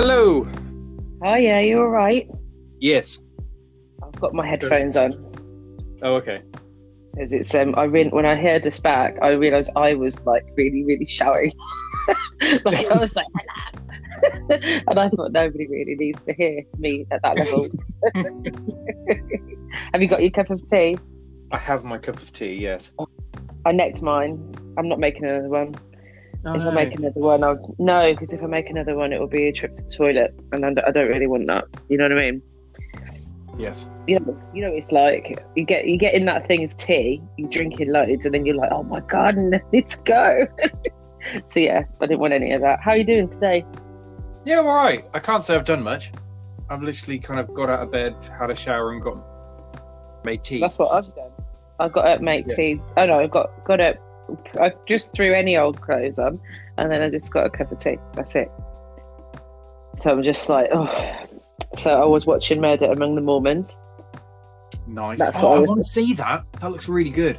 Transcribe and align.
Hello. 0.00 0.48
Oh 1.22 1.34
yeah, 1.34 1.60
you're 1.60 1.84
all 1.84 1.90
right? 1.90 2.26
Yes. 2.80 3.18
I've 4.02 4.18
got 4.18 4.32
my 4.32 4.46
headphones 4.46 4.96
on 4.96 5.12
Oh, 6.00 6.14
okay. 6.14 6.40
because 7.12 7.34
it's 7.34 7.54
um. 7.54 7.74
I 7.76 7.84
re- 7.84 8.08
when 8.08 8.24
I 8.24 8.34
heard 8.34 8.66
us 8.66 8.80
back, 8.80 9.18
I 9.20 9.32
realised 9.32 9.70
I 9.76 9.92
was 9.92 10.24
like 10.24 10.46
really, 10.56 10.86
really 10.86 11.04
shouting. 11.04 11.52
like 12.64 12.90
I 12.90 12.96
was 12.96 13.14
like, 13.14 13.26
"Hello." 13.36 14.48
and 14.88 14.98
I 14.98 15.10
thought 15.10 15.32
nobody 15.32 15.66
really 15.66 15.96
needs 15.96 16.24
to 16.24 16.32
hear 16.32 16.62
me 16.78 17.04
at 17.10 17.20
that 17.20 17.36
level. 17.36 17.68
Have 19.92 20.00
you 20.00 20.08
got 20.08 20.22
your 20.22 20.30
cup 20.30 20.48
of 20.48 20.66
tea? 20.70 20.96
I 21.52 21.58
have 21.58 21.84
my 21.84 21.98
cup 21.98 22.16
of 22.16 22.32
tea. 22.32 22.54
Yes. 22.54 22.94
I 23.66 23.72
necked 23.72 24.00
mine. 24.00 24.54
I'm 24.78 24.88
not 24.88 24.98
making 24.98 25.26
another 25.26 25.50
one. 25.50 25.74
Oh, 26.44 26.54
if 26.54 26.62
I 26.62 26.70
make 26.70 26.94
another 26.94 27.20
one, 27.20 27.44
I'll 27.44 27.74
no, 27.78 28.12
because 28.12 28.32
if 28.32 28.42
I 28.42 28.46
make 28.46 28.70
another 28.70 28.94
one, 28.96 29.12
it 29.12 29.20
will 29.20 29.26
be 29.26 29.48
a 29.48 29.52
trip 29.52 29.74
to 29.74 29.82
the 29.84 29.90
toilet, 29.90 30.34
and 30.52 30.64
I 30.64 30.90
don't- 30.90 31.08
really 31.08 31.26
want 31.26 31.46
that. 31.48 31.64
You 31.88 31.98
know 31.98 32.04
what 32.04 32.12
I 32.12 32.30
mean? 32.30 32.42
Yes. 33.58 33.90
you 34.06 34.18
know, 34.18 34.40
you 34.54 34.62
know, 34.62 34.68
what 34.70 34.78
it's 34.78 34.90
like 34.90 35.38
you 35.54 35.64
get 35.66 35.86
you 35.86 35.98
get 35.98 36.14
in 36.14 36.24
that 36.24 36.46
thing 36.46 36.64
of 36.64 36.74
tea, 36.78 37.20
you 37.36 37.46
drink 37.48 37.78
it 37.78 37.88
loads, 37.88 38.24
and 38.24 38.32
then 38.34 38.46
you're 38.46 38.56
like, 38.56 38.70
oh 38.72 38.84
my 38.84 39.00
god, 39.00 39.36
let's 39.72 40.00
go. 40.00 40.46
so 41.44 41.60
yeah, 41.60 41.84
I 42.00 42.06
didn't 42.06 42.20
want 42.20 42.32
any 42.32 42.52
of 42.52 42.62
that. 42.62 42.80
How 42.80 42.92
are 42.92 42.96
you 42.96 43.04
doing 43.04 43.28
today? 43.28 43.66
Yeah, 44.46 44.60
I'm 44.60 44.66
all 44.66 44.76
right. 44.76 45.06
I 45.12 45.18
can't 45.18 45.44
say 45.44 45.54
I've 45.54 45.66
done 45.66 45.82
much. 45.82 46.10
I've 46.70 46.82
literally 46.82 47.18
kind 47.18 47.38
of 47.38 47.52
got 47.52 47.68
out 47.68 47.80
of 47.80 47.90
bed, 47.90 48.14
had 48.38 48.50
a 48.50 48.56
shower, 48.56 48.92
and 48.92 49.02
got 49.02 49.18
made 50.24 50.42
tea. 50.42 50.60
That's 50.60 50.78
what 50.78 50.92
I've 50.92 51.14
done. 51.14 51.30
I've 51.80 51.92
got 51.92 52.06
up 52.06 52.20
make 52.22 52.46
Yeah. 52.48 52.54
tea. 52.56 52.80
Oh 52.96 53.04
no, 53.04 53.20
I've 53.20 53.30
got 53.30 53.50
got 53.66 53.80
up. 53.80 53.96
I 54.60 54.72
just 54.86 55.14
threw 55.14 55.32
any 55.32 55.56
old 55.56 55.80
clothes 55.80 56.18
on, 56.18 56.40
and 56.76 56.90
then 56.90 57.02
I 57.02 57.10
just 57.10 57.32
got 57.32 57.46
a 57.46 57.50
cup 57.50 57.72
of 57.72 57.78
tea. 57.78 57.98
That's 58.14 58.34
it. 58.34 58.50
So 59.98 60.10
I'm 60.10 60.22
just 60.22 60.48
like, 60.48 60.70
oh. 60.72 61.26
So 61.76 62.00
I 62.00 62.06
was 62.06 62.26
watching 62.26 62.60
Murder 62.60 62.86
Among 62.90 63.14
the 63.14 63.20
Mormons. 63.20 63.80
nice. 64.86 65.18
That's 65.18 65.42
oh, 65.42 65.52
I 65.52 65.56
I, 65.56 65.60
want 65.60 65.78
to 65.78 65.88
see 65.88 66.14
that. 66.14 66.44
That 66.60 66.70
looks 66.70 66.88
really 66.88 67.10
good. 67.10 67.38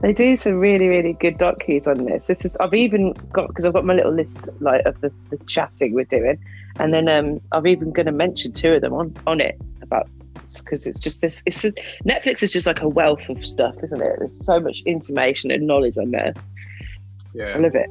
They 0.00 0.12
do 0.12 0.34
some 0.34 0.54
really, 0.54 0.88
really 0.88 1.12
good 1.12 1.38
docus 1.38 1.86
on 1.86 2.06
this. 2.06 2.26
This 2.26 2.44
is 2.44 2.56
I've 2.56 2.74
even 2.74 3.12
got 3.32 3.48
because 3.48 3.64
I've 3.64 3.72
got 3.72 3.84
my 3.84 3.94
little 3.94 4.12
list 4.12 4.48
like 4.60 4.84
of 4.84 5.00
the, 5.00 5.12
the 5.30 5.38
chatting 5.46 5.94
we're 5.94 6.04
doing, 6.04 6.38
and 6.80 6.92
then 6.92 7.08
um 7.08 7.40
I've 7.52 7.66
even 7.66 7.92
going 7.92 8.06
to 8.06 8.12
mention 8.12 8.52
two 8.52 8.72
of 8.72 8.80
them 8.80 8.94
on 8.94 9.14
on 9.26 9.40
it 9.40 9.60
about 9.80 10.08
because 10.34 10.86
it's 10.86 10.98
just 10.98 11.20
this. 11.20 11.42
It's 11.46 11.64
a, 11.64 11.72
Netflix 12.06 12.42
is 12.42 12.52
just 12.52 12.66
like 12.66 12.80
a 12.80 12.88
wealth 12.88 13.28
of 13.28 13.44
stuff, 13.46 13.74
isn't 13.82 14.00
it? 14.00 14.16
There's 14.18 14.44
so 14.44 14.60
much 14.60 14.82
information 14.86 15.50
and 15.50 15.66
knowledge 15.66 15.96
on 15.96 16.10
there. 16.10 16.34
Yeah, 17.34 17.54
I 17.54 17.58
love 17.58 17.74
it. 17.74 17.88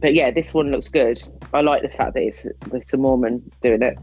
But 0.00 0.14
yeah, 0.14 0.30
this 0.30 0.54
one 0.54 0.70
looks 0.70 0.88
good. 0.88 1.20
I 1.52 1.60
like 1.60 1.82
the 1.82 1.88
fact 1.88 2.14
that 2.14 2.22
it's 2.22 2.46
it's 2.72 2.92
a 2.92 2.96
Mormon 2.96 3.50
doing 3.60 3.82
it. 3.82 3.98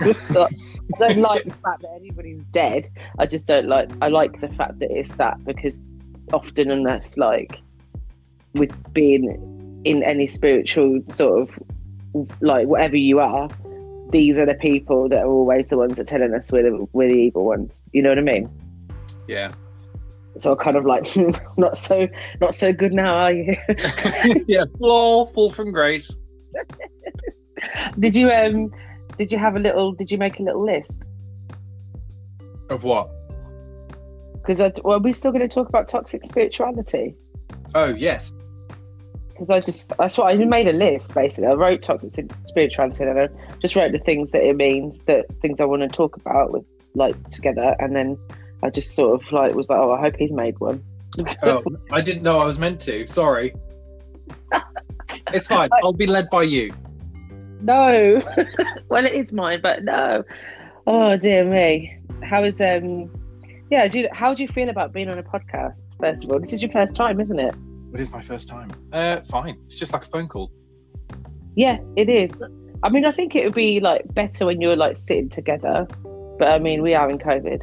I 0.00 1.08
don't 1.08 1.18
like 1.18 1.44
the 1.44 1.54
fact 1.54 1.82
that 1.82 1.92
anybody's 1.96 2.42
dead. 2.52 2.88
I 3.18 3.26
just 3.26 3.46
don't 3.46 3.66
like. 3.66 3.90
I 4.00 4.08
like 4.08 4.40
the 4.40 4.48
fact 4.48 4.78
that 4.78 4.90
it's 4.90 5.14
that 5.14 5.44
because 5.44 5.82
often 6.32 6.70
enough, 6.70 7.04
like 7.16 7.60
with 8.54 8.72
being 8.92 9.82
in 9.84 10.02
any 10.02 10.26
spiritual 10.26 11.00
sort 11.06 11.42
of 11.42 11.58
like 12.40 12.66
whatever 12.66 12.96
you 12.96 13.18
are, 13.20 13.48
these 14.10 14.38
are 14.38 14.46
the 14.46 14.54
people 14.54 15.08
that 15.08 15.18
are 15.18 15.28
always 15.28 15.68
the 15.68 15.78
ones 15.78 15.98
that 15.98 16.02
are 16.02 16.18
telling 16.18 16.34
us 16.34 16.52
we're 16.52 16.62
the, 16.62 16.86
we're 16.92 17.08
the 17.08 17.14
evil 17.14 17.44
ones. 17.44 17.82
You 17.92 18.02
know 18.02 18.10
what 18.10 18.18
I 18.18 18.22
mean? 18.22 18.50
Yeah. 19.26 19.52
So 20.36 20.54
kind 20.54 20.76
of 20.76 20.84
like 20.84 21.06
not 21.56 21.76
so 21.76 22.08
not 22.40 22.54
so 22.54 22.72
good 22.72 22.92
now, 22.92 23.14
are 23.14 23.32
you? 23.32 23.56
yeah. 24.46 24.64
Lol. 24.78 25.26
Fall 25.26 25.50
from 25.50 25.72
grace. 25.72 26.18
did 27.98 28.14
you 28.14 28.30
um 28.30 28.72
did 29.18 29.32
you 29.32 29.38
have 29.38 29.56
a 29.56 29.58
little? 29.58 29.92
Did 29.92 30.10
you 30.10 30.18
make 30.18 30.38
a 30.38 30.42
little 30.42 30.64
list? 30.64 31.08
Of 32.68 32.84
what? 32.84 33.10
Because 34.34 34.60
well, 34.84 35.00
we're 35.00 35.12
still 35.12 35.32
going 35.32 35.48
to 35.48 35.52
talk 35.52 35.68
about 35.68 35.88
toxic 35.88 36.24
spirituality. 36.24 37.14
Oh, 37.74 37.86
yes. 37.86 38.32
Because 39.36 39.50
I 39.50 39.60
just 39.60 39.92
that's 39.98 40.16
what 40.16 40.32
I 40.32 40.44
made 40.44 40.66
a 40.66 40.72
list 40.72 41.14
basically. 41.14 41.48
I 41.48 41.54
wrote 41.54 41.82
toxic 41.82 42.30
spirituality 42.42 43.04
and 43.04 43.20
I 43.20 43.28
just 43.60 43.76
wrote 43.76 43.92
the 43.92 43.98
things 43.98 44.32
that 44.32 44.42
it 44.42 44.56
means, 44.56 45.04
that 45.04 45.26
things 45.42 45.60
I 45.60 45.66
want 45.66 45.82
to 45.82 45.88
talk 45.88 46.16
about 46.16 46.52
with 46.52 46.64
like 46.94 47.28
together, 47.28 47.76
and 47.78 47.94
then 47.94 48.18
I 48.62 48.70
just 48.70 48.94
sort 48.94 49.20
of 49.20 49.30
like 49.32 49.54
was 49.54 49.68
like, 49.68 49.78
oh, 49.78 49.92
I 49.92 50.00
hope 50.00 50.16
he's 50.16 50.32
made 50.32 50.58
one. 50.58 50.82
Oh, 51.42 51.62
I 51.90 52.00
didn't 52.00 52.22
know 52.22 52.38
I 52.38 52.46
was 52.46 52.58
meant 52.58 52.80
to. 52.82 53.06
Sorry. 53.06 53.54
It's 55.32 55.48
fine. 55.48 55.68
I'll 55.82 55.92
be 55.92 56.06
led 56.06 56.30
by 56.30 56.44
you. 56.44 56.72
no, 57.60 58.20
well, 58.88 59.04
it 59.04 59.12
is 59.12 59.32
mine, 59.32 59.60
but 59.62 59.84
no. 59.84 60.24
Oh 60.86 61.16
dear 61.16 61.44
me. 61.44 61.98
How 62.22 62.44
is 62.44 62.60
um? 62.60 63.10
Yeah, 63.70 63.88
do 63.88 64.00
you, 64.00 64.08
how 64.12 64.32
do 64.32 64.42
you 64.42 64.48
feel 64.48 64.68
about 64.68 64.92
being 64.92 65.10
on 65.10 65.18
a 65.18 65.24
podcast? 65.24 65.98
First 65.98 66.24
of 66.24 66.30
all, 66.30 66.38
this 66.38 66.52
is 66.52 66.62
your 66.62 66.70
first 66.70 66.94
time, 66.94 67.20
isn't 67.20 67.38
it? 67.38 67.54
It 67.96 68.00
is 68.00 68.12
my 68.12 68.20
first 68.20 68.46
time. 68.46 68.70
Uh, 68.92 69.22
fine. 69.22 69.56
It's 69.64 69.78
just 69.78 69.94
like 69.94 70.02
a 70.02 70.06
phone 70.06 70.28
call. 70.28 70.52
Yeah, 71.54 71.78
it 71.96 72.10
is. 72.10 72.46
I 72.82 72.90
mean, 72.90 73.06
I 73.06 73.10
think 73.10 73.34
it 73.34 73.46
would 73.46 73.54
be 73.54 73.80
like 73.80 74.02
better 74.12 74.44
when 74.44 74.60
you're 74.60 74.76
like 74.76 74.98
sitting 74.98 75.30
together, 75.30 75.86
but 76.38 76.48
I 76.48 76.58
mean, 76.58 76.82
we 76.82 76.92
are 76.92 77.08
in 77.08 77.16
COVID. 77.16 77.62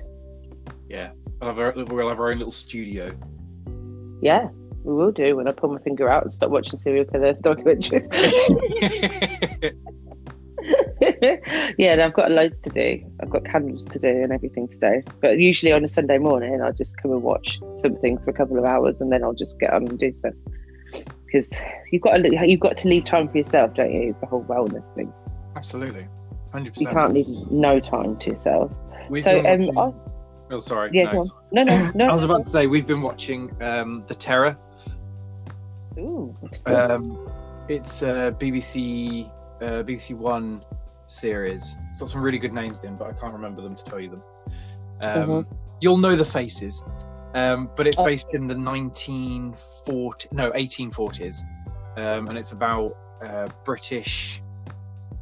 Yeah. 0.89 1.11
We'll 1.39 1.53
have 1.53 1.59
our, 1.59 1.73
we'll 1.75 2.09
have 2.09 2.19
our 2.19 2.31
own 2.31 2.39
little 2.39 2.51
studio. 2.51 3.15
Yeah, 4.23 4.49
we 4.83 4.95
will 4.95 5.11
do 5.11 5.35
when 5.35 5.47
I 5.47 5.51
pull 5.51 5.71
my 5.71 5.79
finger 5.81 6.09
out 6.09 6.23
and 6.23 6.33
stop 6.33 6.49
watching 6.49 6.79
serial 6.79 7.05
killer 7.05 7.35
documentaries. 7.35 8.09
yeah, 11.77 11.93
and 11.93 12.01
I've 12.01 12.13
got 12.13 12.31
loads 12.31 12.59
to 12.61 12.69
do. 12.69 12.99
I've 13.21 13.29
got 13.29 13.45
candles 13.45 13.85
to 13.85 13.99
do 13.99 14.09
and 14.09 14.31
everything 14.31 14.67
today. 14.67 15.03
But 15.21 15.39
usually 15.39 15.71
on 15.71 15.83
a 15.83 15.87
Sunday 15.87 16.17
morning, 16.17 16.61
I 16.61 16.71
just 16.71 17.01
come 17.01 17.11
and 17.11 17.23
watch 17.23 17.59
something 17.75 18.17
for 18.19 18.29
a 18.29 18.33
couple 18.33 18.57
of 18.57 18.65
hours, 18.65 19.01
and 19.01 19.11
then 19.11 19.23
I'll 19.23 19.33
just 19.33 19.59
get 19.59 19.71
on 19.73 19.87
and 19.87 19.97
do 19.97 20.11
stuff. 20.11 20.33
Because 21.25 21.59
you've 21.91 22.01
got 22.01 22.17
to, 22.17 22.47
you've 22.47 22.59
got 22.59 22.77
to 22.77 22.87
leave 22.87 23.05
time 23.05 23.29
for 23.29 23.37
yourself, 23.37 23.73
don't 23.73 23.91
you? 23.91 24.07
It's 24.09 24.19
the 24.19 24.27
whole 24.27 24.43
wellness 24.43 24.93
thing. 24.93 25.11
Absolutely. 25.55 26.07
100%. 26.53 26.79
You 26.79 26.87
can't 26.87 27.13
leave 27.13 27.51
no 27.51 27.79
time 27.79 28.17
to 28.17 28.29
yourself. 28.29 28.71
We've 29.09 29.23
so, 29.23 29.39
um, 29.39 29.59
watching- 29.59 29.77
I, 29.77 29.91
Oh, 30.51 30.59
sorry. 30.59 30.91
yeah, 30.93 31.11
no. 31.11 31.27
No, 31.51 31.63
no, 31.63 31.91
no. 31.95 32.09
I 32.09 32.13
was 32.13 32.23
about 32.23 32.43
to 32.43 32.49
say 32.49 32.67
we've 32.67 32.85
been 32.85 33.01
watching 33.01 33.51
um, 33.61 34.03
The 34.07 34.13
Terror. 34.13 34.55
Ooh? 35.97 36.33
Um, 36.67 37.29
it's 37.69 38.03
a 38.03 38.35
BBC 38.39 39.31
uh, 39.61 39.83
BBC 39.83 40.15
One 40.15 40.63
series. 41.07 41.77
It's 41.91 42.01
got 42.01 42.09
some 42.09 42.21
really 42.21 42.39
good 42.39 42.53
names 42.53 42.79
in, 42.81 42.95
but 42.95 43.07
I 43.07 43.13
can't 43.13 43.33
remember 43.33 43.61
them 43.61 43.75
to 43.75 43.83
tell 43.83 43.99
you 43.99 44.09
them. 44.09 44.23
Um, 45.01 45.29
Mhm. 45.29 45.45
You'll 45.81 45.97
know 45.97 46.15
the 46.15 46.25
faces, 46.25 46.83
um, 47.35 47.69
but 47.75 47.87
it's 47.87 47.99
Oh. 47.99 48.05
based 48.05 48.33
in 48.33 48.47
the 48.47 48.55
1940 48.55 50.29
no 50.31 50.51
1840s, 50.55 51.43
um, 51.97 52.27
and 52.27 52.37
it's 52.37 52.51
about 52.53 52.97
uh, 53.21 53.47
British. 53.63 54.41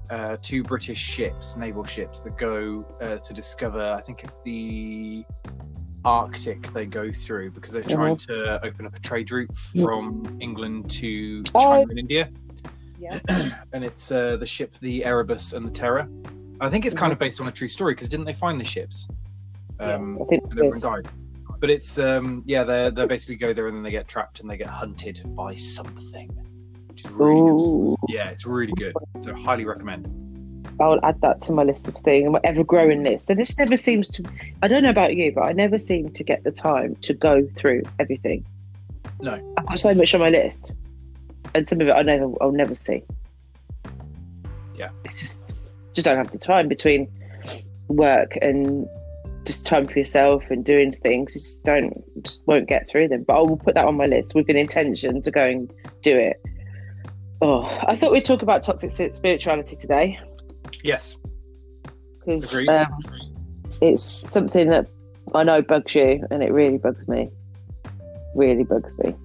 Uh, 0.10 0.36
two 0.42 0.62
British 0.64 0.98
ships, 1.00 1.56
naval 1.56 1.86
ships, 1.86 2.22
that 2.24 2.38
go 2.38 2.84
uh, 3.00 3.16
to 3.18 3.34
discover. 3.34 3.96
I 3.98 4.02
think 4.02 4.24
it's 4.24 4.42
the 4.42 5.24
Arctic 6.04 6.64
they 6.74 6.86
go 6.86 7.12
through 7.12 7.52
because 7.52 7.72
they're 7.72 7.84
trying 7.84 8.18
to 8.18 8.60
open 8.66 8.86
up 8.88 8.96
a 8.96 9.00
trade 9.00 9.32
route 9.32 9.56
from 9.56 10.38
England 10.42 10.90
to 10.90 11.44
Oh. 11.56 11.60
China 11.70 11.86
and 11.92 12.00
India. 12.00 12.30
Yeah. 13.02 13.20
and 13.74 13.84
it's 13.84 14.12
uh, 14.12 14.38
the 14.38 14.46
ship, 14.46 14.76
the 14.76 15.04
Erebus 15.04 15.54
and 15.54 15.66
the 15.66 15.72
Terror. 15.72 16.08
I 16.60 16.70
think 16.70 16.86
it's 16.86 16.94
kind 16.94 17.12
of 17.12 17.18
based 17.18 17.42
on 17.42 17.48
a 17.48 17.52
true 17.52 17.68
story 17.68 17.96
because 17.96 18.08
didn't 18.08 18.26
they 18.26 18.34
find 18.34 18.60
the 18.60 18.66
ships? 18.66 19.08
Um, 19.80 20.20
I 20.22 20.26
think 20.26 20.44
and 20.44 20.52
everyone 20.54 20.80
died. 20.80 21.08
But 21.60 21.72
it's 21.72 21.98
um, 21.98 22.44
yeah, 22.46 22.64
they 22.64 22.92
they 22.92 23.08
basically 23.08 23.36
go 23.36 23.54
there 23.54 23.68
and 23.68 23.76
then 23.76 23.84
they 23.84 23.92
get 23.92 24.08
trapped 24.08 24.40
and 24.40 24.50
they 24.50 24.58
get 24.58 24.68
hunted 24.68 25.22
by 25.36 25.56
something, 25.56 26.30
which 26.88 27.04
is 27.04 27.12
really 27.12 27.42
good. 27.42 27.52
Ooh. 27.52 27.98
Yeah, 28.08 28.30
it's 28.30 28.46
really 28.46 28.74
good. 28.74 28.94
So 29.20 29.34
highly 29.34 29.66
recommend. 29.66 30.22
I'll 30.80 31.00
add 31.04 31.22
that 31.22 31.42
to 31.42 31.54
my 31.54 31.64
list 31.64 31.88
of 31.88 31.96
things, 32.04 32.30
my 32.30 32.40
ever 32.44 32.64
growing 32.64 33.04
list. 33.04 33.30
And 33.30 33.40
this 33.40 33.58
never 33.60 33.76
seems 33.76 34.08
to, 34.10 34.24
I 34.64 34.68
don't 34.68 34.84
know 34.84 34.90
about 34.90 35.16
you, 35.16 35.32
but 35.32 35.42
I 35.42 35.52
never 35.52 35.78
seem 35.78 36.10
to 36.10 36.24
get 36.24 36.44
the 36.44 36.52
time 36.52 36.96
to 37.02 37.14
go 37.14 37.48
through 37.56 37.84
everything. 38.00 38.46
No. 39.20 39.34
I've 39.58 39.66
got 39.66 39.80
so 39.80 39.94
much 39.94 40.16
on 40.16 40.22
my 40.22 40.30
list. 40.30 40.74
And 41.54 41.68
some 41.68 41.82
of 41.82 41.88
it 41.88 41.92
I 41.92 42.02
never, 42.02 42.32
I'll 42.42 42.52
never 42.52 42.76
see. 42.76 43.04
Yeah. 44.78 44.90
It's 45.06 45.20
just, 45.20 45.54
just 45.94 46.06
don't 46.06 46.18
have 46.18 46.32
the 46.32 46.38
time 46.38 46.68
between 46.68 47.08
work 47.88 48.38
and 48.42 48.88
just 49.46 49.66
time 49.66 49.88
for 49.88 49.98
yourself 49.98 50.44
and 50.50 50.64
doing 50.64 50.92
things. 50.92 51.36
You 51.36 51.40
just 51.40 51.64
don't, 51.64 52.24
just 52.24 52.48
won't 52.48 52.68
get 52.68 52.90
through 52.90 53.10
them. 53.10 53.24
But 53.24 53.38
I 53.38 53.40
will 53.42 53.58
put 53.58 53.76
that 53.76 53.86
on 53.86 53.96
my 53.96 54.06
list 54.06 54.34
with 54.36 54.50
an 54.50 54.56
intention 54.56 55.22
to 55.22 55.32
go 55.32 55.46
and 55.46 55.72
do 56.02 56.16
it. 56.18 56.42
Oh, 57.42 57.64
I 57.88 57.96
thought 57.96 58.12
we'd 58.12 58.24
talk 58.24 58.44
about 58.44 58.62
toxic 58.62 58.92
spirituality 59.12 59.76
today 59.76 60.20
Yes. 60.84 61.18
because 62.20 62.54
um, 62.68 62.88
it's 63.82 64.04
something 64.04 64.70
that 64.70 64.88
I 65.34 65.44
know 65.44 65.62
bugs 65.62 65.96
you, 65.96 66.26
and 66.30 66.44
it 66.44 66.52
really 66.52 66.78
bugs 66.78 67.08
me. 67.08 67.32
Really 68.36 68.64
bugs 68.64 68.96
me. 69.00 69.16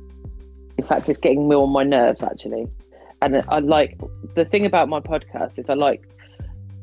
In 0.78 0.84
fact, 0.84 1.08
it's 1.08 1.18
getting 1.18 1.48
me 1.48 1.56
on 1.56 1.70
my 1.70 1.82
nerves 1.82 2.22
actually. 2.22 2.66
And 3.22 3.42
I 3.48 3.60
like 3.60 3.98
the 4.34 4.44
thing 4.44 4.66
about 4.66 4.88
my 4.88 5.00
podcast 5.00 5.58
is 5.58 5.70
I 5.70 5.74
like 5.74 6.06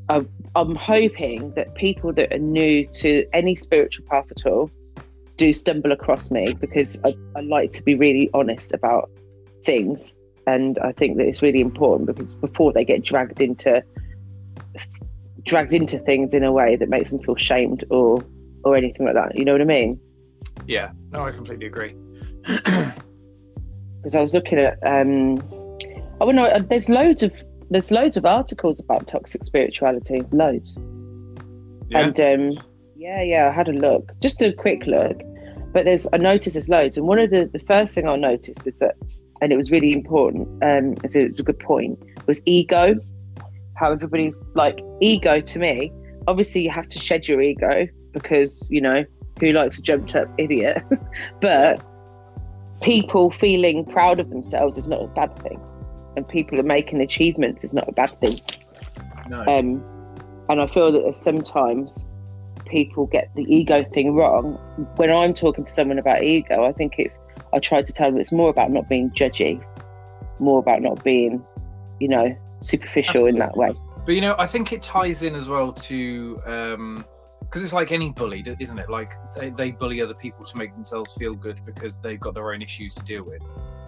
I, 0.09 0.25
I'm 0.55 0.75
hoping 0.75 1.53
that 1.55 1.75
people 1.75 2.11
that 2.13 2.33
are 2.33 2.39
new 2.39 2.87
to 2.87 3.25
any 3.33 3.55
spiritual 3.55 4.05
path 4.07 4.31
at 4.31 4.45
all 4.45 4.69
do 5.37 5.53
stumble 5.53 5.91
across 5.91 6.29
me 6.31 6.53
because 6.59 7.01
I, 7.05 7.15
I 7.35 7.41
like 7.41 7.71
to 7.71 7.83
be 7.83 7.95
really 7.95 8.29
honest 8.33 8.73
about 8.73 9.09
things. 9.63 10.15
And 10.45 10.77
I 10.79 10.91
think 10.91 11.17
that 11.17 11.27
it's 11.27 11.41
really 11.41 11.61
important 11.61 12.07
because 12.07 12.35
before 12.35 12.73
they 12.73 12.83
get 12.83 13.03
dragged 13.03 13.41
into 13.41 13.81
dragged 15.43 15.73
into 15.73 15.99
things 15.99 16.33
in 16.33 16.43
a 16.43 16.51
way 16.51 16.75
that 16.75 16.89
makes 16.89 17.11
them 17.11 17.21
feel 17.21 17.35
shamed 17.35 17.83
or 17.89 18.23
or 18.65 18.75
anything 18.75 19.05
like 19.05 19.15
that. 19.15 19.37
You 19.37 19.45
know 19.45 19.53
what 19.53 19.61
I 19.61 19.65
mean? 19.65 19.99
Yeah, 20.67 20.91
no, 21.11 21.25
I 21.25 21.31
completely 21.31 21.67
agree. 21.67 21.95
Because 24.03 24.15
I 24.15 24.21
was 24.21 24.33
looking 24.33 24.59
at 24.59 24.77
um 24.85 25.37
I 26.21 26.25
don't 26.25 26.35
know 26.35 26.59
there's 26.59 26.89
loads 26.89 27.23
of 27.23 27.43
there's 27.69 27.91
loads 27.91 28.17
of 28.17 28.25
articles 28.25 28.79
about 28.79 29.07
toxic 29.07 29.43
spirituality, 29.43 30.21
loads. 30.31 30.77
Yeah. 31.89 31.99
And 31.99 32.19
um 32.19 32.65
yeah, 32.95 33.21
yeah, 33.21 33.49
I 33.49 33.51
had 33.51 33.67
a 33.67 33.73
look. 33.73 34.11
Just 34.21 34.41
a 34.41 34.53
quick 34.53 34.85
look. 34.85 35.21
But 35.73 35.85
there's 35.85 36.07
I 36.13 36.17
noticed 36.17 36.55
there's 36.55 36.69
loads. 36.69 36.97
And 36.97 37.07
one 37.07 37.19
of 37.19 37.29
the 37.29 37.49
the 37.51 37.59
first 37.59 37.95
thing 37.95 38.07
I 38.07 38.15
noticed 38.15 38.67
is 38.67 38.79
that 38.79 38.95
and 39.41 39.51
it 39.51 39.57
was 39.57 39.71
really 39.71 39.91
important, 39.91 40.47
um, 40.63 40.95
so 41.05 41.19
it 41.19 41.25
was 41.25 41.39
a 41.41 41.43
good 41.43 41.59
point, 41.59 41.99
was 42.27 42.41
ego. 42.45 42.95
How 43.75 43.91
everybody's 43.91 44.47
like 44.53 44.79
ego 45.01 45.41
to 45.41 45.59
me, 45.59 45.91
obviously 46.27 46.61
you 46.61 46.69
have 46.69 46.87
to 46.87 46.99
shed 46.99 47.27
your 47.27 47.41
ego 47.41 47.87
because, 48.11 48.67
you 48.69 48.81
know, 48.81 49.03
who 49.39 49.51
likes 49.51 49.79
a 49.79 49.83
jumped 49.83 50.15
up 50.15 50.27
idiot? 50.37 50.81
but 51.41 51.83
people 52.83 53.31
feeling 53.31 53.85
proud 53.85 54.19
of 54.19 54.29
themselves 54.29 54.77
is 54.77 54.87
not 54.87 55.01
a 55.01 55.07
bad 55.07 55.35
thing. 55.39 55.59
And 56.15 56.27
people 56.27 56.59
are 56.59 56.63
making 56.63 57.01
achievements 57.01 57.63
is 57.63 57.73
not 57.73 57.87
a 57.87 57.91
bad 57.91 58.09
thing. 58.11 58.39
no. 59.27 59.41
Um, 59.41 59.83
and 60.49 60.61
I 60.61 60.67
feel 60.67 60.91
that 60.91 61.15
sometimes 61.15 62.07
people 62.65 63.07
get 63.07 63.33
the 63.35 63.43
ego 63.43 63.83
thing 63.83 64.13
wrong. 64.13 64.55
When 64.97 65.09
I'm 65.09 65.33
talking 65.33 65.63
to 65.63 65.71
someone 65.71 65.97
about 65.97 66.23
ego, 66.23 66.65
I 66.65 66.73
think 66.73 66.95
it's, 66.97 67.23
I 67.53 67.59
try 67.59 67.81
to 67.81 67.93
tell 67.93 68.11
them 68.11 68.19
it's 68.19 68.33
more 68.33 68.49
about 68.49 68.71
not 68.71 68.89
being 68.89 69.09
judgy, 69.11 69.63
more 70.39 70.59
about 70.59 70.81
not 70.81 71.03
being, 71.03 71.43
you 71.99 72.09
know, 72.09 72.35
superficial 72.59 73.25
in 73.25 73.35
that 73.35 73.55
way. 73.55 73.73
But 74.05 74.15
you 74.15 74.21
know, 74.21 74.35
I 74.37 74.47
think 74.47 74.73
it 74.73 74.81
ties 74.81 75.23
in 75.23 75.35
as 75.35 75.47
well 75.47 75.71
to 75.71 76.41
um 76.45 77.05
because 77.53 77.63
it's 77.63 77.73
like 77.73 77.91
any 77.91 78.11
bully, 78.11 78.43
isn't 78.59 78.79
it? 78.79 78.89
Like 78.89 79.13
they, 79.35 79.51
they 79.51 79.69
bully 79.69 80.01
other 80.01 80.15
people 80.15 80.43
to 80.43 80.57
make 80.57 80.73
themselves 80.73 81.13
feel 81.13 81.35
good 81.35 81.63
because 81.67 82.01
they've 82.01 82.19
got 82.19 82.33
their 82.33 82.51
own 82.51 82.63
issues 82.63 82.95
to 82.95 83.03
deal 83.03 83.23
with. 83.23 83.43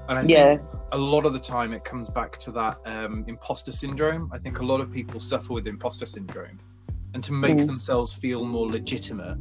And 0.08 0.20
I 0.20 0.22
Yeah. 0.22 0.58
think 0.58 0.70
a 0.92 0.98
lot 1.00 1.26
of 1.26 1.34
the 1.34 1.40
time 1.40 1.74
it 1.74 1.84
comes 1.84 2.12
back 2.12 2.38
to 2.38 2.52
that 2.52 2.78
um, 2.86 3.26
imposter 3.28 3.72
syndrome. 3.72 4.30
I 4.32 4.38
think 4.38 4.60
a 4.60 4.64
lot 4.64 4.82
of 4.82 4.92
people 4.92 5.20
suffer 5.20 5.52
with 5.52 5.66
imposter 5.66 6.06
syndrome, 6.06 6.60
and 7.16 7.24
to 7.24 7.34
make 7.34 7.58
Mm. 7.58 7.66
themselves 7.66 8.14
feel 8.14 8.46
more 8.46 8.68
legitimate, 8.68 9.40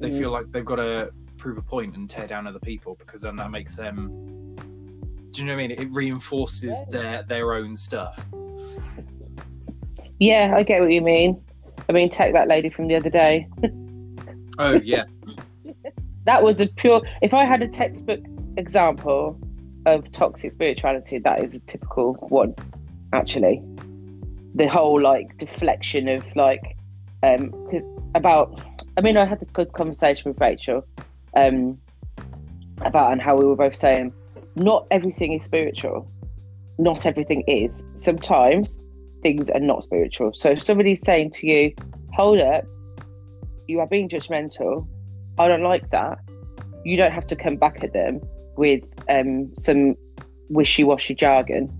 they 0.00 0.10
Mm. 0.10 0.18
feel 0.18 0.30
like 0.32 0.50
they've 0.50 0.64
got 0.64 0.76
to 0.82 1.12
prove 1.36 1.56
a 1.56 1.62
point 1.62 1.94
and 1.96 2.10
tear 2.10 2.26
down 2.26 2.48
other 2.48 2.58
people 2.58 2.96
because 2.98 3.20
then 3.20 3.36
that 3.36 3.52
makes 3.52 3.76
them. 3.76 4.08
Do 5.30 5.40
you 5.42 5.46
know 5.46 5.52
what 5.54 5.62
I 5.62 5.68
mean? 5.68 5.70
It 5.78 5.92
reinforces 5.92 6.76
their 6.90 7.22
their 7.22 7.54
own 7.54 7.76
stuff. 7.76 8.26
Yeah, 10.18 10.54
I 10.56 10.64
get 10.64 10.80
what 10.80 10.90
you 10.90 11.02
mean. 11.02 11.40
I 11.88 11.92
mean, 11.92 12.10
take 12.10 12.32
that 12.32 12.48
lady 12.48 12.70
from 12.70 12.88
the 12.88 12.96
other 12.96 13.10
day. 13.10 13.48
Oh 14.58 14.74
yeah, 14.74 15.04
That 16.24 16.42
was 16.42 16.60
a 16.60 16.66
pure. 16.66 17.02
If 17.22 17.34
I 17.34 17.44
had 17.44 17.62
a 17.62 17.68
textbook 17.68 18.20
example 18.56 19.38
of 19.86 20.10
toxic 20.10 20.52
spirituality, 20.52 21.18
that 21.18 21.44
is 21.44 21.54
a 21.54 21.66
typical 21.66 22.14
one, 22.14 22.54
actually. 23.12 23.62
The 24.54 24.68
whole 24.68 25.00
like 25.00 25.36
deflection 25.36 26.08
of 26.08 26.34
like, 26.36 26.76
um, 27.22 27.50
because 27.64 27.90
about. 28.14 28.60
I 28.96 29.00
mean, 29.00 29.16
I 29.16 29.24
had 29.24 29.40
this 29.40 29.50
good 29.50 29.72
conversation 29.72 30.30
with 30.30 30.40
Rachel, 30.40 30.86
um, 31.36 31.78
about 32.80 33.12
and 33.12 33.20
how 33.20 33.36
we 33.36 33.44
were 33.44 33.56
both 33.56 33.74
saying, 33.74 34.12
not 34.54 34.86
everything 34.90 35.32
is 35.32 35.44
spiritual. 35.44 36.08
Not 36.78 37.04
everything 37.04 37.42
is. 37.48 37.86
Sometimes 37.94 38.78
things 39.24 39.50
are 39.50 39.58
not 39.60 39.82
spiritual. 39.82 40.32
So 40.34 40.50
if 40.50 40.62
somebody's 40.62 41.00
saying 41.00 41.30
to 41.38 41.46
you, 41.48 41.74
hold 42.12 42.38
up, 42.38 42.64
you 43.66 43.80
are 43.80 43.86
being 43.88 44.08
judgmental, 44.08 44.86
I 45.38 45.48
don't 45.48 45.62
like 45.62 45.90
that, 45.90 46.18
you 46.84 46.96
don't 46.96 47.10
have 47.12 47.26
to 47.26 47.34
come 47.36 47.56
back 47.56 47.82
at 47.82 47.92
them 47.92 48.20
with 48.56 48.84
um, 49.08 49.52
some 49.56 49.96
wishy-washy 50.50 51.14
jargon 51.14 51.72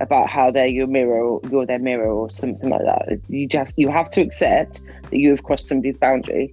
about 0.00 0.28
how 0.28 0.50
they're 0.50 0.66
your 0.66 0.88
mirror 0.88 1.22
or 1.22 1.40
you're 1.50 1.64
their 1.64 1.78
mirror 1.78 2.10
or 2.10 2.28
something 2.28 2.68
like 2.68 2.80
that. 2.82 3.20
You 3.28 3.46
just 3.46 3.78
you 3.78 3.88
have 3.88 4.10
to 4.10 4.20
accept 4.20 4.82
that 5.10 5.16
you 5.18 5.30
have 5.30 5.42
crossed 5.44 5.68
somebody's 5.68 5.98
boundary. 5.98 6.52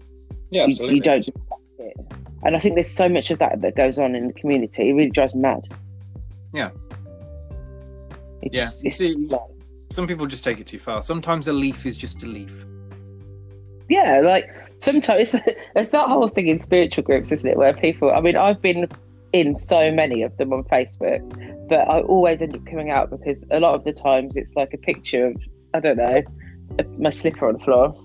yeah, 0.52 0.68
You, 0.68 0.90
you 0.90 1.02
don't. 1.02 1.28
And 2.44 2.56
I 2.56 2.60
think 2.60 2.76
there's 2.76 2.94
so 2.94 3.10
much 3.10 3.32
of 3.32 3.40
that 3.40 3.62
that 3.62 3.76
goes 3.76 3.98
on 3.98 4.16
in 4.16 4.28
the 4.28 4.34
community. 4.34 4.90
It 4.90 4.94
really 4.94 5.10
drives 5.10 5.34
me 5.34 5.42
mad. 5.42 5.68
Yeah. 6.54 6.70
It's 8.44 8.56
Yeah. 8.56 8.62
just, 8.64 8.86
it's 8.86 8.98
See- 8.98 9.16
like, 9.16 9.42
Some 9.90 10.08
people 10.08 10.28
just 10.28 10.44
take 10.44 10.60
it 10.60 10.68
too 10.68 10.80
far. 10.80 11.02
Sometimes 11.02 11.48
a 11.48 11.54
leaf 11.54 11.86
is 11.86 11.98
just 11.98 12.24
a 12.24 12.28
leaf. 12.28 12.66
yeah, 13.90 14.22
like 14.24 14.50
sometimes 14.80 15.34
it's 15.76 15.90
that 15.92 16.08
whole 16.10 16.28
thing 16.28 16.48
in 16.48 16.60
spiritual 16.60 17.04
groups, 17.04 17.32
isn't 17.32 17.50
it? 17.50 17.58
Where 17.58 17.74
people, 17.74 18.12
I 18.14 18.20
mean, 18.22 18.36
I've 18.36 18.62
been 18.62 18.88
in 19.34 19.56
so 19.56 19.92
many 19.92 20.22
of 20.24 20.36
them 20.38 20.52
on 20.54 20.64
Facebook, 20.66 21.22
but 21.70 21.80
I 21.88 22.02
always 22.02 22.42
end 22.42 22.56
up 22.56 22.66
coming 22.66 22.90
out 22.92 23.10
because 23.10 23.48
a 23.52 23.60
lot 23.60 23.76
of 23.76 23.84
the 23.84 23.94
times 23.94 24.36
it's 24.38 24.56
like 24.56 24.74
a 24.74 24.78
picture 24.78 25.28
of, 25.28 25.44
I 25.74 25.80
don't 25.80 25.98
know, 25.98 26.22
a- 26.80 26.84
my 27.00 27.10
slipper 27.10 27.48
on 27.48 27.54
the 27.54 27.60
floor. 27.60 27.96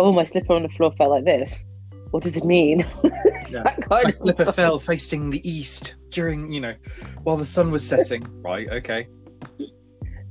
Oh, 0.00 0.12
my 0.12 0.22
slipper 0.24 0.52
on 0.52 0.62
the 0.62 0.68
floor 0.68 0.92
felt 0.98 1.10
like 1.10 1.24
this. 1.24 1.66
What 2.10 2.22
does 2.22 2.36
it 2.36 2.44
mean? 2.44 2.84
Yeah. 3.50 3.74
My 3.88 4.10
slipper 4.10 4.52
fell 4.52 4.78
facing 4.78 5.30
the 5.30 5.48
east 5.48 5.94
during, 6.10 6.52
you 6.52 6.60
know, 6.60 6.74
while 7.22 7.36
the 7.38 7.46
sun 7.46 7.70
was 7.70 7.86
setting. 7.86 8.26
right, 8.42 8.68
okay. 8.68 9.06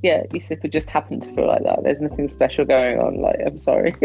Yeah, 0.08 0.40
slipper 0.40 0.68
just 0.70 0.90
happened 0.90 1.24
to 1.24 1.34
feel 1.34 1.48
like 1.48 1.64
that. 1.64 1.84
There's 1.84 2.02
nothing 2.02 2.30
special 2.30 2.64
going 2.66 3.00
on. 3.00 3.22
Like, 3.22 3.38
I'm 3.46 3.60
sorry. 3.60 3.94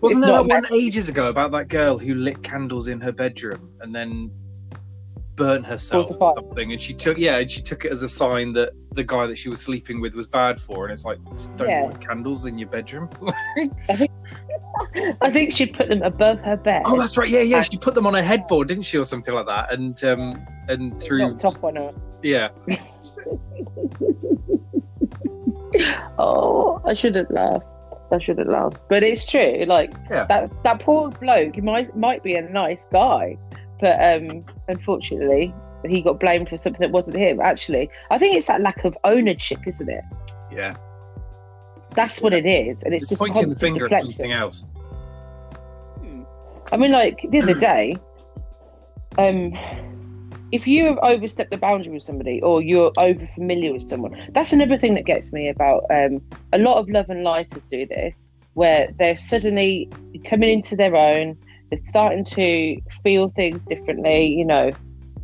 Wasn't 0.00 0.24
there 0.24 0.32
that 0.32 0.46
one 0.46 0.66
ages 0.72 1.08
ago 1.08 1.28
about 1.28 1.50
that 1.52 1.68
girl 1.68 1.98
who 1.98 2.14
lit 2.14 2.42
candles 2.42 2.88
in 2.88 3.00
her 3.00 3.12
bedroom 3.12 3.70
and 3.80 3.94
then 3.94 4.30
burnt 5.36 5.66
herself 5.66 6.10
or 6.20 6.32
something? 6.34 6.72
And 6.72 6.80
she 6.80 6.94
took, 6.94 7.18
yeah, 7.18 7.36
and 7.38 7.50
she 7.50 7.60
took 7.60 7.84
it 7.84 7.92
as 7.92 8.02
a 8.02 8.08
sign 8.08 8.52
that 8.54 8.72
the 8.92 9.04
guy 9.04 9.26
that 9.26 9.36
she 9.36 9.48
was 9.48 9.60
sleeping 9.60 10.00
with 10.00 10.14
was 10.14 10.26
bad 10.26 10.60
for. 10.60 10.76
her. 10.78 10.84
And 10.86 10.92
it's 10.92 11.04
like, 11.04 11.18
don't 11.56 11.68
Yeah. 11.68 11.82
light 11.84 12.00
candles 12.00 12.46
in 12.46 12.58
your 12.58 12.68
bedroom. 12.68 13.10
I 15.20 15.30
think 15.30 15.52
she'd 15.52 15.74
put 15.74 15.88
them 15.88 16.02
above 16.02 16.38
her 16.40 16.56
bed. 16.56 16.82
oh, 16.86 16.98
that's 16.98 17.18
right. 17.18 17.28
Yeah, 17.28 17.42
yeah. 17.42 17.62
She 17.62 17.76
put 17.78 17.94
them 17.94 18.06
on 18.06 18.14
her 18.14 18.22
headboard, 18.22 18.68
didn't 18.68 18.84
she, 18.84 18.96
or 18.96 19.04
something 19.04 19.34
like 19.34 19.46
that? 19.46 19.72
And 19.72 20.02
um, 20.04 20.46
and 20.68 21.00
through, 21.00 21.36
off 21.44 21.62
on 21.62 21.76
her. 21.76 21.92
yeah, 22.22 22.48
Oh, 26.18 26.80
I 26.84 26.94
shouldn't 26.94 27.30
laugh. 27.30 27.64
I 28.10 28.18
shouldn't 28.18 28.48
laugh. 28.48 28.74
But 28.88 29.02
it's 29.02 29.26
true. 29.26 29.64
Like 29.66 29.92
Yeah. 30.10 30.24
that 30.24 30.50
that 30.64 30.80
poor 30.80 31.10
bloke, 31.10 31.54
he 31.56 31.60
might 31.60 31.94
might 31.96 32.22
be 32.22 32.34
a 32.36 32.42
nice 32.42 32.86
guy, 32.86 33.36
but 33.80 33.96
um 34.02 34.44
unfortunately 34.68 35.54
he 35.86 36.00
got 36.02 36.18
blamed 36.18 36.48
for 36.48 36.56
something 36.56 36.80
that 36.80 36.90
wasn't 36.92 37.18
him. 37.18 37.40
Actually, 37.40 37.88
I 38.10 38.18
think 38.18 38.36
it's 38.36 38.46
that 38.46 38.60
lack 38.62 38.84
of 38.84 38.96
ownership, 39.04 39.60
isn't 39.66 39.88
it? 39.88 40.04
yeah. 40.50 40.74
That's 41.94 42.20
what 42.22 42.32
it 42.32 42.46
is, 42.46 42.82
and 42.82 42.92
it's 42.94 43.04
It's 43.04 43.10
just 43.10 43.20
pointing 43.22 43.48
the 43.48 43.56
finger 43.56 43.92
at 43.92 44.00
something 44.00 44.32
else. 44.32 44.66
I 46.72 46.76
mean, 46.76 46.90
like 46.92 47.24
the 47.30 47.40
other 47.40 47.54
day, 47.54 47.96
um, 49.18 49.52
if 50.52 50.66
you 50.66 50.86
have 50.86 50.98
overstepped 51.02 51.50
the 51.50 51.56
boundary 51.56 51.92
with 51.92 52.02
somebody 52.02 52.40
or 52.42 52.62
you're 52.62 52.92
over 52.98 53.26
familiar 53.26 53.72
with 53.72 53.82
someone, 53.82 54.16
that's 54.32 54.52
another 54.52 54.76
thing 54.76 54.94
that 54.94 55.04
gets 55.04 55.32
me 55.32 55.48
about 55.48 55.84
um, 55.90 56.22
a 56.52 56.58
lot 56.58 56.78
of 56.78 56.88
love 56.88 57.10
and 57.10 57.22
lighters 57.22 57.68
do 57.68 57.86
this, 57.86 58.32
where 58.54 58.88
they're 58.96 59.16
suddenly 59.16 59.88
coming 60.24 60.50
into 60.50 60.76
their 60.76 60.96
own, 60.96 61.36
they're 61.70 61.82
starting 61.82 62.24
to 62.24 62.80
feel 63.02 63.28
things 63.28 63.66
differently, 63.66 64.26
you 64.26 64.44
know, 64.44 64.70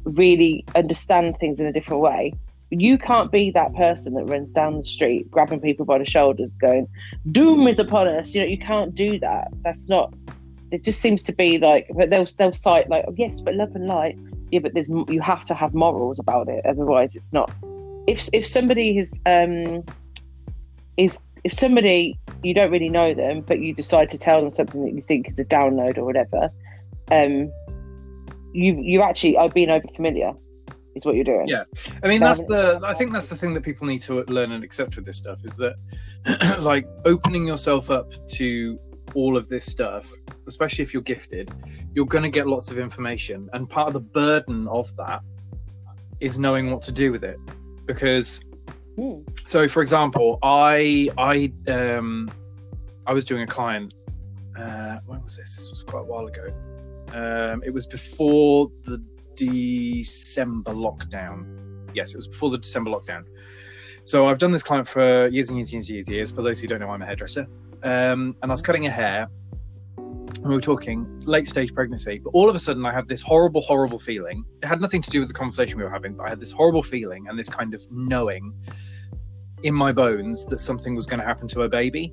really 0.04 0.64
understand 0.74 1.36
things 1.38 1.60
in 1.60 1.66
a 1.66 1.72
different 1.72 2.02
way. 2.02 2.32
You 2.70 2.98
can't 2.98 3.30
be 3.30 3.50
that 3.52 3.74
person 3.74 4.14
that 4.14 4.24
runs 4.24 4.52
down 4.52 4.76
the 4.76 4.84
street 4.84 5.30
grabbing 5.30 5.60
people 5.60 5.86
by 5.86 5.98
the 5.98 6.04
shoulders, 6.04 6.56
going, 6.56 6.88
"Doom 7.30 7.68
is 7.68 7.78
upon 7.78 8.08
us." 8.08 8.34
You 8.34 8.40
know, 8.40 8.48
you 8.48 8.58
can't 8.58 8.94
do 8.94 9.18
that. 9.20 9.48
That's 9.62 9.88
not 9.88 10.12
it 10.74 10.82
just 10.82 11.00
seems 11.00 11.22
to 11.22 11.32
be 11.32 11.58
like 11.58 11.88
but 11.94 12.10
they'll 12.10 12.26
they'll 12.36 12.52
cite 12.52 12.88
like 12.90 13.04
oh, 13.06 13.14
yes 13.16 13.40
but 13.40 13.54
love 13.54 13.74
and 13.76 13.86
light 13.86 14.18
yeah 14.50 14.60
but 14.60 14.74
there's 14.74 14.88
you 15.08 15.20
have 15.20 15.44
to 15.44 15.54
have 15.54 15.74
morals 15.74 16.18
about 16.18 16.48
it 16.48 16.64
otherwise 16.66 17.16
it's 17.16 17.32
not 17.32 17.50
if 18.06 18.28
if 18.32 18.46
somebody 18.46 18.98
is 18.98 19.20
um 19.26 19.84
is 20.96 21.22
if 21.44 21.52
somebody 21.52 22.18
you 22.42 22.54
don't 22.54 22.70
really 22.70 22.88
know 22.88 23.14
them 23.14 23.40
but 23.40 23.60
you 23.60 23.74
decide 23.74 24.08
to 24.08 24.18
tell 24.18 24.40
them 24.40 24.50
something 24.50 24.84
that 24.84 24.92
you 24.92 25.02
think 25.02 25.28
is 25.28 25.38
a 25.38 25.44
download 25.44 25.98
or 25.98 26.04
whatever 26.04 26.50
um 27.10 27.50
you 28.52 28.80
you 28.80 29.02
actually 29.02 29.36
are 29.36 29.48
being 29.48 29.70
over 29.70 29.86
familiar 29.88 30.32
is 30.94 31.04
what 31.04 31.14
you're 31.16 31.24
doing. 31.24 31.48
Yeah. 31.48 31.64
I 32.02 32.08
mean, 32.08 32.20
that's 32.20 32.40
the. 32.42 32.80
I 32.84 32.94
think 32.94 33.12
that's 33.12 33.28
the 33.28 33.36
thing 33.36 33.54
that 33.54 33.62
people 33.62 33.86
need 33.86 34.00
to 34.02 34.22
learn 34.24 34.52
and 34.52 34.62
accept 34.64 34.96
with 34.96 35.04
this 35.04 35.16
stuff 35.16 35.44
is 35.44 35.56
that, 35.56 35.74
like, 36.60 36.86
opening 37.04 37.46
yourself 37.46 37.90
up 37.90 38.12
to 38.28 38.78
all 39.14 39.36
of 39.36 39.48
this 39.48 39.64
stuff, 39.64 40.10
especially 40.46 40.82
if 40.82 40.92
you're 40.92 41.02
gifted, 41.02 41.50
you're 41.94 42.06
going 42.06 42.24
to 42.24 42.30
get 42.30 42.46
lots 42.46 42.70
of 42.70 42.78
information, 42.78 43.48
and 43.52 43.68
part 43.68 43.88
of 43.88 43.94
the 43.94 44.00
burden 44.00 44.66
of 44.68 44.94
that 44.96 45.20
is 46.20 46.38
knowing 46.38 46.70
what 46.70 46.82
to 46.82 46.92
do 46.92 47.12
with 47.12 47.24
it, 47.24 47.38
because. 47.86 48.40
Mm. 48.96 49.24
So, 49.46 49.66
for 49.66 49.82
example, 49.82 50.38
I 50.44 51.08
I 51.18 51.52
um 51.68 52.30
I 53.06 53.12
was 53.12 53.24
doing 53.24 53.42
a 53.42 53.46
client. 53.46 53.92
Uh, 54.56 54.98
when 55.06 55.20
was 55.24 55.36
this? 55.36 55.56
This 55.56 55.68
was 55.68 55.82
quite 55.82 56.02
a 56.02 56.04
while 56.04 56.26
ago. 56.26 56.46
Um, 57.12 57.62
it 57.64 57.74
was 57.74 57.86
before 57.88 58.70
the 58.84 59.02
December 59.34 60.72
lockdown. 60.72 61.88
Yes, 61.92 62.14
it 62.14 62.18
was 62.18 62.28
before 62.28 62.50
the 62.50 62.58
December 62.58 62.90
lockdown. 62.90 63.24
So 64.04 64.26
I've 64.26 64.38
done 64.38 64.52
this 64.52 64.62
client 64.62 64.86
for 64.86 65.28
years 65.28 65.48
and 65.48 65.58
years 65.58 65.72
and 65.72 65.74
years 65.74 65.88
and 65.88 65.94
years, 65.94 66.08
years. 66.08 66.30
For 66.30 66.42
those 66.42 66.60
who 66.60 66.68
don't 66.68 66.80
know, 66.80 66.90
I'm 66.90 67.02
a 67.02 67.06
hairdresser. 67.06 67.46
Um, 67.84 68.34
and 68.42 68.50
I 68.50 68.54
was 68.54 68.62
cutting 68.62 68.84
her 68.84 68.90
hair. 68.90 69.28
And 69.98 70.48
we 70.48 70.54
were 70.54 70.60
talking 70.60 71.06
late 71.26 71.46
stage 71.46 71.72
pregnancy, 71.74 72.18
but 72.22 72.30
all 72.30 72.50
of 72.50 72.56
a 72.56 72.58
sudden 72.58 72.84
I 72.84 72.92
had 72.92 73.08
this 73.08 73.22
horrible, 73.22 73.60
horrible 73.62 73.98
feeling. 73.98 74.44
It 74.62 74.66
had 74.66 74.80
nothing 74.80 75.00
to 75.02 75.10
do 75.10 75.20
with 75.20 75.28
the 75.28 75.34
conversation 75.34 75.78
we 75.78 75.84
were 75.84 75.90
having, 75.90 76.14
but 76.14 76.26
I 76.26 76.28
had 76.30 76.40
this 76.40 76.52
horrible 76.52 76.82
feeling 76.82 77.28
and 77.28 77.38
this 77.38 77.48
kind 77.48 77.72
of 77.72 77.82
knowing 77.90 78.52
in 79.62 79.72
my 79.74 79.92
bones 79.92 80.44
that 80.46 80.58
something 80.58 80.94
was 80.94 81.06
going 81.06 81.20
to 81.20 81.26
happen 81.26 81.46
to 81.48 81.60
her 81.60 81.68
baby. 81.68 82.12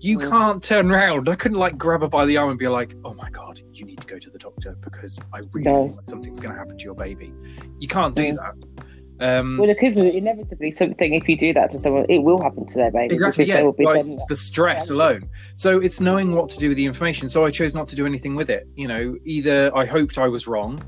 You 0.00 0.18
Mm. 0.18 0.28
can't 0.28 0.62
turn 0.62 0.90
around. 0.90 1.28
I 1.28 1.34
couldn't 1.34 1.58
like 1.58 1.78
grab 1.78 2.02
her 2.02 2.08
by 2.08 2.26
the 2.26 2.36
arm 2.36 2.50
and 2.50 2.58
be 2.58 2.68
like, 2.68 2.94
"Oh 3.04 3.14
my 3.14 3.30
god, 3.30 3.60
you 3.72 3.86
need 3.86 4.00
to 4.00 4.06
go 4.06 4.18
to 4.18 4.30
the 4.30 4.38
doctor 4.38 4.76
because 4.82 5.18
I 5.32 5.38
really 5.52 5.70
No. 5.70 5.86
think 5.88 6.04
something's 6.04 6.40
going 6.40 6.52
to 6.54 6.58
happen 6.58 6.76
to 6.76 6.84
your 6.84 6.94
baby." 6.94 7.32
You 7.80 7.88
can't 7.88 8.14
do 8.14 8.22
Mm. 8.22 8.36
that. 8.36 8.83
Um, 9.20 9.58
Well, 9.58 9.68
because 9.68 9.96
inevitably 9.98 10.72
something, 10.72 11.14
if 11.14 11.28
you 11.28 11.36
do 11.38 11.52
that 11.54 11.70
to 11.70 11.78
someone, 11.78 12.04
it 12.08 12.18
will 12.18 12.42
happen 12.42 12.66
to 12.66 12.74
their 12.74 12.90
baby. 12.90 13.14
exactly, 13.14 13.44
yeah. 13.44 13.62
Will 13.62 13.72
be 13.72 13.84
Like 13.84 14.04
the 14.28 14.36
stress 14.36 14.90
Yeah. 14.90 14.96
alone. 14.96 15.28
So 15.54 15.80
it's 15.80 16.00
knowing 16.00 16.34
what 16.34 16.48
to 16.50 16.58
do 16.58 16.68
with 16.68 16.76
the 16.76 16.84
information. 16.84 17.28
So 17.28 17.44
I 17.44 17.50
chose 17.50 17.74
not 17.74 17.86
to 17.88 17.96
do 17.96 18.06
anything 18.06 18.34
with 18.34 18.50
it. 18.50 18.66
You 18.74 18.88
know, 18.88 19.16
either 19.24 19.70
I 19.76 19.84
hoped 19.86 20.18
I 20.18 20.26
was 20.28 20.48
wrong 20.48 20.82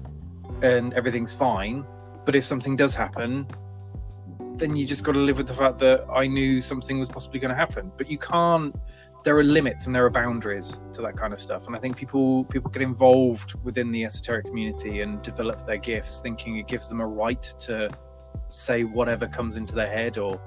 and 0.62 0.92
everything's 0.94 1.32
fine, 1.32 1.84
but 2.24 2.34
if 2.34 2.44
something 2.44 2.74
does 2.74 2.94
happen, 2.96 3.46
then 4.54 4.74
you 4.74 4.86
just 4.86 5.04
got 5.04 5.12
to 5.12 5.18
live 5.20 5.36
with 5.36 5.46
the 5.46 5.54
fact 5.54 5.78
that 5.80 6.04
I 6.12 6.26
knew 6.26 6.60
something 6.60 6.98
was 6.98 7.08
possibly 7.08 7.38
going 7.38 7.50
to 7.50 7.56
happen. 7.56 7.92
But 7.96 8.10
you 8.10 8.18
can't. 8.18 8.74
There 9.22 9.36
are 9.36 9.42
limits 9.44 9.86
and 9.86 9.94
there 9.94 10.04
are 10.04 10.10
boundaries 10.10 10.80
to 10.92 11.02
that 11.02 11.16
kind 11.16 11.32
of 11.32 11.40
stuff, 11.40 11.66
and 11.66 11.74
I 11.74 11.80
think 11.80 11.96
people 11.96 12.44
people 12.44 12.70
get 12.70 12.80
involved 12.82 13.54
within 13.64 13.90
the 13.90 14.04
esoteric 14.04 14.46
community 14.46 15.00
and 15.00 15.20
develop 15.20 15.66
their 15.66 15.78
gifts, 15.78 16.22
thinking 16.22 16.58
it 16.58 16.68
gives 16.68 16.88
them 16.88 17.00
a 17.00 17.06
right 17.06 17.42
to 17.42 17.90
say 18.48 18.84
whatever 18.84 19.26
comes 19.26 19.56
into 19.56 19.74
their 19.74 19.88
head 19.88 20.18
or 20.18 20.40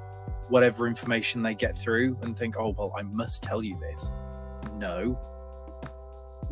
whatever 0.50 0.88
information 0.88 1.42
they 1.42 1.54
get 1.54 1.76
through, 1.76 2.18
and 2.22 2.38
think, 2.38 2.56
oh 2.58 2.76
well, 2.78 2.94
I 2.98 3.04
must 3.04 3.44
tell 3.44 3.64
you 3.64 3.78
this. 3.80 4.12
No, 4.78 5.20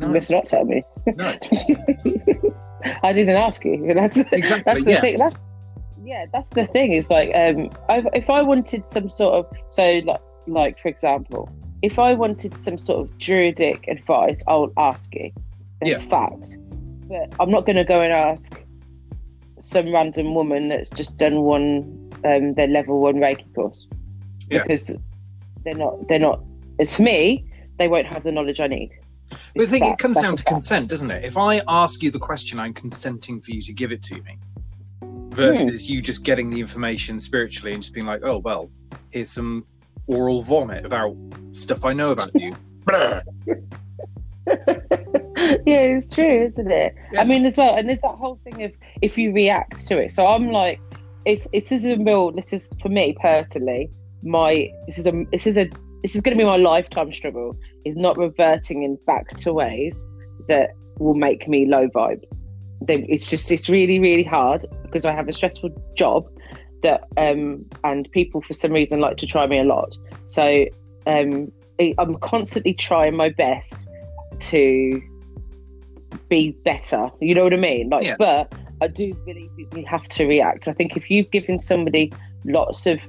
You 0.00 0.06
must 0.08 0.30
not 0.30 0.46
tell 0.46 0.64
me. 0.64 0.82
no. 1.06 1.34
I 3.02 3.12
didn't 3.12 3.36
ask 3.36 3.64
you. 3.64 3.92
That's 3.94 4.16
Exactly, 4.16 4.62
That's 4.64 4.84
the 4.84 4.90
yeah. 4.92 5.00
thing. 5.00 5.18
That's 5.18 5.34
yeah. 6.04 6.26
That's 6.32 6.48
the 6.50 6.64
thing. 6.66 6.92
Is 6.92 7.10
like 7.10 7.34
um, 7.34 7.70
I, 7.88 8.04
if 8.14 8.30
I 8.30 8.42
wanted 8.42 8.88
some 8.88 9.08
sort 9.08 9.34
of 9.34 9.58
so 9.68 10.00
like 10.04 10.20
like 10.46 10.78
for 10.78 10.88
example, 10.88 11.50
if 11.82 11.98
I 11.98 12.14
wanted 12.14 12.56
some 12.56 12.78
sort 12.78 13.08
of 13.08 13.18
druidic 13.18 13.86
advice, 13.88 14.42
I'll 14.46 14.72
ask 14.76 15.14
you. 15.14 15.32
That's 15.80 16.02
fact. 16.02 16.58
But 17.08 17.34
I'm 17.40 17.50
not 17.50 17.66
going 17.66 17.76
to 17.76 17.84
go 17.84 18.00
and 18.00 18.12
ask 18.12 18.60
some 19.60 19.92
random 19.92 20.34
woman 20.34 20.68
that's 20.68 20.90
just 20.90 21.18
done 21.18 21.42
one 21.42 22.10
um, 22.24 22.54
their 22.54 22.68
level 22.68 23.00
one 23.00 23.16
Reiki 23.16 23.52
course 23.54 23.86
Yeah. 24.50 24.62
because 24.62 24.96
they're 25.64 25.74
not 25.74 26.08
they're 26.08 26.18
not. 26.18 26.40
It's 26.78 26.98
me. 27.00 27.44
They 27.78 27.88
won't 27.88 28.06
have 28.06 28.24
the 28.24 28.32
knowledge 28.32 28.60
I 28.60 28.66
need. 28.66 28.90
But 29.30 29.38
the 29.54 29.66
thing, 29.66 29.84
it 29.84 29.98
comes 29.98 30.18
down 30.18 30.36
to 30.36 30.42
fact. 30.42 30.48
consent, 30.48 30.88
doesn't 30.88 31.10
it? 31.10 31.24
If 31.24 31.36
I 31.36 31.60
ask 31.68 32.02
you 32.02 32.10
the 32.10 32.18
question, 32.18 32.58
I'm 32.58 32.72
consenting 32.72 33.40
for 33.40 33.50
you 33.50 33.60
to 33.62 33.72
give 33.72 33.92
it 33.92 34.02
to 34.04 34.14
me, 34.22 34.38
versus 35.30 35.90
you 35.90 36.00
just 36.00 36.24
getting 36.24 36.48
the 36.50 36.60
information 36.60 37.20
spiritually 37.20 37.74
and 37.74 37.82
just 37.82 37.92
being 37.92 38.06
like, 38.06 38.22
"Oh 38.24 38.38
well, 38.38 38.70
here's 39.10 39.30
some 39.30 39.66
oral 40.06 40.42
vomit 40.42 40.86
about 40.86 41.14
stuff 41.52 41.84
I 41.84 41.92
know 41.92 42.12
about 42.12 42.30
you." 42.34 42.52
Yeah, 45.66 45.96
it's 45.96 46.14
true, 46.14 46.46
isn't 46.46 46.70
it? 46.70 46.94
Yeah. 47.12 47.20
I 47.20 47.24
mean, 47.24 47.44
as 47.46 47.56
well, 47.56 47.76
and 47.76 47.88
there's 47.88 48.00
that 48.00 48.16
whole 48.16 48.40
thing 48.44 48.62
of 48.64 48.72
if 49.02 49.16
you 49.16 49.32
react 49.32 49.86
to 49.86 49.98
it. 49.98 50.10
So 50.10 50.26
I'm 50.26 50.50
like, 50.50 50.80
it's 51.24 51.48
it's 51.52 51.70
this 51.70 51.84
is 51.84 51.90
a 51.90 51.96
real. 51.98 52.32
This 52.32 52.52
is 52.52 52.72
for 52.82 52.88
me 52.88 53.16
personally. 53.20 53.90
My 54.22 54.70
this 54.86 54.98
is 54.98 55.06
a 55.06 55.24
this 55.30 55.46
is 55.46 55.56
a 55.56 55.70
this 56.02 56.16
is 56.16 56.22
going 56.22 56.36
to 56.36 56.42
be 56.42 56.46
my 56.46 56.56
lifetime 56.56 57.12
struggle. 57.12 57.56
Is 57.84 57.96
not 57.96 58.16
reverting 58.16 58.82
in 58.82 58.98
back 59.06 59.36
to 59.38 59.52
ways 59.52 60.08
that 60.48 60.70
will 60.98 61.14
make 61.14 61.46
me 61.46 61.66
low 61.66 61.88
vibe. 61.88 62.24
They, 62.82 63.02
it's 63.08 63.30
just 63.30 63.50
it's 63.52 63.68
really 63.68 64.00
really 64.00 64.24
hard 64.24 64.64
because 64.82 65.04
I 65.04 65.12
have 65.12 65.28
a 65.28 65.32
stressful 65.32 65.70
job 65.96 66.28
that 66.82 67.04
um 67.16 67.64
and 67.84 68.10
people 68.10 68.40
for 68.40 68.54
some 68.54 68.72
reason 68.72 69.00
like 69.00 69.18
to 69.18 69.26
try 69.26 69.46
me 69.46 69.58
a 69.58 69.64
lot. 69.64 69.96
So 70.26 70.66
um 71.06 71.52
I'm 71.98 72.16
constantly 72.16 72.74
trying 72.74 73.16
my 73.16 73.28
best 73.28 73.86
to 74.40 75.02
be 76.28 76.52
better. 76.64 77.10
You 77.20 77.34
know 77.34 77.44
what 77.44 77.52
I 77.52 77.56
mean? 77.56 77.88
Like, 77.90 78.04
Yeah. 78.04 78.16
but 78.18 78.52
I 78.80 78.88
do 78.88 79.14
believe 79.26 79.50
we 79.72 79.82
have 79.84 80.04
to 80.04 80.26
react. 80.26 80.68
I 80.68 80.72
think 80.72 80.96
if 80.96 81.10
you've 81.10 81.30
given 81.30 81.58
somebody 81.58 82.12
lots 82.44 82.86
of, 82.86 83.00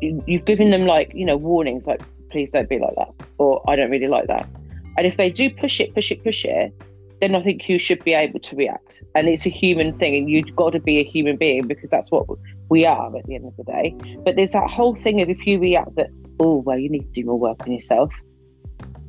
you've 0.00 0.44
given 0.44 0.70
them 0.70 0.86
like 0.86 1.12
you 1.14 1.24
know 1.24 1.36
warnings, 1.36 1.86
like 1.86 2.02
please 2.30 2.52
don't 2.52 2.68
be 2.68 2.78
like 2.78 2.94
that, 2.96 3.12
or 3.38 3.62
I 3.68 3.76
don't 3.76 3.90
really 3.90 4.08
like 4.08 4.26
that, 4.26 4.48
and 4.96 5.06
if 5.06 5.16
they 5.16 5.30
do 5.30 5.50
push 5.50 5.80
it, 5.80 5.94
push 5.94 6.10
it, 6.10 6.22
push 6.24 6.44
it, 6.44 6.72
then 7.20 7.34
I 7.34 7.42
think 7.42 7.68
you 7.68 7.78
should 7.78 8.02
be 8.04 8.14
able 8.14 8.40
to 8.40 8.56
react. 8.56 9.02
And 9.14 9.28
it's 9.28 9.46
a 9.46 9.50
human 9.50 9.96
thing, 9.96 10.14
and 10.16 10.30
you've 10.30 10.54
got 10.56 10.70
to 10.70 10.80
be 10.80 10.98
a 10.98 11.04
human 11.04 11.36
being 11.36 11.66
because 11.66 11.90
that's 11.90 12.10
what 12.10 12.26
we 12.68 12.84
are 12.84 13.16
at 13.16 13.24
the 13.26 13.36
end 13.36 13.46
of 13.46 13.56
the 13.56 13.64
day. 13.64 13.94
But 14.24 14.36
there's 14.36 14.52
that 14.52 14.68
whole 14.68 14.94
thing 14.94 15.22
of 15.22 15.30
if 15.30 15.46
you 15.46 15.58
react 15.58 15.94
that, 15.96 16.10
oh 16.40 16.56
well, 16.56 16.78
you 16.78 16.90
need 16.90 17.06
to 17.06 17.12
do 17.12 17.24
more 17.24 17.38
work 17.38 17.60
on 17.62 17.72
yourself. 17.72 18.12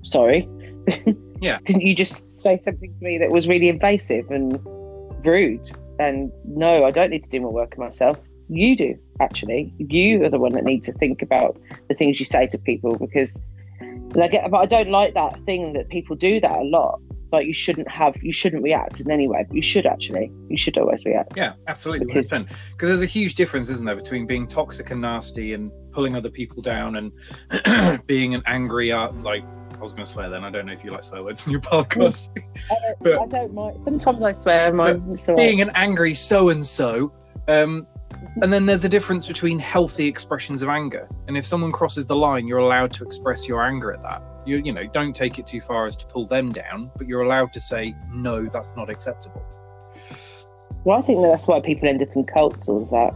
Sorry. 0.03 0.47
Yeah. 1.41 1.59
Didn't 1.63 1.81
you 1.83 1.95
just 1.95 2.37
say 2.37 2.57
something 2.57 2.93
to 2.97 3.03
me 3.05 3.17
that 3.17 3.31
was 3.31 3.47
really 3.47 3.69
invasive 3.69 4.29
and 4.31 4.59
rude? 5.25 5.69
And 5.99 6.31
no, 6.45 6.85
I 6.85 6.91
don't 6.91 7.09
need 7.09 7.23
to 7.23 7.29
do 7.29 7.41
more 7.41 7.51
work 7.51 7.73
on 7.77 7.83
myself. 7.83 8.17
You 8.49 8.75
do, 8.77 8.97
actually. 9.19 9.73
You 9.77 10.23
are 10.23 10.29
the 10.29 10.39
one 10.39 10.53
that 10.53 10.63
needs 10.63 10.87
to 10.87 10.93
think 10.93 11.21
about 11.21 11.59
the 11.89 11.95
things 11.95 12.19
you 12.19 12.25
say 12.25 12.47
to 12.47 12.57
people 12.57 12.97
because 12.97 13.43
like 14.15 14.31
but 14.49 14.57
I 14.57 14.65
don't 14.65 14.89
like 14.89 15.13
that 15.15 15.39
thing 15.41 15.73
that 15.73 15.89
people 15.89 16.15
do 16.15 16.39
that 16.39 16.55
a 16.57 16.63
lot. 16.63 16.99
Like 17.31 17.45
you 17.45 17.53
shouldn't 17.53 17.89
have 17.91 18.15
you 18.23 18.31
shouldn't 18.31 18.63
react 18.63 19.01
in 19.01 19.11
any 19.11 19.27
way. 19.27 19.43
But 19.45 19.55
you 19.55 19.61
should 19.61 19.85
actually. 19.85 20.31
You 20.47 20.57
should 20.57 20.77
always 20.77 21.03
react. 21.05 21.37
Yeah, 21.37 21.53
absolutely. 21.67 22.05
Because- 22.07 22.43
Because 22.43 22.87
there's 22.87 23.01
a 23.01 23.05
huge 23.05 23.35
difference, 23.35 23.69
isn't 23.69 23.85
there, 23.85 23.97
between 23.97 24.25
being 24.27 24.47
toxic 24.47 24.91
and 24.91 25.01
nasty 25.01 25.53
and 25.53 25.69
pulling 25.91 26.15
other 26.15 26.29
people 26.29 26.61
down 26.61 26.95
and 26.95 28.05
being 28.07 28.33
an 28.33 28.43
angry, 28.45 28.91
uh, 28.93 29.11
like, 29.23 29.43
I 29.77 29.79
was 29.81 29.93
going 29.93 30.05
to 30.05 30.11
swear 30.11 30.29
then. 30.29 30.43
I 30.43 30.49
don't 30.49 30.65
know 30.65 30.73
if 30.73 30.83
you 30.83 30.91
like 30.91 31.03
swear 31.03 31.23
words 31.23 31.45
in 31.45 31.51
your 31.51 31.61
podcast. 31.61 32.29
I 32.71 32.75
don't, 32.87 32.99
But- 33.03 33.19
I 33.19 33.25
don't 33.27 33.53
mind. 33.53 33.79
Sometimes 33.85 34.23
I 34.23 34.31
swear, 34.33 34.73
my 34.73 34.99
so 35.15 35.35
being 35.35 35.61
an 35.61 35.71
angry 35.75 36.13
so 36.13 36.49
and 36.49 36.65
so. 36.65 37.11
Um, 37.47 37.87
and 38.41 38.51
then 38.51 38.65
there's 38.65 38.83
a 38.85 38.89
difference 38.89 39.25
between 39.27 39.59
healthy 39.59 40.07
expressions 40.07 40.61
of 40.61 40.69
anger. 40.69 41.07
And 41.27 41.37
if 41.37 41.45
someone 41.45 41.71
crosses 41.71 42.07
the 42.07 42.15
line, 42.15 42.47
you're 42.47 42.57
allowed 42.59 42.91
to 42.93 43.03
express 43.03 43.47
your 43.47 43.63
anger 43.63 43.91
at 43.93 44.01
that. 44.01 44.23
You, 44.45 44.57
you 44.57 44.71
know, 44.71 44.85
don't 44.87 45.13
take 45.13 45.39
it 45.39 45.45
too 45.45 45.61
far 45.61 45.85
as 45.85 45.95
to 45.97 46.07
pull 46.07 46.25
them 46.25 46.51
down, 46.51 46.89
but 46.97 47.07
you're 47.07 47.21
allowed 47.21 47.53
to 47.53 47.61
say, 47.61 47.93
no, 48.11 48.45
that's 48.45 48.75
not 48.75 48.89
acceptable. 48.89 49.43
Well, 50.83 50.97
I 50.97 51.01
think 51.01 51.21
that's 51.21 51.47
why 51.47 51.59
people 51.59 51.87
end 51.89 52.01
up 52.01 52.15
in 52.15 52.23
cults 52.25 52.69
all 52.69 52.83
of 52.83 52.89
that 52.91 53.11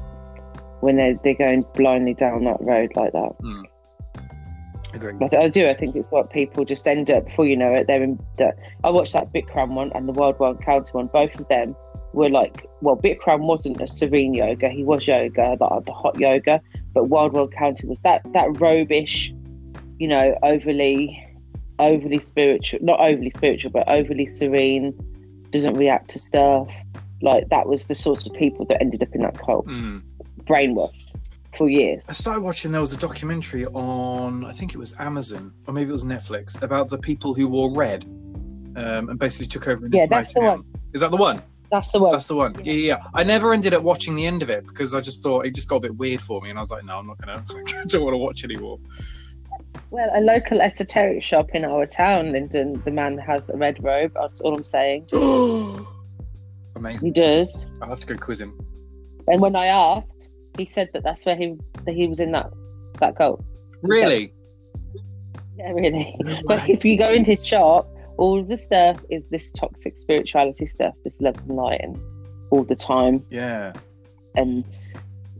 when 0.82 0.98
they're 0.98 1.18
they're 1.24 1.36
going 1.36 1.64
blindly 1.76 2.14
down 2.14 2.44
that 2.46 2.58
road 2.60 2.92
like 2.96 3.14
that. 3.14 3.32
Agree. 3.40 3.70
I, 5.26 5.28
th- 5.30 5.42
I 5.44 5.48
do. 5.48 5.68
I 5.68 5.74
think 5.74 5.96
it's 5.96 6.10
what 6.10 6.30
people 6.32 6.66
just 6.66 6.88
end 6.88 7.10
up 7.12 7.26
before 7.26 7.46
you 7.46 7.56
know 7.56 7.72
it. 7.74 7.88
They're 7.88 8.04
in. 8.04 8.20
The, 8.38 8.54
I 8.84 8.90
watched 8.90 9.14
that 9.14 9.32
Bikram 9.34 9.74
one 9.74 9.92
and 9.96 10.08
the 10.08 10.12
Wild 10.14 10.38
Wild 10.40 10.62
Country 10.64 10.92
one. 10.94 11.08
Both 11.08 11.40
of 11.40 11.48
them 11.48 11.76
were 12.14 12.30
like, 12.30 12.66
well, 12.82 12.98
Bikram 12.98 13.42
wasn't 13.42 13.80
a 13.82 13.88
serene 13.88 14.34
yoga. 14.34 14.70
He 14.70 14.84
was 14.84 15.08
yoga, 15.08 15.56
like 15.60 15.86
the 15.86 15.94
hot 15.94 16.20
yoga. 16.20 16.62
But 16.94 17.06
Wild 17.06 17.34
Wild 17.34 17.54
Country 17.54 17.88
was 17.88 18.02
that 18.02 18.22
that 18.34 18.48
robish, 18.50 19.32
you 20.00 20.08
know, 20.08 20.38
overly, 20.44 21.18
overly 21.80 22.20
spiritual. 22.20 22.80
Not 22.82 23.00
overly 23.00 23.30
spiritual, 23.30 23.72
but 23.72 23.88
overly 23.88 24.28
serene. 24.28 24.94
Doesn't 25.52 25.76
react 25.76 26.10
to 26.12 26.20
stuff. 26.20 26.70
Like 27.22 27.50
that 27.50 27.68
was 27.68 27.88
the 27.88 27.96
sorts 27.96 28.28
of 28.28 28.34
people 28.34 28.66
that 28.66 28.82
ended 28.82 29.04
up 29.04 29.10
in 29.14 29.22
that 29.22 29.38
cult, 29.38 29.68
Mm. 29.68 30.02
brainwashed 30.46 31.14
for 31.58 31.70
years. 31.70 32.08
I 32.10 32.14
started 32.14 32.42
watching. 32.42 32.72
There 32.72 32.82
was 32.82 32.94
a 32.94 32.98
documentary 32.98 33.66
on, 33.68 34.46
I 34.46 34.52
think 34.52 34.74
it 34.74 34.78
was 34.78 34.96
Amazon 35.00 35.54
or 35.68 35.74
maybe 35.74 35.90
it 35.90 35.94
was 35.94 36.06
Netflix, 36.06 36.62
about 36.62 36.90
the 36.90 36.98
people 36.98 37.34
who 37.34 37.48
wore 37.48 37.74
red 37.74 38.06
um, 38.76 39.10
and 39.10 39.20
basically 39.20 39.48
took 39.48 39.68
over. 39.68 39.86
An 39.86 39.92
Yeah, 39.92 40.06
that's 40.06 40.34
the 40.34 40.42
town. 40.42 40.66
Is 40.94 41.02
that 41.02 41.12
the 41.12 41.18
one? 41.18 41.42
That's 41.72 41.92
the 41.92 42.00
one. 42.00 42.12
That's 42.12 42.28
the 42.28 42.36
one. 42.36 42.54
Yeah, 42.64 42.74
yeah. 42.74 42.96
yeah. 42.98 43.04
I 43.14 43.24
never 43.24 43.54
ended 43.54 43.74
up 43.74 43.84
watching 43.84 44.16
the 44.16 44.26
end 44.26 44.44
of 44.44 44.50
it 44.50 44.68
because 44.68 44.94
I 44.94 45.02
just 45.02 45.24
thought 45.24 45.46
it 45.46 45.56
just 45.56 45.70
got 45.70 45.78
a 45.78 45.82
bit 45.82 45.96
weird 45.96 46.22
for 46.22 46.42
me, 46.42 46.50
and 46.50 46.60
I 46.60 46.62
was 46.62 46.72
like, 46.72 46.84
no, 46.84 46.98
I'm 46.98 47.08
not 47.08 47.18
gonna. 47.18 47.44
I 47.50 47.86
don't 47.86 48.04
want 48.04 48.14
to 48.14 48.18
watch 48.18 48.44
anymore. 48.44 48.80
Well, 49.90 50.10
a 50.14 50.22
local 50.22 50.62
esoteric 50.62 51.24
shop 51.24 51.50
in 51.54 51.66
our 51.66 51.86
town, 51.86 52.32
Lyndon, 52.32 52.82
the 52.86 52.92
man 52.92 53.18
has 53.18 53.50
a 53.50 53.58
red 53.58 53.84
robe. 53.84 54.14
That's 54.16 54.40
all 54.42 54.56
I'm 54.56 54.64
saying. 54.64 55.08
Amazing. 56.76 57.08
He 57.08 57.12
does. 57.12 57.66
I'll 57.82 57.90
have 57.90 58.00
to 58.02 58.08
go 58.08 58.16
quiz 58.16 58.42
him. 58.42 58.58
And 59.28 59.42
when 59.42 59.56
I 59.56 59.68
asked, 59.68 60.30
he 60.58 60.66
said 60.66 60.90
that 60.94 61.04
that's 61.04 61.26
where 61.26 61.36
he 61.36 61.56
that 61.86 61.94
he 61.94 62.08
was 62.08 62.20
in 62.20 62.32
that 62.32 62.52
that 63.00 63.16
cult. 63.16 63.44
Really? 63.82 64.34
Yeah, 65.58 65.72
really. 65.72 66.16
But 66.46 66.70
if 66.70 66.86
you 66.86 66.98
go 66.98 67.12
in 67.12 67.26
his 67.26 67.46
shop, 67.46 67.88
all 68.18 68.40
of 68.40 68.48
the 68.48 68.58
stuff 68.58 69.00
is 69.10 69.28
this 69.28 69.52
toxic 69.52 69.98
spirituality 69.98 70.68
stuff, 70.68 70.94
this 71.04 71.22
love 71.22 71.38
and 71.48 71.56
light, 71.56 71.82
and 71.82 72.00
all 72.52 72.64
the 72.64 72.76
time. 72.76 73.26
Yeah. 73.30 73.74
And 74.36 74.66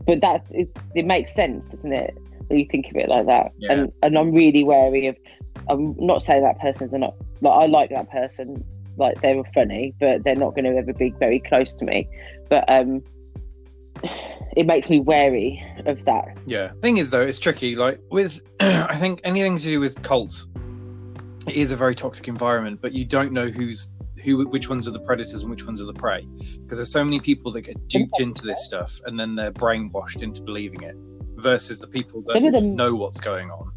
but 0.06 0.20
that 0.20 0.46
it, 0.50 0.76
it 0.94 1.06
makes 1.06 1.34
sense, 1.34 1.68
doesn't 1.68 1.92
it? 1.92 2.16
When 2.48 2.58
you 2.58 2.66
think 2.66 2.88
of 2.88 2.96
it 2.96 3.08
like 3.08 3.26
that. 3.26 3.52
Yeah. 3.58 3.72
And 3.72 3.92
and 4.02 4.18
I'm 4.18 4.32
really 4.32 4.64
wary 4.64 5.06
of. 5.06 5.16
I'm 5.68 5.94
not 5.98 6.22
saying 6.22 6.42
that 6.42 6.58
person's 6.58 6.94
not 6.94 7.14
like 7.42 7.54
I 7.54 7.66
like 7.66 7.90
that 7.90 8.10
person, 8.10 8.64
like 8.96 9.20
they 9.20 9.34
were 9.34 9.44
funny, 9.52 9.94
but 10.00 10.22
they're 10.22 10.36
not 10.36 10.54
going 10.54 10.64
to 10.64 10.76
ever 10.76 10.92
be 10.92 11.10
very 11.18 11.40
close 11.40 11.76
to 11.76 11.84
me. 11.84 12.08
But 12.48 12.64
um, 12.68 13.02
it 14.56 14.66
makes 14.66 14.90
me 14.90 15.00
wary 15.00 15.64
of 15.86 16.04
that. 16.04 16.36
Yeah. 16.46 16.72
Thing 16.80 16.98
is, 16.98 17.10
though, 17.10 17.22
it's 17.22 17.38
tricky. 17.38 17.76
Like 17.76 18.00
with, 18.10 18.40
I 18.60 18.96
think 18.96 19.20
anything 19.24 19.58
to 19.58 19.64
do 19.64 19.80
with 19.80 20.02
cults, 20.02 20.48
it 21.46 21.54
is 21.54 21.72
a 21.72 21.76
very 21.76 21.94
toxic 21.94 22.28
environment, 22.28 22.80
but 22.80 22.92
you 22.92 23.04
don't 23.04 23.32
know 23.32 23.48
who's 23.48 23.92
who, 24.22 24.46
which 24.46 24.68
ones 24.68 24.86
are 24.86 24.92
the 24.92 25.00
predators 25.00 25.42
and 25.42 25.50
which 25.50 25.66
ones 25.66 25.82
are 25.82 25.86
the 25.86 25.92
prey, 25.92 26.24
because 26.62 26.78
there's 26.78 26.92
so 26.92 27.04
many 27.04 27.18
people 27.18 27.50
that 27.52 27.62
get 27.62 27.88
duped 27.88 28.20
into 28.20 28.44
this 28.46 28.64
stuff 28.64 29.00
and 29.04 29.18
then 29.18 29.34
they're 29.34 29.50
brainwashed 29.50 30.22
into 30.22 30.40
believing 30.42 30.82
it, 30.82 30.94
versus 31.34 31.80
the 31.80 31.88
people 31.88 32.22
that 32.22 32.32
Some 32.32 32.44
of 32.44 32.52
them- 32.52 32.76
know 32.76 32.94
what's 32.94 33.18
going 33.18 33.50
on. 33.50 33.72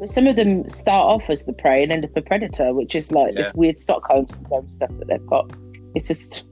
But 0.00 0.08
some 0.08 0.26
of 0.26 0.36
them 0.36 0.68
start 0.68 1.06
off 1.06 1.28
as 1.30 1.44
the 1.44 1.52
prey 1.54 1.82
and 1.82 1.90
end 1.92 2.04
up 2.04 2.16
a 2.16 2.22
predator, 2.22 2.72
which 2.74 2.94
is 2.94 3.12
like 3.12 3.34
this 3.34 3.52
weird 3.54 3.78
Stockholm 3.78 4.28
syndrome 4.28 4.70
stuff 4.70 4.90
that 4.98 5.08
they've 5.08 5.26
got. 5.26 5.50
It's 5.94 6.08
just, 6.08 6.46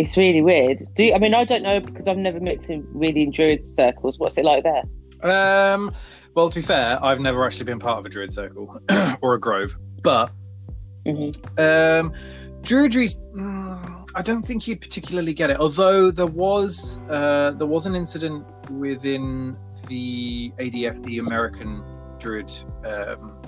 it's 0.00 0.16
really 0.16 0.42
weird. 0.42 0.78
Do 0.94 1.04
you, 1.06 1.14
I 1.14 1.18
mean 1.18 1.34
I 1.34 1.44
don't 1.44 1.62
know 1.62 1.80
because 1.80 2.08
I've 2.08 2.16
never 2.18 2.40
mixed 2.40 2.70
in 2.70 2.86
really 2.92 3.22
in 3.22 3.30
druid 3.30 3.66
circles. 3.66 4.18
What's 4.18 4.38
it 4.38 4.44
like 4.44 4.64
there? 4.64 4.82
Um, 5.22 5.92
well, 6.34 6.48
to 6.48 6.54
be 6.56 6.62
fair, 6.62 6.98
I've 7.04 7.20
never 7.20 7.44
actually 7.44 7.66
been 7.66 7.78
part 7.78 7.98
of 7.98 8.06
a 8.06 8.08
druid 8.08 8.32
circle 8.32 8.80
or 9.22 9.34
a 9.34 9.40
grove, 9.40 9.78
but 10.02 10.30
hmm 11.06 11.30
Um, 11.58 12.12
Druidry's. 12.62 13.22
mm, 13.34 14.10
I 14.14 14.22
don't 14.22 14.42
think 14.42 14.68
you'd 14.68 14.80
particularly 14.82 15.32
get 15.32 15.48
it. 15.50 15.58
Although 15.58 16.10
there 16.10 16.26
was 16.26 17.00
uh, 17.08 17.52
there 17.52 17.66
was 17.66 17.86
an 17.86 17.94
incident 17.94 18.44
within 18.70 19.56
the 19.88 20.52
ADF, 20.58 21.02
the 21.04 21.18
American 21.18 21.82
Druid 22.18 22.52
um, 22.84 23.38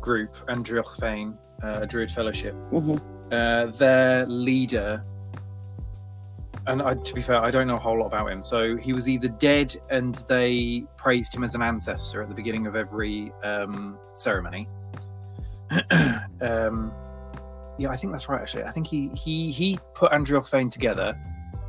group, 0.00 0.34
Andrew 0.48 0.82
Fane, 0.98 1.36
uh, 1.62 1.86
Druid 1.86 2.10
Fellowship. 2.10 2.54
hmm 2.70 2.96
Uh, 3.30 3.66
their 3.66 4.26
leader, 4.26 5.04
and 6.70 6.82
I, 6.82 6.94
to 6.94 7.14
be 7.14 7.20
fair, 7.20 7.36
I 7.36 7.50
don't 7.50 7.66
know 7.66 7.74
a 7.74 7.78
whole 7.78 7.98
lot 7.98 8.06
about 8.06 8.30
him. 8.30 8.42
So 8.42 8.76
he 8.76 8.92
was 8.92 9.08
either 9.08 9.28
dead, 9.28 9.74
and 9.90 10.14
they 10.28 10.84
praised 10.96 11.34
him 11.34 11.42
as 11.42 11.54
an 11.54 11.62
ancestor 11.62 12.22
at 12.22 12.28
the 12.28 12.34
beginning 12.34 12.66
of 12.66 12.76
every 12.76 13.32
um, 13.42 13.98
ceremony. 14.12 14.68
um, 16.40 16.92
yeah, 17.78 17.88
I 17.90 17.96
think 17.96 18.12
that's 18.12 18.28
right. 18.28 18.40
Actually, 18.40 18.64
I 18.64 18.70
think 18.70 18.86
he 18.86 19.08
he 19.08 19.50
he 19.50 19.78
put 19.94 20.12
Ár 20.12 20.20
nDraíocht 20.20 20.48
Féin 20.50 20.70
together, 20.70 21.18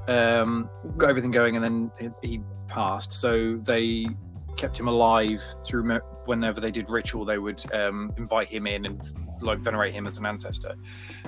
um, 0.07 0.69
got 0.97 1.09
everything 1.09 1.31
going, 1.31 1.55
and 1.55 1.63
then 1.63 2.13
he- 2.21 2.41
passed. 2.67 3.11
So 3.11 3.57
they 3.57 4.07
kept 4.55 4.79
him 4.79 4.87
alive 4.87 5.41
through 5.65 5.99
whenever 6.25 6.61
they 6.61 6.71
did 6.71 6.87
ritual. 6.89 7.25
They 7.25 7.37
would 7.37 7.61
um, 7.73 8.13
invite 8.17 8.47
him 8.47 8.65
in 8.65 8.85
and 8.85 9.01
like 9.41 9.59
venerate 9.59 9.93
him 9.93 10.07
as 10.07 10.17
an 10.17 10.25
ancestor. 10.25 10.75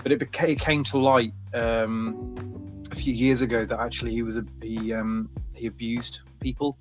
But 0.01 0.13
it, 0.13 0.19
beca- 0.19 0.47
it 0.47 0.59
came 0.59 0.85
to 0.85 0.97
light 0.99 1.33
um, 1.53 2.62
a 2.93 2.95
few 2.95 3.13
years 3.13 3.41
ago 3.41 3.65
that 3.65 3.79
actually 3.79 4.11
he 4.11 4.21
was 4.21 4.37
a 4.37 4.45
he 4.61 4.93
um, 4.93 5.29
he 5.55 5.67
abused 5.67 6.21
people 6.39 6.77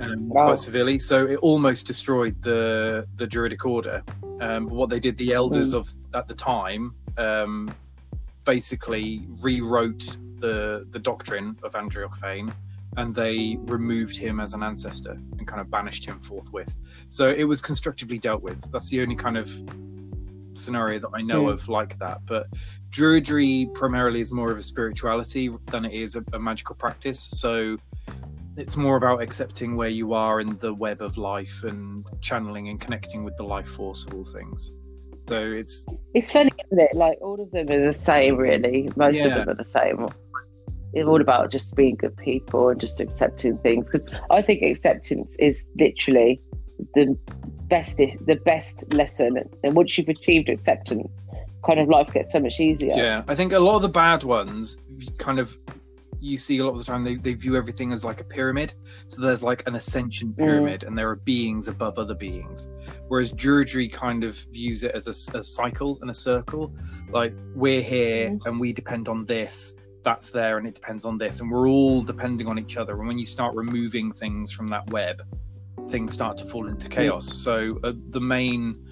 um, 0.00 0.28
Wow. 0.28 0.46
quite 0.46 0.58
severely. 0.58 0.98
So 0.98 1.26
it 1.26 1.36
almost 1.36 1.86
destroyed 1.86 2.40
the 2.42 3.06
the 3.16 3.26
Druidic 3.26 3.64
order. 3.66 4.02
Um, 4.40 4.66
but 4.66 4.74
what 4.74 4.90
they 4.90 5.00
did, 5.00 5.16
the 5.16 5.32
elders 5.32 5.74
of 5.74 5.88
at 6.14 6.26
the 6.26 6.34
time 6.34 6.94
um, 7.18 7.72
basically 8.44 9.26
rewrote 9.40 10.16
the 10.38 10.86
the 10.90 10.98
doctrine 10.98 11.56
of 11.62 11.76
Andrew 11.76 12.08
Fane 12.20 12.52
and 12.96 13.14
they 13.14 13.56
removed 13.62 14.16
him 14.16 14.38
as 14.38 14.54
an 14.54 14.62
ancestor 14.62 15.16
and 15.38 15.46
kind 15.46 15.60
of 15.60 15.68
banished 15.68 16.04
him 16.06 16.18
forthwith. 16.18 16.76
So 17.08 17.28
it 17.28 17.44
was 17.44 17.60
constructively 17.60 18.18
dealt 18.18 18.42
with. 18.42 18.60
That's 18.70 18.88
the 18.88 19.02
only 19.02 19.16
kind 19.16 19.36
of 19.36 19.48
scenario 20.54 20.98
that 21.00 21.10
I 21.14 21.22
know 21.22 21.44
Hmm. 21.44 21.48
of 21.50 21.68
like 21.68 21.96
that. 21.98 22.18
But 22.26 22.46
Druidry 22.90 23.72
primarily 23.74 24.20
is 24.20 24.32
more 24.32 24.50
of 24.50 24.58
a 24.58 24.62
spirituality 24.62 25.50
than 25.66 25.84
it 25.84 25.92
is 25.92 26.16
a, 26.16 26.24
a 26.32 26.38
magical 26.38 26.76
practice. 26.76 27.20
So 27.40 27.76
it's 28.56 28.76
more 28.76 28.96
about 28.96 29.20
accepting 29.20 29.74
where 29.76 29.88
you 29.88 30.12
are 30.12 30.40
in 30.40 30.56
the 30.58 30.72
web 30.72 31.02
of 31.02 31.16
life 31.16 31.64
and 31.64 32.06
channeling 32.20 32.68
and 32.68 32.80
connecting 32.80 33.24
with 33.24 33.36
the 33.36 33.42
life 33.42 33.66
force 33.66 34.06
of 34.06 34.14
all 34.14 34.24
things. 34.24 34.70
So 35.28 35.40
it's 35.40 35.84
It's 36.14 36.30
funny, 36.30 36.50
isn't 36.70 36.84
it? 36.84 36.96
Like 36.96 37.18
all 37.20 37.40
of 37.40 37.50
them 37.50 37.68
are 37.70 37.86
the 37.86 37.92
same, 37.92 38.36
really. 38.36 38.88
Most 38.96 39.16
Yeah. 39.16 39.26
of 39.26 39.34
them 39.34 39.48
are 39.48 39.54
the 39.54 39.64
same. 39.64 40.06
It's 40.92 41.08
all 41.08 41.20
about 41.20 41.50
just 41.50 41.74
being 41.74 41.96
good 41.96 42.16
people 42.18 42.68
and 42.68 42.80
just 42.80 43.00
accepting 43.00 43.58
things. 43.58 43.88
Because 43.88 44.06
I 44.30 44.40
think 44.42 44.62
acceptance 44.62 45.36
is 45.40 45.68
literally 45.76 46.40
the 46.94 47.18
best, 47.68 47.98
the 47.98 48.40
best 48.44 48.92
lesson. 48.92 49.38
And 49.62 49.74
once 49.74 49.96
you've 49.96 50.08
achieved 50.08 50.48
acceptance, 50.48 51.28
kind 51.66 51.80
of 51.80 51.88
life 51.88 52.12
gets 52.12 52.32
so 52.32 52.40
much 52.40 52.60
easier. 52.60 52.94
Yeah, 52.94 53.24
I 53.28 53.34
think 53.34 53.52
a 53.52 53.58
lot 53.58 53.76
of 53.76 53.82
the 53.82 53.88
bad 53.88 54.22
ones 54.24 54.78
kind 55.18 55.38
of 55.38 55.56
you 56.24 56.38
see 56.38 56.58
a 56.58 56.64
lot 56.64 56.72
of 56.72 56.78
the 56.78 56.84
time 56.84 57.04
they, 57.04 57.16
they 57.16 57.34
view 57.34 57.54
everything 57.54 57.92
as 57.92 58.04
like 58.04 58.20
a 58.20 58.24
pyramid. 58.24 58.74
So 59.08 59.20
there's 59.20 59.42
like 59.42 59.66
an 59.68 59.74
ascension 59.74 60.32
mm. 60.32 60.38
pyramid 60.38 60.82
and 60.84 60.96
there 60.96 61.10
are 61.10 61.16
beings 61.16 61.68
above 61.68 61.98
other 61.98 62.14
beings. 62.14 62.70
Whereas 63.08 63.34
Druidry 63.34 63.92
kind 63.92 64.24
of 64.24 64.36
views 64.50 64.82
it 64.82 64.92
as 64.94 65.06
a 65.06 65.42
cycle 65.42 65.98
and 66.00 66.10
a 66.10 66.14
circle. 66.14 66.74
Like 67.10 67.34
we're 67.54 67.82
here 67.82 68.30
mm. 68.30 68.40
and 68.46 68.58
we 68.58 68.72
depend 68.72 69.08
on 69.08 69.26
this, 69.26 69.76
that's 70.02 70.30
there 70.30 70.56
and 70.56 70.66
it 70.66 70.74
depends 70.74 71.04
on 71.04 71.18
this. 71.18 71.40
And 71.40 71.50
we're 71.50 71.68
all 71.68 72.02
depending 72.02 72.46
on 72.46 72.58
each 72.58 72.78
other. 72.78 72.98
And 72.98 73.06
when 73.06 73.18
you 73.18 73.26
start 73.26 73.54
removing 73.54 74.10
things 74.10 74.50
from 74.50 74.68
that 74.68 74.88
web, 74.90 75.20
things 75.90 76.12
start 76.12 76.36
to 76.38 76.44
fall 76.44 76.68
into 76.68 76.88
chaos. 76.88 77.26
So 77.26 77.78
uh, 77.84 77.92
the 78.10 78.20
main 78.20 78.86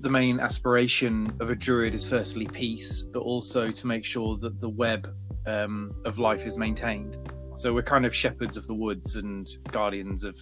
the 0.00 0.10
main 0.10 0.40
aspiration 0.40 1.32
of 1.38 1.48
a 1.50 1.54
druid 1.54 1.94
is 1.94 2.08
firstly 2.08 2.46
peace, 2.46 3.04
but 3.04 3.20
also 3.20 3.70
to 3.70 3.86
make 3.86 4.04
sure 4.04 4.36
that 4.38 4.58
the 4.58 4.68
web 4.68 5.08
um, 5.46 5.94
of 6.04 6.18
life 6.18 6.44
is 6.44 6.58
maintained. 6.58 7.16
So 7.54 7.72
we're 7.72 7.82
kind 7.82 8.04
of 8.04 8.12
shepherds 8.12 8.56
of 8.56 8.66
the 8.66 8.74
woods 8.74 9.14
and 9.14 9.46
guardians 9.70 10.24
of, 10.24 10.36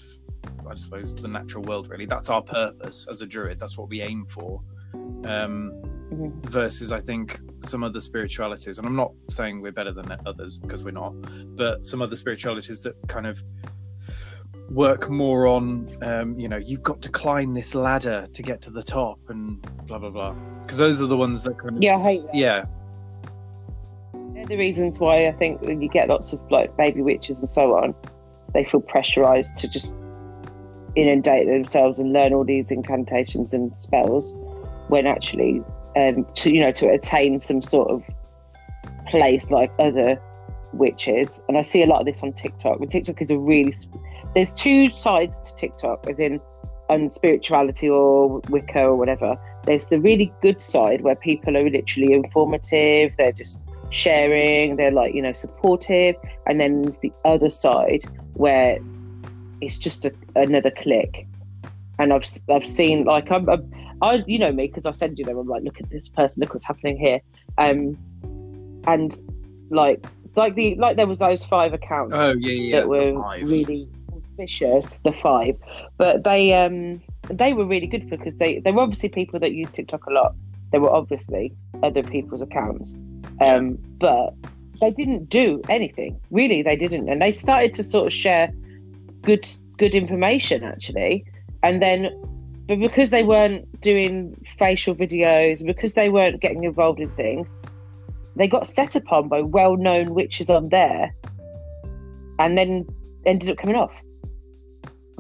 I 0.67 0.75
suppose, 0.77 1.21
the 1.21 1.29
natural 1.29 1.63
world. 1.65 1.91
Really, 1.91 2.07
that's 2.07 2.31
our 2.31 2.41
purpose 2.41 3.07
as 3.11 3.21
a 3.21 3.27
druid. 3.27 3.59
That's 3.61 3.77
what 3.77 3.91
we 3.91 4.01
aim 4.01 4.25
for. 4.27 4.63
Um, 5.25 5.73
Mhm. 6.11 6.45
versus, 6.51 6.91
I 6.91 6.99
think, 6.99 7.39
some 7.63 7.85
other 7.85 8.01
spiritualities, 8.01 8.79
and 8.79 8.87
I'm 8.87 8.97
not 8.97 9.13
saying 9.29 9.61
we're 9.61 9.71
better 9.71 9.93
than 9.93 10.11
others 10.27 10.59
because 10.59 10.83
we're 10.83 10.91
not, 10.91 11.15
but 11.57 11.85
some 11.85 12.03
other 12.03 12.17
spiritualities 12.17 12.83
that 12.83 12.97
kind 13.07 13.27
of 13.27 13.43
work 14.71 15.11
more 15.11 15.47
on 15.49 15.89
um, 16.03 16.39
you 16.39 16.49
know 16.49 16.57
you've 16.57 16.83
got 16.83 17.03
to 17.03 17.09
climb 17.11 17.55
this 17.55 17.75
ladder 17.75 18.27
to 18.33 18.43
get 18.43 18.61
to 18.63 18.71
the 18.71 18.83
top 18.83 19.19
and 19.29 19.61
blah 19.87 19.99
blah 19.99 20.11
blah. 20.11 20.33
Because 20.63 20.79
those 20.79 21.03
are 21.03 21.07
the 21.07 21.17
ones 21.17 21.43
that 21.45 21.59
kind 21.59 21.77
of 21.77 21.83
Yeah, 21.83 21.97
I 21.97 22.01
hate 22.03 22.23
that. 22.25 22.35
yeah. 22.35 22.65
They're 24.35 24.47
the 24.47 24.57
reasons 24.57 25.01
why 25.01 25.27
I 25.27 25.33
think 25.33 25.61
when 25.63 25.83
you 25.83 25.89
get 25.89 26.09
lots 26.09 26.33
of 26.33 26.41
like 26.51 26.77
baby 26.77 27.03
witches 27.03 27.41
and 27.41 27.49
so 27.49 27.75
on, 27.75 27.95
they 28.55 28.65
feel 28.65 28.81
pressurized 28.81 29.57
to 29.59 29.69
just 29.69 29.97
inundate 30.97 31.47
themselves 31.47 31.99
and 32.01 32.13
learn 32.13 32.33
all 32.33 32.45
these 32.45 32.71
incantations 32.71 33.55
and 33.55 33.77
spells 33.77 34.37
when 34.89 35.07
actually 35.07 35.63
um 35.97 36.27
to 36.35 36.53
you 36.53 36.61
know 36.61 36.73
to 36.73 36.89
attain 36.89 37.39
some 37.39 37.63
sort 37.63 37.91
of 37.91 38.03
place 39.09 39.51
like 39.51 39.73
other 39.81 40.21
witches. 40.73 41.45
And 41.49 41.59
i 41.59 41.63
see 41.63 41.83
a 41.83 41.87
lot 41.87 41.99
of 42.01 42.07
this 42.07 42.23
on 42.23 42.33
tiktok. 42.33 42.79
And 42.81 42.89
tiktok 42.91 43.21
is 43.21 43.31
a 43.33 43.39
really 43.39 43.75
there's 44.35 44.55
two 44.55 44.89
sides 44.91 45.41
to 45.41 45.55
tiktok 45.55 46.07
as 46.09 46.21
in 46.21 46.41
on 46.89 47.09
spirituality 47.11 47.89
or 47.89 48.41
wicca 48.49 48.83
or 48.83 48.97
whatever 48.97 49.37
there's 49.65 49.89
the 49.89 50.01
really 50.01 50.33
good 50.43 50.61
side 50.61 51.03
where 51.03 51.15
people 51.17 51.57
are 51.57 51.69
literally 51.69 52.13
informative 52.13 53.15
they're 53.19 53.33
just 53.33 53.63
sharing 53.91 54.77
they're 54.77 54.91
like 54.91 55.15
you 55.15 55.23
know 55.23 55.33
supportive 55.33 56.15
and 56.47 56.61
then 56.61 56.83
there's 56.83 57.01
the 57.01 57.13
other 57.25 57.51
side 57.51 58.03
where 58.35 58.79
it's 59.61 59.79
just 59.79 60.05
a, 60.05 60.13
another 60.37 60.71
click 60.71 61.27
and 61.99 62.13
i've 62.13 62.27
i've 62.49 62.67
seen 62.67 63.05
like 63.05 63.31
i'm, 63.31 63.49
I'm 63.49 63.71
i 64.01 64.23
you 64.27 64.39
know 64.39 64.53
me 64.53 64.67
because 64.69 64.87
i 64.87 64.91
send 64.93 65.19
you 65.19 65.25
them 65.25 65.37
i'm 65.37 65.47
like 65.49 65.63
look 65.63 65.81
at 65.81 65.91
this 65.91 66.09
person 66.09 66.41
look 66.41 66.55
what's 66.55 66.67
happening 66.67 66.97
here 66.97 67.21
um 67.59 67.99
and 68.87 69.15
like 69.71 70.05
like 70.37 70.55
the 70.55 70.77
like 70.77 70.97
there 70.97 71.07
was 71.07 71.19
those 71.19 71.45
five 71.45 71.73
accounts 71.73 72.15
Oh 72.15 72.35
yeah, 72.39 72.53
yeah. 72.53 72.77
that 72.77 72.89
were 72.89 73.21
five. 73.21 73.51
really 73.51 73.89
the 75.05 75.13
five. 75.13 75.57
But 75.97 76.25
they 76.25 76.53
um 76.55 77.01
they 77.29 77.53
were 77.53 77.65
really 77.65 77.87
good 77.87 78.09
because 78.09 78.39
they 78.39 78.61
they 78.61 78.73
were 78.73 78.83
obviously 78.83 79.09
people 79.09 79.41
that 79.41 79.53
use 79.53 79.71
TikTok 79.71 80.07
a 80.07 80.13
lot. 80.13 80.35
They 80.73 80.79
were 80.79 80.91
obviously 80.91 81.53
other 81.83 82.03
people's 82.03 82.43
accounts. 82.43 82.97
Um 83.41 83.79
but 83.99 84.35
they 84.81 84.91
didn't 84.91 85.29
do 85.29 85.61
anything. 85.69 86.19
Really 86.31 86.63
they 86.63 86.77
didn't. 86.77 87.09
And 87.09 87.21
they 87.21 87.33
started 87.33 87.75
to 87.75 87.83
sort 87.83 88.07
of 88.07 88.13
share 88.13 88.53
good 89.23 89.47
good 89.77 89.95
information 89.95 90.65
actually. 90.65 91.25
And 91.63 91.83
then 91.83 92.11
but 92.67 92.79
because 92.79 93.11
they 93.11 93.25
weren't 93.25 93.81
doing 93.81 94.37
facial 94.45 94.95
videos, 94.95 95.67
because 95.67 95.95
they 95.95 96.09
weren't 96.09 96.41
getting 96.41 96.63
involved 96.63 97.01
in 97.01 97.11
things, 97.17 97.59
they 98.37 98.47
got 98.47 98.65
set 98.67 98.95
upon 98.95 99.29
by 99.29 99.41
well-known 99.43 100.15
witches 100.15 100.49
on 100.49 100.69
there, 100.69 101.13
and 102.39 102.57
then 102.57 102.87
ended 103.27 103.51
up 103.51 103.59
coming 103.59 103.75
off 103.75 103.93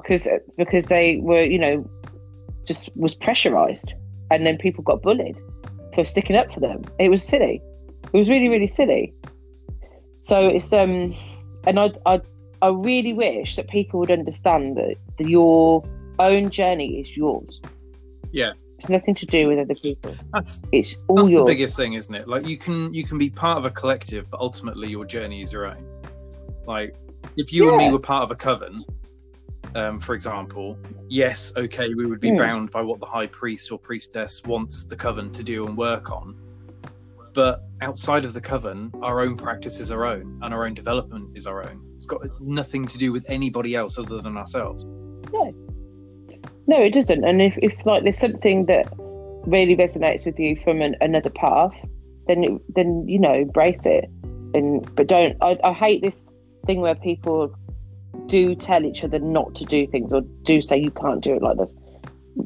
because 0.03 0.29
because 0.57 0.87
they 0.87 1.19
were 1.23 1.43
you 1.43 1.59
know 1.59 1.89
just 2.65 2.91
was 2.97 3.15
pressurized, 3.15 3.95
and 4.31 4.47
then 4.47 4.57
people 4.57 4.85
got 4.85 5.03
bullied 5.03 5.41
for 5.95 6.05
sticking 6.05 6.37
up 6.37 6.53
for 6.53 6.61
them. 6.61 6.83
It 6.99 7.09
was 7.09 7.23
silly. 7.23 7.63
It 8.13 8.17
was 8.17 8.29
really 8.29 8.49
really 8.49 8.69
silly. 8.69 9.15
So 10.21 10.47
it's 10.47 10.73
um, 10.73 11.15
and 11.67 11.79
I 11.79 11.91
I 12.07 12.21
I 12.63 12.69
really 12.69 13.13
wish 13.13 13.57
that 13.57 13.69
people 13.69 14.01
would 14.01 14.11
understand 14.11 14.77
that 14.77 14.97
your 15.19 15.83
own 16.19 16.51
journey 16.51 17.01
is 17.01 17.17
yours. 17.17 17.61
Yeah. 18.33 18.53
It's 18.79 18.89
nothing 18.89 19.15
to 19.17 19.27
do 19.27 19.49
with 19.49 19.59
other 19.59 19.75
people. 19.75 20.15
That's 20.33 20.63
It's 20.73 20.99
all 21.09 21.17
that's 21.17 21.31
the 21.31 21.45
biggest 21.45 21.77
thing, 21.77 21.95
isn't 21.95 22.15
it? 22.15 22.27
Like 22.29 22.47
you 22.47 22.57
can 22.57 22.93
you 22.95 23.05
can 23.05 23.19
be 23.19 23.29
part 23.29 23.59
of 23.59 23.67
a 23.67 23.71
collective, 23.71 24.31
but 24.31 24.41
ultimately 24.41 24.89
your 24.89 25.05
journey 25.05 25.43
is 25.43 25.53
your 25.53 25.67
own. 25.67 25.85
Like 26.67 26.95
if 27.37 27.53
you 27.53 27.69
and 27.69 27.77
me 27.77 27.91
were 27.91 27.99
part 27.99 28.23
of 28.23 28.31
a 28.31 28.37
coven, 28.37 28.85
um, 29.75 30.01
for 30.01 30.15
example, 30.15 30.79
yes, 31.09 31.53
okay, 31.57 31.95
we 31.95 32.07
would 32.07 32.21
be 32.21 32.31
Hmm. 32.31 32.37
bound 32.37 32.71
by 32.71 32.83
what 32.83 33.01
the 33.01 33.07
high 33.07 33.27
priest 33.27 33.71
or 33.71 33.79
priestess 33.79 34.43
wants 34.45 34.87
the 34.87 34.97
coven 34.97 35.31
to 35.33 35.43
do 35.43 35.67
and 35.67 35.77
work 35.77 36.11
on. 36.11 36.35
But 37.33 37.63
outside 37.81 38.25
of 38.25 38.33
the 38.33 38.41
coven, 38.41 38.93
our 39.03 39.21
own 39.21 39.37
practice 39.37 39.79
is 39.79 39.93
our 39.93 40.05
own, 40.05 40.41
and 40.43 40.53
our 40.53 40.67
own 40.67 40.75
development 40.75 41.37
is 41.37 41.47
our 41.47 41.63
own. 41.63 41.81
It's 41.95 42.07
got 42.07 42.23
nothing 42.41 42.87
to 42.89 42.99
do 42.99 43.13
with 43.13 43.25
anybody 43.29 43.77
else 43.77 43.99
other 43.99 44.21
than 44.21 44.37
ourselves. 44.37 44.85
No, 45.33 45.55
no, 46.67 46.83
it 46.83 46.93
doesn't. 46.93 47.25
And 47.25 47.41
if, 47.41 47.57
if 47.63 47.87
like 47.87 48.03
there's 48.03 48.19
something 48.19 48.67
that 48.67 48.93
really 49.47 49.77
resonates 49.77 50.27
with 50.27 50.39
you 50.39 50.57
from 50.57 50.83
an, 50.83 50.97
another 51.01 51.31
path, 51.31 51.87
then 52.27 52.45
it, 52.45 52.75
then 52.75 53.07
you 53.09 53.19
know 53.19 53.35
embrace 53.35 53.87
it. 53.87 54.11
And 54.53 54.93
but 54.97 55.07
don't. 55.07 55.37
I, 55.41 55.57
I 55.63 55.73
hate 55.73 56.03
this 56.03 56.35
thing 56.67 56.81
where 56.81 56.97
people 56.97 57.55
do 58.27 58.55
tell 58.55 58.85
each 58.85 59.05
other 59.05 59.19
not 59.19 59.55
to 59.57 59.65
do 59.65 59.87
things 59.87 60.13
or 60.13 60.23
do 60.43 60.63
say 60.63 60.79
you 60.79 60.91
can't 60.91 61.23
do 61.23 61.35
it 61.35 61.43
like 61.43 61.57
this. 61.57 61.77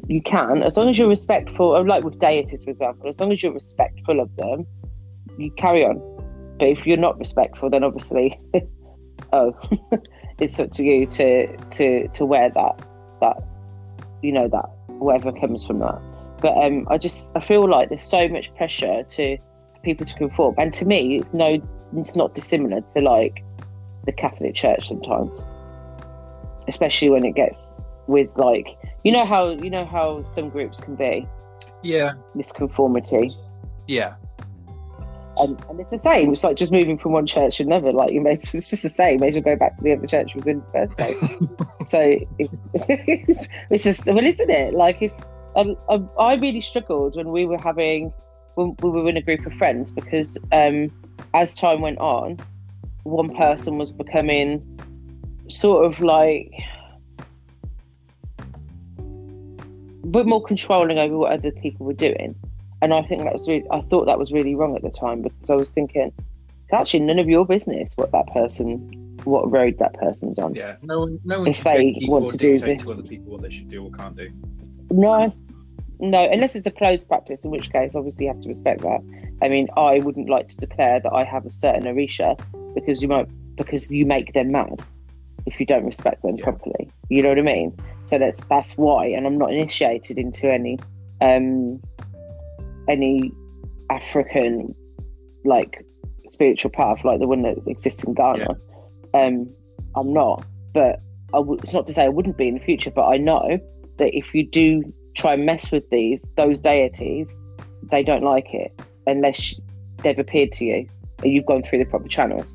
You 0.07 0.21
can 0.21 0.63
as 0.63 0.77
long 0.77 0.89
as 0.89 0.97
you're 0.97 1.07
respectful. 1.07 1.67
or 1.67 1.85
Like 1.85 2.03
with 2.03 2.19
deities, 2.19 2.63
for 2.63 2.71
example, 2.71 3.07
as 3.07 3.19
long 3.19 3.31
as 3.31 3.43
you're 3.43 3.53
respectful 3.53 4.19
of 4.19 4.35
them, 4.35 4.65
you 5.37 5.51
carry 5.51 5.85
on. 5.85 6.01
But 6.59 6.69
if 6.69 6.87
you're 6.87 6.97
not 6.97 7.17
respectful, 7.19 7.69
then 7.69 7.83
obviously, 7.83 8.39
oh, 9.33 9.53
it's 10.39 10.59
up 10.59 10.71
to 10.71 10.83
you 10.83 11.05
to 11.05 11.57
to 11.57 12.07
to 12.09 12.25
wear 12.25 12.49
that 12.49 12.79
that 13.21 13.37
you 14.21 14.31
know 14.31 14.47
that 14.47 14.65
whatever 14.87 15.31
comes 15.31 15.65
from 15.65 15.79
that 15.79 15.99
but 16.41 16.57
um 16.63 16.87
i 16.89 16.97
just 16.97 17.31
i 17.35 17.39
feel 17.39 17.69
like 17.69 17.89
there's 17.89 18.03
so 18.03 18.27
much 18.27 18.53
pressure 18.55 19.03
to 19.03 19.37
people 19.83 20.05
to 20.05 20.15
conform 20.15 20.55
and 20.57 20.73
to 20.73 20.85
me 20.85 21.17
it's 21.17 21.33
no 21.33 21.57
it's 21.95 22.15
not 22.15 22.33
dissimilar 22.33 22.81
to 22.81 23.01
like 23.01 23.43
the 24.05 24.11
catholic 24.11 24.55
church 24.55 24.87
sometimes 24.87 25.45
especially 26.67 27.09
when 27.09 27.25
it 27.25 27.35
gets 27.35 27.79
with 28.07 28.29
like 28.35 28.77
you 29.03 29.11
know 29.11 29.25
how 29.25 29.49
you 29.49 29.69
know 29.69 29.85
how 29.85 30.23
some 30.23 30.49
groups 30.49 30.81
can 30.81 30.95
be? 30.95 31.27
Yeah, 31.83 32.13
this 32.35 32.51
conformity 32.51 33.35
yeah, 33.87 34.15
and, 35.37 35.63
and 35.69 35.79
it's 35.79 35.91
the 35.91 35.99
same. 35.99 36.31
It's 36.31 36.43
like 36.43 36.57
just 36.57 36.71
moving 36.71 36.97
from 36.97 37.11
one 37.11 37.27
church 37.27 37.57
to 37.57 37.63
another. 37.63 37.91
Like 37.91 38.11
you 38.11 38.21
may 38.21 38.33
it's 38.33 38.51
just 38.51 38.83
the 38.83 38.89
same. 38.89 39.19
May 39.19 39.27
as 39.27 39.35
well 39.35 39.43
go 39.43 39.55
back 39.55 39.75
to 39.75 39.83
the 39.83 39.93
other 39.93 40.07
church 40.07 40.33
you 40.33 40.39
was 40.39 40.47
in 40.47 40.59
the 40.59 40.65
first 40.73 40.97
place. 40.97 41.37
So 41.87 42.17
it's, 42.39 43.47
it's 43.69 43.83
just 43.83 44.07
well 44.07 44.25
isn't 44.25 44.49
it? 44.49 44.73
Like 44.73 45.03
it's 45.03 45.23
um, 45.55 45.77
i 46.19 46.33
really 46.33 46.59
struggled 46.59 47.15
when 47.15 47.29
we 47.29 47.45
were 47.45 47.59
having 47.59 48.11
when 48.55 48.75
we 48.81 48.89
were 48.89 49.07
in 49.07 49.15
a 49.15 49.21
group 49.21 49.45
of 49.45 49.53
friends 49.53 49.93
because 49.93 50.37
um 50.51 50.91
as 51.33 51.55
time 51.55 51.79
went 51.79 51.97
on 51.99 52.37
one 53.03 53.33
person 53.35 53.77
was 53.77 53.93
becoming 53.93 54.61
sort 55.49 55.85
of 55.85 55.99
like 55.99 56.51
a 58.39 60.07
bit 60.07 60.25
more 60.25 60.43
controlling 60.43 60.97
over 60.97 61.17
what 61.17 61.31
other 61.31 61.51
people 61.51 61.85
were 61.85 61.93
doing 61.93 62.35
and 62.81 62.93
i 62.93 63.01
think 63.03 63.23
that 63.23 63.33
was 63.33 63.47
really 63.47 63.65
i 63.71 63.81
thought 63.81 64.05
that 64.05 64.19
was 64.19 64.31
really 64.31 64.55
wrong 64.55 64.75
at 64.75 64.81
the 64.81 64.89
time 64.89 65.21
because 65.21 65.49
i 65.49 65.55
was 65.55 65.69
thinking 65.69 66.11
it's 66.63 66.73
actually 66.73 66.99
none 66.99 67.19
of 67.19 67.29
your 67.29 67.45
business 67.45 67.95
what 67.95 68.11
that 68.11 68.25
person 68.33 69.05
what 69.25 69.51
road 69.51 69.77
that 69.79 69.93
person's 69.95 70.39
on 70.39 70.53
yeah. 70.55 70.75
No 70.83 70.99
one, 70.99 71.19
no 71.23 71.39
one 71.39 71.47
If 71.47 71.57
should 71.57 71.65
they 71.65 71.97
want 72.03 72.29
to 72.29 72.37
do 72.37 72.59
this. 72.59 72.83
to 72.83 72.91
other 72.91 73.03
people 73.03 73.31
what 73.31 73.41
they 73.41 73.49
should 73.49 73.67
do 73.67 73.83
or 73.83 73.91
can't 73.91 74.15
do. 74.15 74.31
No, 74.91 75.33
no, 75.99 76.29
unless 76.29 76.55
it's 76.55 76.65
a 76.65 76.71
closed 76.71 77.07
practice, 77.07 77.43
in 77.43 77.51
which 77.51 77.71
case, 77.71 77.95
obviously, 77.95 78.25
you 78.25 78.33
have 78.33 78.41
to 78.41 78.47
respect 78.47 78.81
that. 78.81 79.01
I 79.41 79.49
mean, 79.49 79.67
I 79.75 79.99
wouldn't 79.99 80.29
like 80.29 80.49
to 80.49 80.57
declare 80.57 80.99
that 80.99 81.11
I 81.11 81.23
have 81.23 81.45
a 81.45 81.51
certain 81.51 81.83
Orisha 81.83 82.39
because 82.75 83.01
you 83.01 83.07
might 83.07 83.27
because 83.55 83.93
you 83.93 84.05
make 84.05 84.33
them 84.33 84.51
mad 84.51 84.83
if 85.45 85.59
you 85.59 85.65
don't 85.65 85.85
respect 85.85 86.21
them 86.23 86.35
Yeah. 86.37 86.43
properly. 86.45 86.89
You 87.09 87.21
know 87.21 87.29
what 87.29 87.39
I 87.39 87.43
mean? 87.43 87.77
So 88.03 88.17
that's 88.17 88.43
that's 88.45 88.77
why, 88.77 89.07
and 89.07 89.25
I'm 89.27 89.37
not 89.37 89.53
initiated 89.53 90.17
into 90.17 90.51
any 90.51 90.77
um 91.21 91.81
any 92.87 93.31
African 93.89 94.73
like 95.43 95.83
spiritual 96.27 96.71
path 96.71 97.03
like 97.05 97.19
the 97.19 97.27
one 97.27 97.43
that 97.43 97.57
exists 97.67 98.03
in 98.03 98.13
Ghana. 98.13 98.47
Um, 99.13 99.49
I'm 99.95 100.11
not, 100.13 100.45
but 100.73 100.99
w- 101.31 101.59
it's 101.63 101.73
not 101.73 101.85
to 101.87 101.93
say 101.93 102.05
I 102.05 102.09
wouldn't 102.09 102.37
be 102.37 102.47
in 102.47 102.55
the 102.55 102.59
future, 102.59 102.91
but 102.91 103.05
I 103.07 103.17
know 103.17 103.59
that 103.97 104.17
if 104.17 104.33
you 104.35 104.45
do 104.45 104.91
try 105.15 105.33
and 105.33 105.45
mess 105.45 105.71
with 105.71 105.89
these 105.89 106.31
those 106.35 106.59
deities, 106.59 107.37
they 107.91 108.03
don't 108.03 108.23
like 108.23 108.47
it 108.53 108.71
unless 109.07 109.55
they've 110.03 110.19
appeared 110.19 110.51
to 110.53 110.65
you 110.65 110.89
and 111.23 111.31
you've 111.31 111.45
gone 111.45 111.63
through 111.63 111.79
the 111.79 111.85
proper 111.85 112.07
channels. 112.07 112.53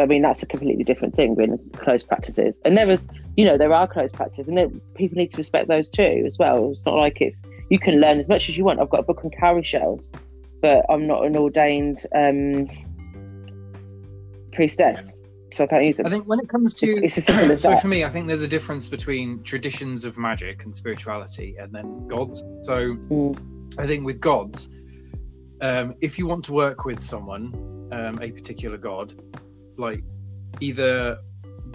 But 0.00 0.04
I 0.04 0.06
mean, 0.06 0.22
that's 0.22 0.42
a 0.42 0.46
completely 0.46 0.82
different 0.82 1.14
thing 1.14 1.34
than 1.34 1.58
closed 1.76 2.08
practices. 2.08 2.58
And 2.64 2.74
there 2.74 2.86
was, 2.86 3.06
you 3.36 3.44
know, 3.44 3.58
there 3.58 3.74
are 3.74 3.86
closed 3.86 4.14
practices, 4.14 4.48
and 4.48 4.56
there, 4.56 4.70
people 4.94 5.18
need 5.18 5.28
to 5.32 5.36
respect 5.36 5.68
those 5.68 5.90
too 5.90 6.22
as 6.24 6.38
well. 6.38 6.70
It's 6.70 6.86
not 6.86 6.94
like 6.94 7.20
it's 7.20 7.44
you 7.68 7.78
can 7.78 8.00
learn 8.00 8.18
as 8.18 8.26
much 8.26 8.48
as 8.48 8.56
you 8.56 8.64
want. 8.64 8.80
I've 8.80 8.88
got 8.88 9.00
a 9.00 9.02
book 9.02 9.22
on 9.26 9.30
cowrie 9.30 9.62
shells, 9.62 10.10
but 10.62 10.86
I'm 10.88 11.06
not 11.06 11.26
an 11.26 11.36
ordained 11.36 11.98
um, 12.14 12.66
priestess, 14.52 15.18
so 15.52 15.64
I 15.64 15.66
can't 15.66 15.84
use 15.84 16.00
I 16.00 16.08
think 16.08 16.26
when 16.26 16.40
it 16.40 16.48
comes 16.48 16.74
to 16.76 16.86
It's, 16.86 17.18
it's 17.18 17.18
as 17.18 17.24
simple 17.26 17.52
as 17.52 17.60
so 17.60 17.68
that. 17.68 17.82
for 17.82 17.88
me, 17.88 18.02
I 18.02 18.08
think 18.08 18.26
there's 18.26 18.40
a 18.40 18.48
difference 18.48 18.88
between 18.88 19.42
traditions 19.42 20.06
of 20.06 20.16
magic 20.16 20.64
and 20.64 20.74
spirituality, 20.74 21.56
and 21.60 21.74
then 21.74 22.08
gods. 22.08 22.42
So 22.62 22.94
Mm. 22.94 23.38
I 23.78 23.86
think 23.86 24.06
with 24.06 24.18
gods, 24.18 24.70
um, 25.60 25.94
if 26.00 26.18
you 26.18 26.26
want 26.26 26.46
to 26.46 26.54
work 26.54 26.86
with 26.86 27.00
someone, 27.00 27.52
um, 27.92 28.18
a 28.22 28.30
particular 28.30 28.78
god, 28.78 29.14
like 29.80 30.02
either 30.60 31.18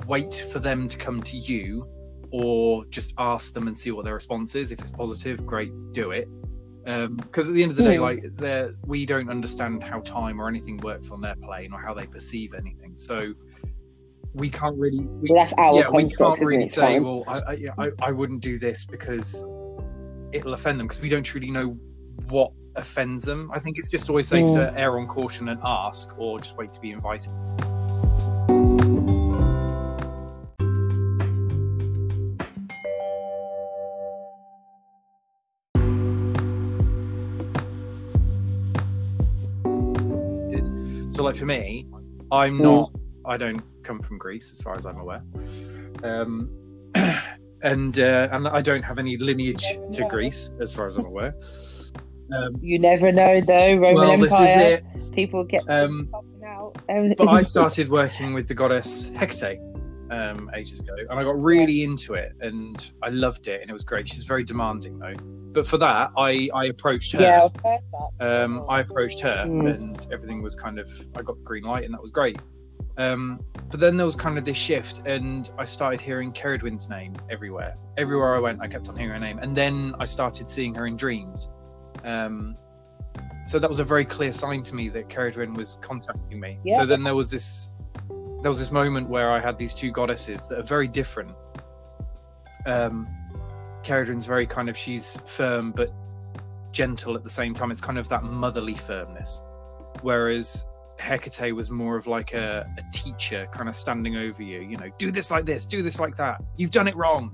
wait 0.07 0.45
for 0.51 0.59
them 0.59 0.87
to 0.87 0.97
come 0.97 1.21
to 1.23 1.37
you, 1.37 1.87
or 2.31 2.85
just 2.85 3.13
ask 3.17 3.53
them 3.53 3.67
and 3.67 3.77
see 3.77 3.91
what 3.91 4.05
their 4.05 4.13
response 4.13 4.55
is. 4.55 4.71
If 4.71 4.79
it's 4.81 4.91
positive, 4.91 5.45
great, 5.45 5.71
do 5.93 6.11
it. 6.11 6.27
Because 6.83 7.49
at 7.49 7.55
the 7.55 7.63
end 7.63 7.71
of 7.71 7.77
the 7.77 7.83
day, 7.83 7.95
Hmm. 7.95 8.01
like 8.03 8.75
we 8.85 9.05
don't 9.05 9.29
understand 9.29 9.83
how 9.83 10.01
time 10.01 10.39
or 10.39 10.47
anything 10.47 10.77
works 10.77 11.11
on 11.11 11.19
their 11.21 11.35
plane 11.35 11.73
or 11.73 11.79
how 11.81 11.93
they 11.93 12.05
perceive 12.05 12.53
anything. 12.53 12.95
So 12.95 13.33
we 14.33 14.49
can't 14.49 14.77
really. 14.77 14.99
We, 14.99 15.29
Well, 15.29 15.39
that's 15.41 15.53
our 15.53 15.79
yeah, 15.79 15.89
we 15.89 16.09
can't 16.09 16.39
really 16.39 16.67
say, 16.67 16.93
time? 16.95 17.03
well, 17.05 17.23
I, 17.27 17.69
I, 17.77 17.89
I, 18.01 18.11
wouldn't 18.11 18.41
do 18.41 18.59
this 18.59 18.83
because 18.85 19.47
it'll 20.33 20.53
offend 20.53 20.79
them 20.79 20.87
because 20.87 21.01
we 21.01 21.09
don't 21.09 21.23
truly 21.23 21.49
know 21.49 21.77
what 22.27 22.51
offends 22.75 23.23
them. 23.23 23.49
I 23.53 23.59
think 23.59 23.77
it's 23.77 23.89
just 23.89 24.09
always 24.09 24.27
safe 24.27 24.47
Mm. 24.47 24.53
to 24.73 24.79
err 24.79 24.99
on 24.99 25.07
caution 25.07 25.47
and 25.49 25.59
ask, 25.63 26.13
or 26.19 26.37
just 26.39 26.57
wait 26.57 26.73
to 26.73 26.81
be 26.81 26.91
invited. 26.91 27.31
So, 41.15 41.23
like 41.23 41.37
for 41.37 41.45
me, 41.45 41.87
I'm 42.29 42.57
Mm. 42.57 42.61
not. 42.61 42.91
I 43.25 43.37
don't 43.37 43.61
come 43.83 44.01
from 44.01 44.17
Greece, 44.17 44.51
as 44.51 44.59
far 44.61 44.75
as 44.75 44.85
I'm 44.85 44.97
aware, 44.97 45.23
um, 46.03 46.51
and 47.63 47.97
uh, 47.97 48.27
and 48.33 48.49
I 48.49 48.61
don't 48.61 48.83
have 48.83 48.99
any 48.99 49.15
lineage 49.15 49.65
to 49.93 50.03
Greece, 50.09 50.51
as 50.59 50.75
far 50.75 50.87
as 50.87 50.97
I'm 50.97 51.05
aware. 51.05 51.33
Um, 52.33 52.57
You 52.61 52.79
never 52.79 53.13
know, 53.13 53.39
though. 53.39 53.75
Roman 53.75 53.93
well, 53.93 54.11
Empire. 54.11 54.27
this 54.27 54.33
is 54.41 54.57
it. 54.57 55.13
People 55.13 55.45
get 55.45 55.63
Um, 55.69 56.09
out. 56.45 56.75
Um, 56.89 57.13
but 57.17 57.29
I 57.29 57.41
started 57.53 57.87
working 57.87 58.33
with 58.33 58.49
the 58.49 58.53
goddess 58.53 59.07
Hecate 59.15 59.59
um, 60.09 60.49
ages 60.53 60.79
ago, 60.79 60.93
and 61.09 61.19
I 61.19 61.23
got 61.23 61.39
really 61.41 61.83
into 61.83 62.13
it, 62.13 62.33
and 62.41 62.91
I 63.01 63.09
loved 63.09 63.47
it, 63.47 63.61
and 63.61 63.69
it 63.69 63.73
was 63.73 63.83
great. 63.83 64.07
She's 64.07 64.23
very 64.23 64.43
demanding 64.43 64.99
though. 64.99 65.15
But 65.53 65.65
for 65.65 65.77
that, 65.77 66.11
I 66.17 66.49
I 66.53 66.65
approached 66.65 67.13
her. 67.13 67.21
yeah, 67.21 67.47
um, 68.19 68.65
I 68.69 68.81
approached 68.81 69.21
her, 69.21 69.45
Mm. 69.47 69.73
and 69.73 70.07
everything 70.11 70.41
was 70.41 70.55
kind 70.55 70.79
of 70.79 70.89
I 71.15 71.21
got 71.21 71.37
the 71.37 71.43
green 71.43 71.63
light, 71.63 71.85
and 71.85 71.93
that 71.93 72.01
was 72.01 72.11
great. 72.11 72.39
Um, 72.97 73.41
but 73.69 73.79
then 73.81 73.97
there 73.97 74.05
was 74.05 74.15
kind 74.15 74.37
of 74.37 74.45
this 74.45 74.57
shift, 74.57 75.01
and 75.05 75.51
I 75.57 75.65
started 75.65 75.99
hearing 75.99 76.31
Ceridwen's 76.31 76.89
name 76.89 77.13
everywhere. 77.29 77.75
Everywhere 77.97 78.35
I 78.35 78.39
went, 78.39 78.61
I 78.61 78.67
kept 78.67 78.87
on 78.89 78.95
hearing 78.95 79.13
her 79.13 79.19
name, 79.19 79.39
and 79.39 79.55
then 79.55 79.95
I 79.99 80.05
started 80.05 80.47
seeing 80.47 80.73
her 80.75 80.87
in 80.87 80.95
dreams. 80.95 81.51
Um, 82.05 82.55
so 83.43 83.59
that 83.59 83.69
was 83.69 83.79
a 83.79 83.83
very 83.83 84.05
clear 84.05 84.31
sign 84.31 84.61
to 84.63 84.75
me 84.75 84.89
that 84.89 85.07
Ceridwen 85.09 85.55
was 85.55 85.77
contacting 85.81 86.39
me. 86.39 86.57
Yeah. 86.63 86.77
So 86.77 86.85
then 86.85 87.03
there 87.03 87.15
was 87.15 87.29
this, 87.29 87.73
there 88.45 88.51
was 88.51 88.59
this 88.59 88.71
moment 88.71 89.09
where 89.09 89.31
I 89.31 89.39
had 89.39 89.57
these 89.57 89.73
two 89.73 89.89
goddesses 89.89 90.47
that 90.49 90.59
are 90.59 90.63
very 90.63 90.87
different. 90.87 91.31
Um, 92.67 93.07
very 93.83 94.45
kind 94.45 94.69
of 94.69 94.77
she's 94.77 95.19
firm 95.25 95.71
but 95.71 95.91
gentle 96.71 97.15
at 97.15 97.23
the 97.23 97.29
same 97.31 97.55
time. 97.55 97.71
It's 97.71 97.81
kind 97.81 97.97
of 97.97 98.07
that 98.09 98.23
motherly 98.23 98.75
firmness, 98.75 99.41
whereas 100.03 100.67
Hecate 100.99 101.55
was 101.55 101.71
more 101.71 101.97
of 101.97 102.05
like 102.05 102.35
a, 102.35 102.71
a 102.77 102.83
teacher, 102.93 103.47
kind 103.51 103.67
of 103.67 103.75
standing 103.75 104.15
over 104.15 104.43
you. 104.43 104.61
You 104.61 104.77
know, 104.77 104.91
do 104.99 105.09
this 105.09 105.31
like 105.31 105.45
this, 105.47 105.65
do 105.65 105.81
this 105.81 105.99
like 105.99 106.15
that. 106.17 106.39
You've 106.55 106.69
done 106.69 106.87
it 106.87 106.95
wrong. 106.95 107.33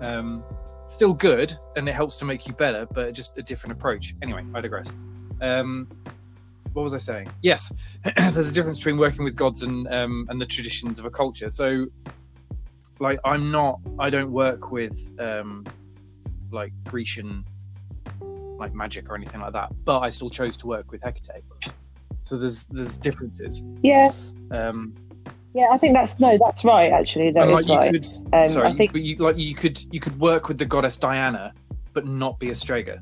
Um, 0.00 0.42
still 0.86 1.12
good, 1.12 1.52
and 1.76 1.86
it 1.90 1.94
helps 1.94 2.16
to 2.16 2.24
make 2.24 2.46
you 2.46 2.54
better, 2.54 2.86
but 2.86 3.12
just 3.12 3.36
a 3.36 3.42
different 3.42 3.76
approach. 3.76 4.14
Anyway, 4.22 4.46
I 4.54 4.62
digress. 4.62 4.94
Um, 5.42 5.90
what 6.76 6.82
was 6.82 6.92
I 6.92 6.98
saying? 6.98 7.28
Yes, 7.40 7.72
there's 8.32 8.50
a 8.50 8.54
difference 8.54 8.76
between 8.76 8.98
working 8.98 9.24
with 9.24 9.34
gods 9.34 9.62
and 9.62 9.88
um, 9.92 10.26
and 10.28 10.38
the 10.38 10.44
traditions 10.44 10.98
of 10.98 11.06
a 11.06 11.10
culture. 11.10 11.48
So, 11.48 11.86
like, 13.00 13.18
I'm 13.24 13.50
not. 13.50 13.80
I 13.98 14.10
don't 14.10 14.30
work 14.30 14.70
with 14.70 15.14
um, 15.18 15.64
like 16.52 16.72
Grecian 16.84 17.46
like 18.58 18.74
magic 18.74 19.10
or 19.10 19.14
anything 19.14 19.40
like 19.40 19.54
that, 19.54 19.72
but 19.86 20.00
I 20.00 20.10
still 20.10 20.28
chose 20.28 20.54
to 20.58 20.66
work 20.66 20.92
with 20.92 21.02
Hecate. 21.02 21.42
So 22.22 22.36
there's 22.36 22.66
there's 22.66 22.98
differences. 22.98 23.64
Yeah, 23.82 24.12
Um, 24.50 24.94
yeah. 25.54 25.68
I 25.72 25.78
think 25.78 25.94
that's 25.94 26.20
no, 26.20 26.36
that's 26.44 26.62
right. 26.62 26.92
Actually, 26.92 27.30
that 27.30 27.48
and, 27.48 27.58
is 27.58 27.66
you 27.66 27.74
right. 27.74 27.90
could 27.90 28.06
um, 28.34 28.48
sorry, 28.48 28.68
I 28.68 28.74
think 28.74 28.92
but 28.92 29.00
you 29.00 29.16
like 29.16 29.38
you 29.38 29.54
could 29.54 29.80
you 29.94 30.00
could 30.00 30.20
work 30.20 30.48
with 30.48 30.58
the 30.58 30.66
goddess 30.66 30.98
Diana, 30.98 31.54
but 31.94 32.06
not 32.06 32.38
be 32.38 32.50
a 32.50 32.54
Strega. 32.54 33.00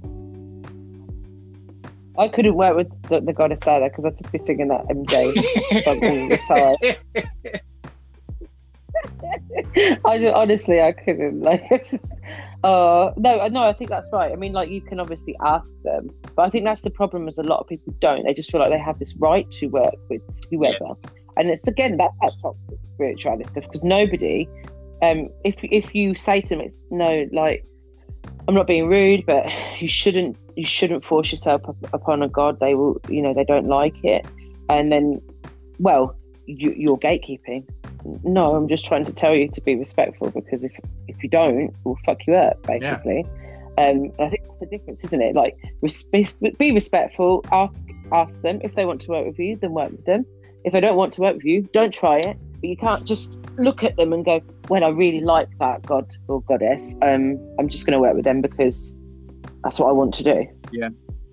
I 2.16 2.29
couldn't 2.29 2.55
work 2.55 2.77
with 2.77 3.09
the, 3.09 3.20
the 3.20 3.33
goddess 3.33 3.61
Diana 3.61 3.88
because 3.88 4.07
I'd 4.07 4.16
just 4.16 4.33
be 4.33 4.38
singing 4.38 4.68
that 4.68 4.87
MJ 4.87 5.33
song 5.83 6.00
all 6.05 6.29
the 6.29 6.37
time. 6.46 7.61
I 10.05 10.18
ju- 10.18 10.33
honestly, 10.33 10.81
I 10.81 10.92
couldn't. 10.92 11.40
Like, 11.40 11.68
just, 11.70 12.12
uh, 12.62 13.11
no, 13.16 13.46
no, 13.48 13.62
I 13.62 13.72
think 13.72 13.90
that's 13.90 14.09
right. 14.12 14.33
I 14.33 14.37
mean, 14.37 14.53
like, 14.53 14.70
you 14.70 14.81
can 14.81 15.00
obviously 15.00 15.37
ask 15.44 15.74
them, 15.83 16.11
but 16.37 16.42
I 16.46 16.50
think 16.50 16.64
that's 16.64 16.83
the 16.83 16.90
problem. 16.90 17.29
Is 17.29 17.38
a 17.38 17.42
lot 17.42 17.61
of 17.61 17.66
people 17.66 17.94
don't. 18.00 18.24
They 18.24 18.35
just 18.35 18.50
feel 18.50 18.61
like 18.61 18.70
they 18.70 18.79
have 18.79 18.98
this 18.98 19.14
right 19.16 19.50
to 19.53 19.66
work 19.66 19.94
with 20.09 20.22
whoever, 20.50 20.94
and 21.37 21.48
it's 21.48 21.66
again 21.66 21.96
that's 21.96 22.16
that 22.20 22.33
toxic 22.40 22.79
spirituality 22.94 23.44
stuff 23.44 23.64
because 23.64 23.85
nobody. 23.85 24.48
Um, 25.03 25.29
if 25.44 25.57
if 25.62 25.94
you 25.94 26.14
say 26.14 26.40
to 26.40 26.48
them, 26.48 26.61
it's 26.61 26.81
no, 26.90 27.27
like, 27.33 27.64
I'm 28.46 28.54
not 28.54 28.66
being 28.66 28.88
rude, 28.88 29.26
but 29.26 29.46
you 29.80 29.88
shouldn't 29.88 30.37
you 30.57 30.66
shouldn't 30.66 31.04
force 31.04 31.33
yourself 31.33 31.68
up, 31.68 31.76
upon 31.92 32.22
a 32.22 32.28
god. 32.28 32.61
They 32.61 32.74
will, 32.74 33.00
you 33.09 33.22
know, 33.22 33.35
they 33.35 33.44
don't 33.44 33.66
like 33.66 34.04
it, 34.04 34.26
and 34.68 34.92
then, 34.92 35.20
well, 35.78 36.16
you, 36.46 36.74
you're 36.76 36.98
gatekeeping 36.98 37.66
no, 38.22 38.54
I'm 38.54 38.68
just 38.68 38.85
trying 38.85 39.04
to 39.07 39.14
tell 39.14 39.35
you 39.35 39.48
to 39.48 39.61
be 39.61 39.76
respectful 39.76 40.30
because 40.30 40.64
if 40.64 40.78
if 41.09 41.22
you 41.22 41.28
don't, 41.28 41.74
we'll 41.85 41.98
fuck 42.04 42.26
you 42.26 42.35
up, 42.35 42.62
basically. 42.62 43.24
Um, 43.76 44.12
I 44.20 44.28
think 44.28 44.44
that's 44.46 44.61
the 44.61 44.66
difference, 44.66 45.04
isn't 45.04 45.20
it? 45.20 45.35
Like, 45.35 45.57
res- 45.80 46.04
be 46.04 46.72
respectful. 46.72 47.44
Ask 47.50 47.87
ask 48.12 48.42
them 48.42 48.61
if 48.62 48.74
they 48.74 48.85
want 48.85 49.00
to 49.02 49.11
work 49.11 49.26
with 49.26 49.38
you, 49.38 49.57
then 49.57 49.72
work 49.72 49.90
with 49.90 50.04
them. 50.04 50.26
If 50.64 50.72
they 50.72 50.80
don't 50.80 50.96
want 50.96 51.12
to 51.14 51.22
work 51.22 51.37
with 51.37 51.44
you, 51.44 51.62
don't 51.72 51.92
try 51.92 52.18
it. 52.18 52.37
But 52.61 52.68
you 52.68 52.76
can't 52.76 53.04
just 53.04 53.43
look 53.56 53.82
at 53.82 53.96
them 53.96 54.12
and 54.12 54.24
go, 54.24 54.40
"Well, 54.68 54.84
I 54.84 54.88
really 54.88 55.20
like 55.20 55.48
that 55.58 55.82
god 55.82 56.12
or 56.28 56.42
goddess. 56.42 56.98
Um, 57.02 57.38
I'm 57.58 57.68
just 57.68 57.86
going 57.86 57.92
to 57.94 58.00
work 58.00 58.14
with 58.14 58.24
them 58.24 58.40
because 58.40 58.96
that's 59.62 59.78
what 59.78 59.88
I 59.88 59.92
want 59.92 60.14
to 60.14 60.24
do." 60.24 60.46
Yeah. 60.72 60.88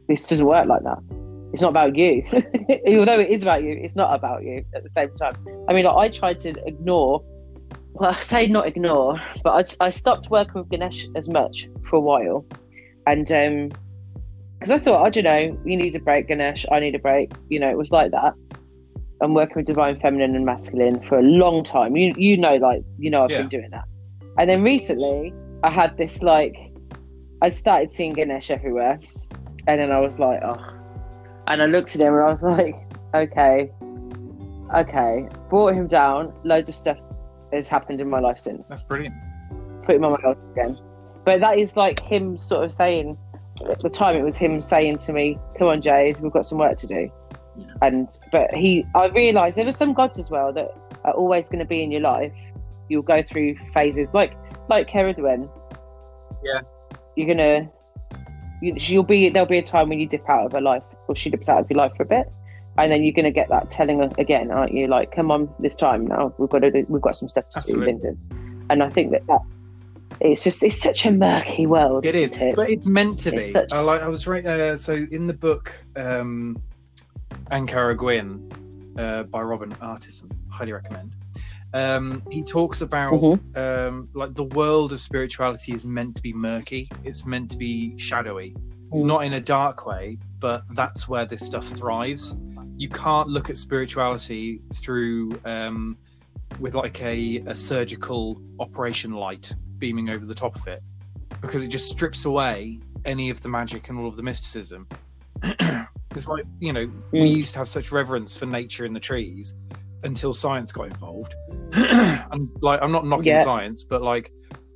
This 0.07 0.27
doesn't 0.27 0.45
work 0.45 0.67
like 0.67 0.84
that. 0.84 0.99
It's 1.53 1.62
not 1.62 1.69
about 1.69 1.95
you. 1.95 2.23
Although 2.97 3.19
it 3.19 3.29
is 3.29 3.43
about 3.43 3.63
you, 3.63 3.71
it's 3.71 3.95
not 3.95 4.13
about 4.15 4.43
you 4.43 4.63
at 4.73 4.84
the 4.84 4.89
same 4.95 5.15
time. 5.17 5.36
I 5.67 5.73
mean, 5.73 5.86
like, 5.86 5.95
I 5.95 6.10
tried 6.10 6.39
to 6.39 6.53
ignore, 6.65 7.23
well, 7.93 8.12
I 8.12 8.19
say 8.19 8.47
not 8.47 8.67
ignore, 8.67 9.19
but 9.43 9.77
I, 9.81 9.86
I 9.86 9.89
stopped 9.89 10.29
working 10.29 10.62
with 10.62 10.69
Ganesh 10.69 11.07
as 11.15 11.29
much 11.29 11.69
for 11.84 11.97
a 11.97 11.99
while. 11.99 12.45
And 13.05 13.29
um, 13.31 13.69
because 14.60 14.71
I 14.71 14.77
thought, 14.77 15.05
I 15.05 15.10
don't 15.10 15.23
know, 15.23 15.60
you 15.65 15.75
need 15.75 15.95
a 15.95 15.99
break, 15.99 16.27
Ganesh, 16.27 16.65
I 16.71 16.79
need 16.79 16.95
a 16.95 16.99
break. 16.99 17.31
You 17.49 17.60
know, 17.60 17.69
it 17.69 17.77
was 17.77 17.91
like 17.91 18.12
that. 18.12 18.34
I'm 19.21 19.34
working 19.34 19.57
with 19.57 19.65
divine 19.65 19.99
feminine 19.99 20.36
and 20.36 20.45
masculine 20.45 20.99
for 21.01 21.19
a 21.19 21.21
long 21.21 21.63
time. 21.63 21.95
You 21.95 22.13
you 22.17 22.38
know, 22.38 22.55
like, 22.55 22.84
you 22.97 23.10
know, 23.12 23.23
I've 23.23 23.31
Yeah. 23.31 23.39
been 23.41 23.49
doing 23.49 23.69
that. 23.71 23.86
And 24.38 24.49
then 24.49 24.63
recently, 24.63 25.34
I 25.63 25.69
had 25.69 25.95
this, 25.97 26.23
like, 26.23 26.55
I 27.41 27.49
started 27.51 27.91
seeing 27.91 28.13
Ganesh 28.13 28.49
everywhere. 28.49 28.99
And 29.67 29.79
then 29.79 29.91
I 29.91 29.99
was 29.99 30.19
like, 30.19 30.39
oh. 30.43 30.57
And 31.47 31.62
I 31.62 31.65
looked 31.67 31.93
at 31.95 32.01
him 32.01 32.13
and 32.15 32.23
I 32.23 32.29
was 32.29 32.43
like, 32.57 32.75
okay, 33.13 33.71
okay. 34.73 35.27
Brought 35.49 35.73
him 35.75 35.88
down. 35.88 36.34
Loads 36.43 36.69
of 36.69 36.75
stuff 36.75 36.97
has 37.53 37.69
happened 37.69 38.01
in 38.01 38.10
my 38.10 38.19
life 38.19 38.39
since. 38.39 38.69
That's 38.69 38.84
brilliant. 38.84 39.13
Put 39.86 39.95
him 39.95 40.05
on 40.05 40.13
my 40.13 40.29
own 40.29 40.38
again. 40.53 40.77
But 41.25 41.41
that 41.41 41.60
is 41.60 41.77
like 41.77 41.99
him 41.99 42.38
sort 42.39 42.63
of 42.65 42.73
saying, 42.73 43.17
at 43.69 43.79
the 43.79 43.89
time 43.89 44.15
it 44.15 44.23
was 44.23 44.38
him 44.38 44.60
saying 44.62 44.97
to 44.97 45.13
me, 45.13 45.38
come 45.60 45.67
on, 45.67 45.81
Jade, 45.81 46.19
we've 46.21 46.31
got 46.31 46.45
some 46.45 46.57
work 46.57 46.77
to 46.77 46.88
do. 46.88 47.12
And, 47.81 48.09
but 48.31 48.53
he, 48.53 48.85
I 48.95 49.07
realised 49.07 49.57
there 49.57 49.65
were 49.65 49.71
some 49.71 49.93
gods 49.93 50.19
as 50.19 50.31
well 50.31 50.53
that 50.53 50.71
are 51.03 51.13
always 51.13 51.49
going 51.49 51.59
to 51.59 51.65
be 51.65 51.83
in 51.83 51.91
your 51.91 52.01
life. 52.01 52.33
You'll 52.89 53.01
go 53.01 53.21
through 53.21 53.55
phases 53.73 54.13
like, 54.13 54.33
like 54.69 54.89
Ceridwen. 54.89 55.49
Yeah. 56.43 56.61
You're 57.15 57.69
you, 58.61 58.75
you'll 58.77 59.03
be, 59.03 59.29
there'll 59.29 59.47
be 59.47 59.57
a 59.57 59.63
time 59.63 59.89
when 59.89 59.99
you 59.99 60.07
dip 60.07 60.29
out 60.29 60.45
of 60.45 60.51
her 60.53 60.61
life 60.61 60.83
or 61.07 61.15
she 61.15 61.29
dips 61.29 61.49
out 61.49 61.59
of 61.59 61.69
your 61.69 61.77
life 61.77 61.93
for 61.97 62.03
a 62.03 62.05
bit 62.05 62.31
and 62.77 62.91
then 62.91 63.03
you're 63.03 63.13
going 63.13 63.25
to 63.25 63.31
get 63.31 63.49
that 63.49 63.69
telling 63.69 64.01
again, 64.17 64.51
aren't 64.51 64.73
you? 64.73 64.87
Like, 64.87 65.13
come 65.13 65.31
on, 65.31 65.53
this 65.59 65.75
time 65.75 66.07
now 66.07 66.33
we've 66.37 66.49
got 66.49 66.59
to 66.59 66.71
do, 66.71 66.85
we've 66.87 67.01
got 67.01 67.15
some 67.15 67.29
stuff 67.29 67.49
to 67.49 67.57
Absolutely. 67.57 67.93
do, 67.93 68.07
Lyndon. 68.07 68.65
And 68.69 68.83
I 68.83 68.89
think 68.89 69.11
that 69.11 69.23
that's 69.27 69.63
it's 70.19 70.43
just 70.43 70.63
it's 70.63 70.79
such 70.79 71.05
a 71.05 71.11
murky 71.11 71.65
world. 71.65 72.05
It 72.05 72.15
is, 72.15 72.37
it? 72.37 72.55
but 72.55 72.69
it's 72.69 72.87
meant 72.87 73.19
to 73.19 73.31
be. 73.31 73.41
Such- 73.41 73.73
I 73.73 73.79
like. 73.79 74.01
I 74.01 74.07
was 74.07 74.27
right. 74.27 74.45
Uh, 74.45 74.77
so 74.77 74.93
in 74.93 75.25
the 75.27 75.33
book, 75.33 75.73
um, 75.95 76.61
An 77.52 77.67
Carow 77.67 77.96
Gwyn, 77.96 78.50
uh, 78.98 79.24
by 79.24 79.41
Robin 79.41 79.72
Artisson, 79.82 80.32
highly 80.50 80.74
recommend. 80.74 81.15
Um, 81.74 82.22
he 82.30 82.44
talks 82.44 82.82
about 82.82 83.13
Mhm. 83.13 83.58
um, 83.58 84.10
like 84.13 84.34
the 84.36 84.44
world 84.44 84.91
of 84.91 85.00
spirituality 85.00 85.74
is 85.74 85.86
meant 85.86 86.15
to 86.17 86.22
be 86.22 86.34
murky. 86.34 86.89
It's 87.04 87.26
meant 87.26 87.50
to 87.52 87.58
be 87.58 87.98
shadowy. 87.98 88.56
It's 88.91 89.02
Mm. 89.04 89.06
not 89.06 89.20
in 89.26 89.34
a 89.34 89.39
dark 89.39 89.86
way, 89.86 90.17
but 90.39 90.63
that's 90.76 91.08
where 91.08 91.26
this 91.26 91.41
stuff 91.46 91.65
thrives. 91.65 92.36
You 92.78 92.89
can't 92.89 93.30
look 93.30 93.50
at 93.50 93.56
spirituality 93.56 94.62
through 94.74 95.32
um, 95.46 95.98
with 96.60 96.76
like 96.76 97.02
a, 97.02 97.38
a 97.46 97.56
surgical 97.56 98.41
operation 98.60 99.13
light 99.13 99.54
beaming 99.78 100.10
over 100.10 100.26
the 100.26 100.36
top 100.36 100.56
of 100.58 100.67
it 100.67 100.82
because 101.41 101.63
it 101.63 101.70
just 101.70 101.89
strips 101.89 102.26
away 102.26 102.80
any 103.06 103.30
of 103.30 103.41
the 103.41 103.50
magic 103.50 103.88
and 103.89 103.98
all 103.98 104.08
of 104.08 104.17
the 104.17 104.24
mysticism. 104.24 104.88
it's 106.15 106.28
like, 106.28 106.45
you 106.60 106.74
know, 106.74 106.89
we 107.12 107.19
Mm. 107.19 107.36
used 107.38 107.54
to 107.54 107.60
have 107.60 107.67
such 107.67 107.91
reverence 107.91 108.36
for 108.38 108.45
nature 108.45 108.86
and 108.86 108.95
the 108.95 109.00
trees 109.00 109.58
until 110.04 110.34
science 110.34 110.71
got 110.71 110.88
involved. 110.88 111.36
and 111.74 112.50
like, 112.62 112.80
I'm 112.82 112.91
not 112.91 113.06
knocking 113.06 113.28
Yeah. 113.28 113.43
science, 113.43 113.84
but 113.84 114.02
like, 114.02 114.32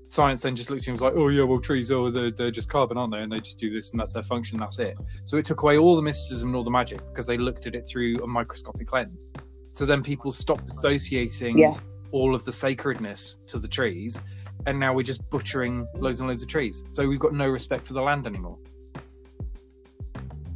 science 0.08 0.44
then 0.44 0.56
just 0.56 0.70
looked 0.70 0.84
at 0.84 0.88
him 0.88 0.92
and 0.94 1.02
was 1.02 1.14
like, 1.14 1.20
oh, 1.20 1.30
yeah, 1.30 1.44
well, 1.44 1.60
trees, 1.60 1.92
oh, 1.92 2.10
they're, 2.10 2.32
they're 2.32 2.52
just 2.52 2.70
carbon, 2.70 2.98
aren't 2.98 3.12
they? 3.12 3.22
And 3.22 3.32
they 3.32 3.40
just 3.40 3.60
do 3.60 3.74
this 3.74 3.92
and 3.92 4.00
that's 4.00 4.14
their 4.14 4.24
function, 4.24 4.60
that's 4.60 4.80
it. 4.80 4.96
So 5.26 5.36
it 5.38 5.46
took 5.46 5.64
away 5.64 5.78
all 5.78 5.96
the 5.96 6.02
mysticism 6.02 6.50
and 6.50 6.56
all 6.56 6.64
the 6.64 6.72
magic 6.72 7.00
because 7.10 7.26
they 7.28 7.38
looked 7.38 7.66
at 7.68 7.76
it 7.76 7.86
through 7.92 8.24
a 8.24 8.28
microscopic 8.28 8.94
lens. 8.94 9.26
So 9.74 9.86
then 9.86 10.04
people 10.04 10.32
stopped 10.32 10.70
associating 10.70 11.58
Yeah. 11.60 11.74
all 12.12 12.34
of 12.36 12.46
the 12.46 12.52
sacredness 12.52 13.40
to 13.48 13.60
the 13.60 13.68
trees 13.68 14.22
and 14.68 14.80
now 14.80 14.94
we're 14.94 15.04
just 15.04 15.28
butchering 15.30 15.86
loads 15.96 16.22
and 16.22 16.30
loads 16.30 16.42
of 16.44 16.48
trees. 16.48 16.86
So 16.88 17.08
we've 17.08 17.20
got 17.20 17.34
no 17.34 17.50
respect 17.50 17.86
for 17.86 17.94
the 17.94 18.02
land 18.02 18.26
anymore. 18.26 18.58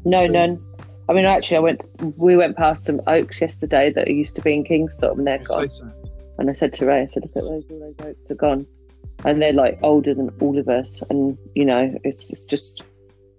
No, 0.05 0.23
none. 0.23 0.63
I 1.09 1.13
mean, 1.13 1.25
actually, 1.25 1.57
I 1.57 1.61
went. 1.61 1.81
We 2.17 2.37
went 2.37 2.55
past 2.55 2.85
some 2.85 3.01
oaks 3.07 3.41
yesterday 3.41 3.91
that 3.93 4.07
used 4.09 4.35
to 4.35 4.41
be 4.43 4.53
in 4.53 4.63
Kingston, 4.63 5.09
and 5.17 5.27
they're 5.27 5.35
It's 5.37 5.49
so 5.49 5.61
gone. 5.61 5.69
sad. 5.69 5.93
And 6.37 6.49
I 6.49 6.53
said 6.53 6.71
to 6.73 6.85
Ray, 6.85 7.01
I 7.01 7.05
said, 7.05 7.23
"Look 7.23 7.35
at 7.35 7.43
those, 7.43 7.65
all 7.71 7.79
those 7.79 8.07
oaks 8.07 8.31
are 8.31 8.35
gone, 8.35 8.67
and 9.25 9.41
they're 9.41 9.51
like 9.51 9.79
older 9.81 10.13
than 10.13 10.29
all 10.39 10.57
of 10.59 10.69
us." 10.69 11.01
And 11.09 11.37
you 11.55 11.65
know, 11.65 11.97
it's 12.03 12.31
it's 12.31 12.45
just 12.45 12.83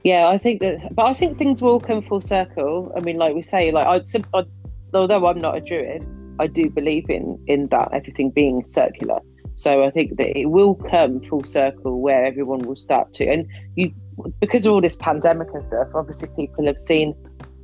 Yeah, 0.02 0.28
I 0.28 0.36
think 0.38 0.60
that, 0.60 0.94
but 0.94 1.06
I 1.06 1.14
think 1.14 1.36
things 1.36 1.62
will 1.62 1.78
come 1.78 2.02
full 2.02 2.20
circle. 2.20 2.92
I 2.96 3.00
mean, 3.00 3.16
like 3.18 3.34
we 3.34 3.42
say, 3.42 3.70
like 3.70 3.86
I, 3.86 4.02
I 4.38 4.44
although 4.92 5.26
I'm 5.26 5.40
not 5.40 5.56
a 5.56 5.60
druid, 5.60 6.04
I 6.40 6.48
do 6.48 6.68
believe 6.70 7.08
in 7.08 7.38
in 7.46 7.68
that 7.68 7.90
everything 7.92 8.30
being 8.30 8.64
circular. 8.64 9.20
So 9.54 9.84
I 9.84 9.90
think 9.90 10.16
that 10.16 10.36
it 10.38 10.46
will 10.46 10.74
come 10.74 11.20
full 11.20 11.44
circle 11.44 12.00
where 12.00 12.24
everyone 12.24 12.60
will 12.60 12.76
start 12.76 13.12
to, 13.14 13.26
and 13.26 13.46
you 13.76 13.92
because 14.40 14.66
of 14.66 14.72
all 14.72 14.80
this 14.80 14.96
pandemic 14.96 15.48
and 15.52 15.62
stuff. 15.62 15.88
Obviously, 15.94 16.28
people 16.36 16.66
have 16.66 16.78
seen 16.80 17.14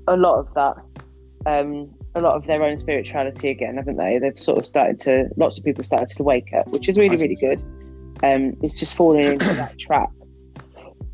a 0.09 0.17
lot 0.17 0.39
of 0.39 0.55
that, 0.55 0.77
um, 1.47 1.91
a 2.15 2.21
lot 2.21 2.35
of 2.37 2.47
their 2.47 2.63
own 2.63 2.79
spirituality 2.79 3.51
again, 3.51 3.77
haven't 3.77 3.97
they? 3.97 4.19
They've 4.19 4.39
sort 4.39 4.59
of 4.59 4.67
started 4.67 5.01
to. 5.01 5.29
Lots 5.37 5.59
of 5.59 5.65
people 5.65 5.85
started 5.85 6.09
to 6.17 6.23
wake 6.23 6.53
up, 6.55 6.69
which 6.69 6.89
is 6.89 6.97
really 6.99 7.17
really 7.17 7.37
good. 7.37 7.61
Um, 8.23 8.57
it's 8.63 8.79
just 8.79 8.95
falling 8.95 9.25
into 9.25 9.53
that 9.55 9.79
trap 9.87 10.11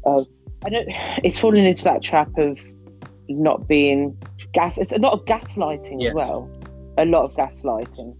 of 0.05 0.26
I 0.64 0.70
don't. 0.70 0.88
It's 1.24 1.38
falling 1.38 1.64
into 1.64 1.85
that 1.85 2.02
trap 2.02 2.31
of 2.38 2.59
not 3.28 3.66
being 3.66 4.16
gas. 4.52 4.78
It's 4.78 4.92
a 4.92 4.98
lot 4.98 5.12
of 5.12 5.24
gaslighting 5.24 6.00
Yes. 6.00 6.11
as 6.12 6.14
well. 6.14 6.50
A 6.98 7.05
lot 7.05 7.24
of 7.24 7.35
gaslighting. 7.35 8.16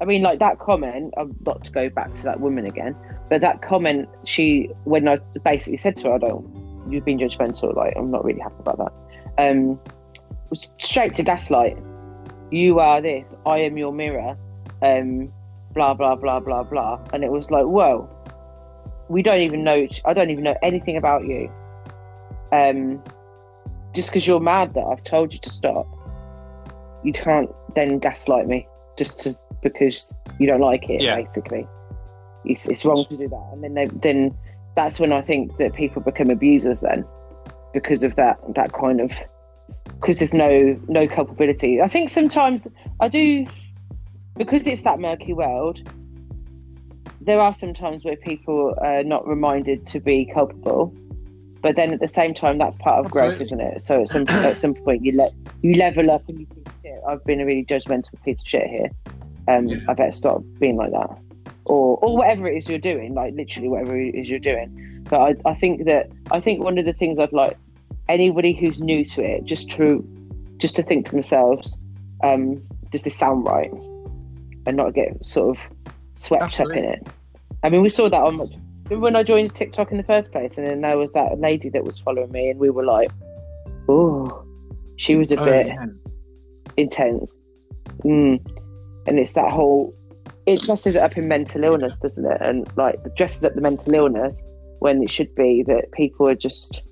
I 0.00 0.04
mean, 0.04 0.22
like 0.22 0.40
that 0.40 0.58
comment. 0.58 1.14
I've 1.16 1.32
got 1.44 1.64
to 1.64 1.72
go 1.72 1.88
back 1.88 2.12
to 2.14 2.24
that 2.24 2.40
woman 2.40 2.66
again, 2.66 2.96
but 3.30 3.40
that 3.40 3.62
comment. 3.62 4.08
She 4.24 4.70
when 4.84 5.08
I 5.08 5.18
basically 5.44 5.78
said 5.78 5.96
to 5.96 6.08
her, 6.08 6.14
"I 6.14 6.18
don't. 6.18 6.90
You've 6.90 7.04
been 7.04 7.18
judgmental. 7.18 7.74
Like 7.74 7.94
I'm 7.96 8.10
not 8.10 8.24
really 8.24 8.40
happy 8.40 8.56
about 8.58 8.78
that." 8.78 8.92
Um, 9.50 9.78
straight 10.54 11.14
to 11.14 11.22
gaslight. 11.22 11.76
You 12.50 12.78
are 12.78 13.00
this. 13.00 13.38
I 13.44 13.58
am 13.58 13.76
your 13.76 13.92
mirror. 13.92 14.36
Um, 14.82 15.32
blah 15.72 15.94
blah 15.94 16.14
blah 16.14 16.40
blah 16.40 16.62
blah. 16.62 17.00
And 17.12 17.24
it 17.24 17.30
was 17.30 17.50
like, 17.50 17.64
whoa. 17.64 18.08
We 19.08 19.22
don't 19.22 19.40
even 19.40 19.62
know. 19.62 19.86
I 20.04 20.12
don't 20.14 20.30
even 20.30 20.42
know 20.44 20.56
anything 20.62 20.96
about 20.96 21.26
you 21.26 21.50
um, 22.52 23.02
just 23.94 24.08
because 24.08 24.26
you're 24.26 24.40
mad 24.40 24.74
that 24.74 24.84
I've 24.84 25.02
told 25.02 25.32
you 25.32 25.38
to 25.40 25.50
stop, 25.50 25.86
you 27.02 27.12
can't 27.12 27.50
then 27.74 27.98
gaslight 27.98 28.46
me 28.46 28.66
just 28.96 29.20
to, 29.20 29.34
because 29.62 30.14
you 30.38 30.46
don't 30.46 30.60
like 30.60 30.88
it. 30.88 31.02
Yeah. 31.02 31.16
Basically, 31.16 31.66
it's 32.44 32.68
it's 32.68 32.84
wrong 32.84 33.06
to 33.06 33.16
do 33.16 33.28
that, 33.28 33.48
and 33.52 33.64
then 33.64 33.74
they, 33.74 33.86
then 33.86 34.36
that's 34.74 35.00
when 35.00 35.12
I 35.12 35.22
think 35.22 35.56
that 35.56 35.74
people 35.74 36.02
become 36.02 36.30
abusers 36.30 36.82
then 36.82 37.04
because 37.72 38.04
of 38.04 38.16
that 38.16 38.38
that 38.54 38.72
kind 38.72 39.00
of 39.00 39.12
because 40.00 40.18
there's 40.18 40.34
no 40.34 40.78
no 40.88 41.06
culpability. 41.08 41.80
I 41.80 41.88
think 41.88 42.08
sometimes 42.08 42.68
I 43.00 43.08
do 43.08 43.46
because 44.36 44.66
it's 44.66 44.82
that 44.82 45.00
murky 45.00 45.32
world. 45.32 45.80
There 47.20 47.40
are 47.40 47.52
some 47.52 47.74
times 47.74 48.04
where 48.04 48.16
people 48.16 48.74
are 48.80 49.02
not 49.02 49.26
reminded 49.26 49.84
to 49.86 50.00
be 50.00 50.26
culpable, 50.26 50.94
but 51.60 51.74
then 51.74 51.92
at 51.92 52.00
the 52.00 52.08
same 52.08 52.34
time, 52.34 52.58
that's 52.58 52.78
part 52.78 53.04
of 53.04 53.10
growth, 53.10 53.40
isn't 53.40 53.60
it? 53.60 53.80
So 53.80 54.02
at 54.02 54.08
some 54.08 54.28
at 54.28 54.56
some 54.56 54.74
point, 54.74 55.04
you 55.04 55.12
let 55.16 55.32
you 55.62 55.74
level 55.74 56.10
up 56.10 56.22
and 56.28 56.40
you 56.40 56.46
think, 56.46 56.68
shit, 56.82 57.00
I've 57.08 57.24
been 57.24 57.40
a 57.40 57.46
really 57.46 57.64
judgmental 57.64 58.22
piece 58.24 58.42
of 58.42 58.48
shit 58.48 58.66
here. 58.68 58.90
Um, 59.48 59.66
Yeah. 59.66 59.78
I 59.88 59.94
better 59.94 60.12
stop 60.12 60.42
being 60.60 60.76
like 60.76 60.92
that, 60.92 61.18
or 61.64 61.98
or 61.98 62.16
whatever 62.16 62.46
it 62.46 62.56
is 62.58 62.68
you're 62.68 62.78
doing, 62.78 63.14
like 63.14 63.34
literally 63.34 63.68
whatever 63.68 63.98
it 63.98 64.14
is 64.14 64.30
you're 64.30 64.38
doing. 64.38 65.04
But 65.08 65.20
I, 65.20 65.50
I 65.50 65.54
think 65.54 65.84
that 65.86 66.10
I 66.30 66.40
think 66.40 66.62
one 66.62 66.78
of 66.78 66.84
the 66.84 66.92
things 66.92 67.18
I'd 67.18 67.32
like 67.32 67.56
anybody 68.08 68.52
who's 68.52 68.80
new 68.80 69.04
to 69.06 69.22
it 69.22 69.44
just 69.44 69.70
to 69.72 70.06
just 70.58 70.76
to 70.76 70.82
think 70.82 71.06
to 71.06 71.12
themselves, 71.12 71.80
um, 72.22 72.62
does 72.90 73.02
this 73.02 73.16
sound 73.16 73.44
right, 73.46 73.70
and 74.66 74.76
not 74.76 74.94
get 74.94 75.24
sort 75.24 75.56
of 75.58 75.64
swept 76.14 76.60
up 76.60 76.70
in 76.70 76.84
it. 76.84 77.06
I 77.62 77.68
mean, 77.68 77.82
we 77.82 77.88
saw 77.88 78.08
that 78.08 78.22
on. 78.22 78.38
Remember 78.84 79.02
when 79.02 79.16
I 79.16 79.22
joined 79.22 79.54
TikTok 79.54 79.90
in 79.90 79.96
the 79.96 80.04
first 80.04 80.32
place, 80.32 80.56
and 80.58 80.66
then 80.66 80.80
there 80.80 80.96
was 80.96 81.12
that 81.12 81.38
lady 81.40 81.68
that 81.70 81.84
was 81.84 81.98
following 81.98 82.30
me, 82.30 82.50
and 82.50 82.60
we 82.60 82.70
were 82.70 82.84
like, 82.84 83.10
"Oh, 83.88 84.44
she 84.96 85.16
was 85.16 85.32
a 85.32 85.40
Oh, 85.40 85.44
bit 85.44 85.66
yeah. 85.66 85.86
intense." 86.76 87.32
Mm. 88.04 88.40
And 89.06 89.18
it's 89.18 89.34
that 89.34 89.52
whole. 89.52 89.94
It 90.46 90.62
dresses 90.62 90.94
it 90.94 91.02
up 91.02 91.16
in 91.18 91.26
mental 91.26 91.64
illness, 91.64 91.98
doesn't 91.98 92.24
it? 92.24 92.38
And 92.40 92.68
like 92.76 92.96
dresses 93.16 93.42
up 93.44 93.54
the 93.54 93.60
mental 93.60 93.94
illness 93.94 94.46
when 94.78 95.02
it 95.02 95.10
should 95.10 95.34
be 95.34 95.64
that 95.66 95.90
people 95.92 96.28
are 96.28 96.34
just, 96.36 96.82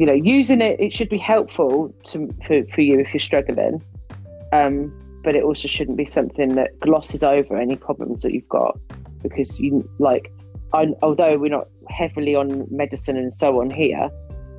you 0.00 0.06
know, 0.06 0.14
using 0.14 0.62
it. 0.62 0.80
It 0.80 0.94
should 0.94 1.10
be 1.10 1.18
helpful 1.18 1.94
to 2.06 2.34
for, 2.46 2.64
for 2.72 2.80
you 2.80 2.98
if 2.98 3.12
you're 3.12 3.20
struggling, 3.20 3.82
um, 4.50 4.90
but 5.22 5.36
it 5.36 5.44
also 5.44 5.68
shouldn't 5.68 5.98
be 5.98 6.06
something 6.06 6.54
that 6.54 6.70
glosses 6.80 7.22
over 7.22 7.54
any 7.56 7.76
problems 7.76 8.22
that 8.22 8.32
you've 8.32 8.48
got 8.48 8.78
because 9.22 9.60
you 9.60 9.86
like 9.98 10.32
I, 10.72 10.88
although 11.02 11.36
we're 11.36 11.50
not 11.50 11.68
heavily 11.90 12.34
on 12.34 12.66
medicine 12.70 13.18
and 13.18 13.34
so 13.34 13.60
on 13.60 13.68
here 13.68 14.08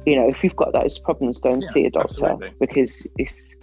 you 0.06 0.16
know 0.16 0.28
if 0.28 0.44
you've 0.44 0.56
got 0.56 0.74
those 0.74 1.00
problems 1.00 1.40
go 1.40 1.50
and 1.50 1.64
Yeah, 1.64 1.70
see 1.70 1.86
a 1.86 1.90
doctor 1.90 2.28
absolutely. 2.28 2.54
because 2.60 3.08
it's 3.18 3.58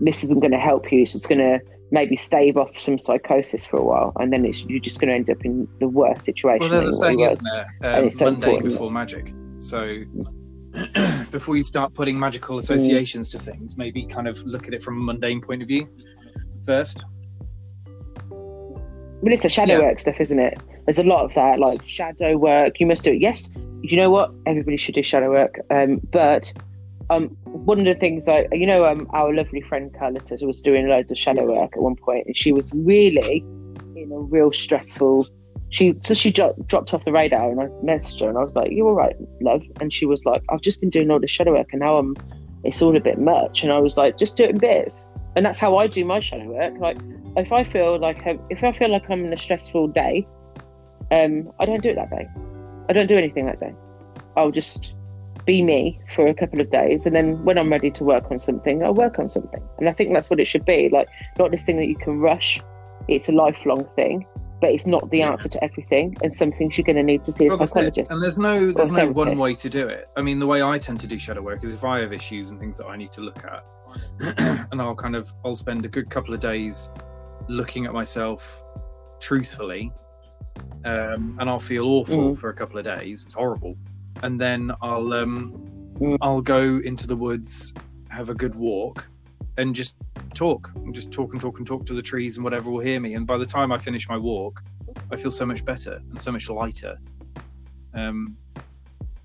this 0.00 0.22
isn't 0.22 0.40
going 0.40 0.52
to 0.52 0.58
help 0.58 0.92
you 0.92 1.04
so 1.06 1.16
it's 1.16 1.26
going 1.26 1.38
to 1.38 1.58
maybe 1.90 2.14
stave 2.14 2.56
off 2.56 2.78
some 2.78 2.98
psychosis 2.98 3.66
for 3.66 3.78
a 3.78 3.84
while 3.84 4.12
and 4.20 4.32
then 4.32 4.44
it's 4.44 4.64
you're 4.66 4.78
just 4.78 5.00
going 5.00 5.08
to 5.08 5.14
end 5.14 5.28
up 5.30 5.44
in 5.44 5.66
the 5.80 5.88
worst 5.88 6.24
situation 6.24 6.60
Well, 6.60 6.70
there's 6.70 6.86
a 6.86 6.92
saying, 6.92 7.18
isn't 7.20 7.40
there? 7.52 7.66
And 7.82 8.06
it's 8.06 8.18
so 8.18 8.26
mundane 8.26 8.50
important. 8.50 8.72
before 8.72 8.90
magic. 8.92 9.32
So 9.58 10.02
before 11.30 11.56
you 11.56 11.62
start 11.62 11.94
putting 11.94 12.18
magical 12.18 12.58
associations 12.58 13.28
to 13.30 13.38
things, 13.38 13.76
maybe 13.76 14.06
kind 14.06 14.28
of 14.28 14.42
look 14.44 14.68
at 14.68 14.74
it 14.74 14.82
from 14.82 14.98
a 14.98 15.00
mundane 15.00 15.40
point 15.40 15.62
of 15.62 15.68
view 15.68 15.88
first. 16.64 17.04
But 19.22 19.32
it's 19.32 19.42
the 19.42 19.48
shadow 19.48 19.74
Yeah. 19.74 19.88
work 19.88 19.98
stuff, 19.98 20.20
isn't 20.20 20.38
it? 20.38 20.58
There's 20.86 20.98
a 20.98 21.04
lot 21.04 21.24
of 21.24 21.34
that, 21.34 21.58
like 21.58 21.82
shadow 21.82 22.36
work. 22.36 22.78
You 22.78 22.86
must 22.86 23.04
do 23.04 23.12
it. 23.12 23.20
Yes, 23.20 23.50
you 23.82 23.96
know 23.96 24.10
what? 24.10 24.32
Everybody 24.46 24.76
should 24.76 24.94
do 24.94 25.02
shadow 25.02 25.30
work. 25.30 25.58
Um, 25.70 26.00
but 26.12 26.52
um, 27.10 27.28
one 27.44 27.78
of 27.78 27.84
the 27.86 27.94
things 27.94 28.24
that 28.26 28.46
you 28.56 28.66
know, 28.66 28.84
um, 28.86 29.08
our 29.10 29.32
lovely 29.32 29.62
friend 29.62 29.92
Carlita 29.92 30.44
was 30.46 30.60
doing 30.60 30.88
loads 30.88 31.10
of 31.10 31.18
shadow 31.18 31.42
Yes. 31.42 31.58
work 31.58 31.76
at 31.76 31.82
one 31.82 31.96
point, 31.96 32.26
and 32.26 32.36
she 32.36 32.52
was 32.52 32.74
really 32.76 33.44
in 33.96 34.12
a 34.12 34.18
real 34.18 34.52
stressful. 34.52 35.26
She 35.70 35.94
so 36.02 36.14
she 36.14 36.30
dro- 36.30 36.54
dropped 36.66 36.94
off 36.94 37.04
the 37.04 37.12
radar, 37.12 37.50
and 37.50 37.60
I 37.60 37.66
messaged 37.84 38.20
her, 38.20 38.28
and 38.28 38.38
I 38.38 38.40
was 38.40 38.54
like, 38.54 38.70
"You're 38.70 38.88
all 38.88 38.94
right, 38.94 39.16
love?" 39.40 39.62
And 39.80 39.92
she 39.92 40.06
was 40.06 40.24
like, 40.24 40.42
"I've 40.48 40.60
just 40.60 40.80
been 40.80 40.90
doing 40.90 41.10
all 41.10 41.20
this 41.20 41.30
shadow 41.30 41.52
work, 41.52 41.68
and 41.72 41.80
now 41.80 41.96
I'm. 41.96 42.16
It's 42.64 42.80
all 42.82 42.96
a 42.96 43.00
bit 43.00 43.18
much." 43.18 43.62
And 43.62 43.72
I 43.72 43.78
was 43.78 43.96
like, 43.96 44.16
"Just 44.16 44.36
do 44.36 44.44
it 44.44 44.50
in 44.50 44.58
bits." 44.58 45.10
And 45.34 45.44
that's 45.44 45.60
how 45.60 45.76
I 45.76 45.86
do 45.86 46.04
my 46.04 46.20
shadow 46.20 46.46
work. 46.46 46.74
Like 46.78 46.98
if 47.36 47.52
I 47.52 47.64
feel 47.64 47.98
like 47.98 48.26
I, 48.26 48.38
if 48.48 48.64
I 48.64 48.72
feel 48.72 48.90
like 48.90 49.10
I'm 49.10 49.24
in 49.24 49.32
a 49.32 49.36
stressful 49.36 49.88
day, 49.88 50.26
um, 51.10 51.52
I 51.60 51.66
don't 51.66 51.82
do 51.82 51.90
it 51.90 51.96
that 51.96 52.10
day. 52.10 52.26
I 52.88 52.92
don't 52.92 53.06
do 53.06 53.18
anything 53.18 53.46
that 53.46 53.60
day. 53.60 53.74
I'll 54.36 54.50
just 54.50 54.94
be 55.44 55.62
me 55.62 56.00
for 56.14 56.26
a 56.26 56.34
couple 56.34 56.60
of 56.60 56.70
days, 56.70 57.06
and 57.06 57.14
then 57.14 57.44
when 57.44 57.58
I'm 57.58 57.70
ready 57.70 57.90
to 57.90 58.04
work 58.04 58.30
on 58.30 58.38
something, 58.38 58.82
I'll 58.82 58.94
work 58.94 59.18
on 59.18 59.28
something. 59.28 59.62
And 59.78 59.88
I 59.88 59.92
think 59.92 60.12
that's 60.12 60.30
what 60.30 60.40
it 60.40 60.46
should 60.46 60.64
be. 60.64 60.88
Like 60.88 61.08
not 61.38 61.50
this 61.50 61.64
thing 61.64 61.76
that 61.76 61.86
you 61.86 61.96
can 61.96 62.18
rush. 62.18 62.60
It's 63.08 63.28
a 63.28 63.32
lifelong 63.32 63.84
thing, 63.94 64.26
but 64.60 64.70
it's 64.70 64.86
not 64.86 65.10
the 65.10 65.22
answer 65.22 65.48
to 65.48 65.62
everything. 65.64 66.16
And 66.22 66.32
some 66.32 66.50
things 66.52 66.76
you're 66.78 66.84
going 66.84 66.96
to 66.96 67.02
need 67.02 67.22
to 67.24 67.32
see 67.32 67.46
a 67.46 67.48
Well, 67.48 67.58
psychologist. 67.58 68.10
And 68.10 68.22
there's 68.22 68.38
no 68.38 68.72
there's 68.72 68.92
no 68.92 69.10
one 69.10 69.36
way 69.38 69.54
to 69.54 69.68
do 69.68 69.86
it. 69.88 70.08
I 70.16 70.22
mean, 70.22 70.38
the 70.38 70.46
way 70.46 70.62
I 70.62 70.78
tend 70.78 71.00
to 71.00 71.06
do 71.06 71.18
shadow 71.18 71.42
work 71.42 71.62
is 71.64 71.72
if 71.74 71.84
I 71.84 72.00
have 72.00 72.12
issues 72.12 72.50
and 72.50 72.58
things 72.60 72.76
that 72.78 72.86
I 72.86 72.96
need 72.96 73.10
to 73.12 73.20
look 73.20 73.42
at, 73.44 73.64
and 74.72 74.80
I'll 74.80 74.94
kind 74.94 75.16
of 75.16 75.32
I'll 75.44 75.56
spend 75.56 75.84
a 75.84 75.88
good 75.88 76.08
couple 76.10 76.32
of 76.34 76.40
days 76.40 76.90
looking 77.48 77.86
at 77.86 77.92
myself 77.92 78.62
truthfully, 79.20 79.92
um, 80.84 81.36
and 81.40 81.48
I'll 81.48 81.58
feel 81.60 81.86
awful 81.86 82.30
Mm. 82.32 82.38
for 82.38 82.50
a 82.50 82.54
couple 82.54 82.78
of 82.78 82.84
days. 82.84 83.24
It's 83.24 83.34
horrible, 83.34 83.76
and 84.22 84.40
then 84.40 84.72
I'll 84.82 85.12
um, 85.12 85.62
Mm. 86.00 86.18
I'll 86.20 86.42
go 86.42 86.78
into 86.84 87.06
the 87.06 87.16
woods, 87.16 87.72
have 88.10 88.28
a 88.28 88.34
good 88.34 88.54
walk, 88.54 89.08
and 89.58 89.74
just 89.74 89.96
talk 90.34 90.70
and 90.74 90.94
just 90.94 91.12
talk 91.12 91.32
and 91.32 91.40
talk 91.40 91.58
and 91.58 91.66
talk 91.66 91.86
to 91.86 91.94
the 91.94 92.02
trees 92.02 92.36
and 92.36 92.44
whatever 92.44 92.70
will 92.70 92.80
hear 92.80 93.00
me. 93.00 93.14
And 93.14 93.26
by 93.26 93.38
the 93.38 93.46
time 93.46 93.72
I 93.72 93.78
finish 93.78 94.08
my 94.08 94.16
walk, 94.16 94.62
I 95.10 95.16
feel 95.16 95.30
so 95.30 95.46
much 95.46 95.64
better 95.64 96.00
and 96.08 96.18
so 96.18 96.32
much 96.32 96.48
lighter. 96.48 96.98
Um, 97.94 98.36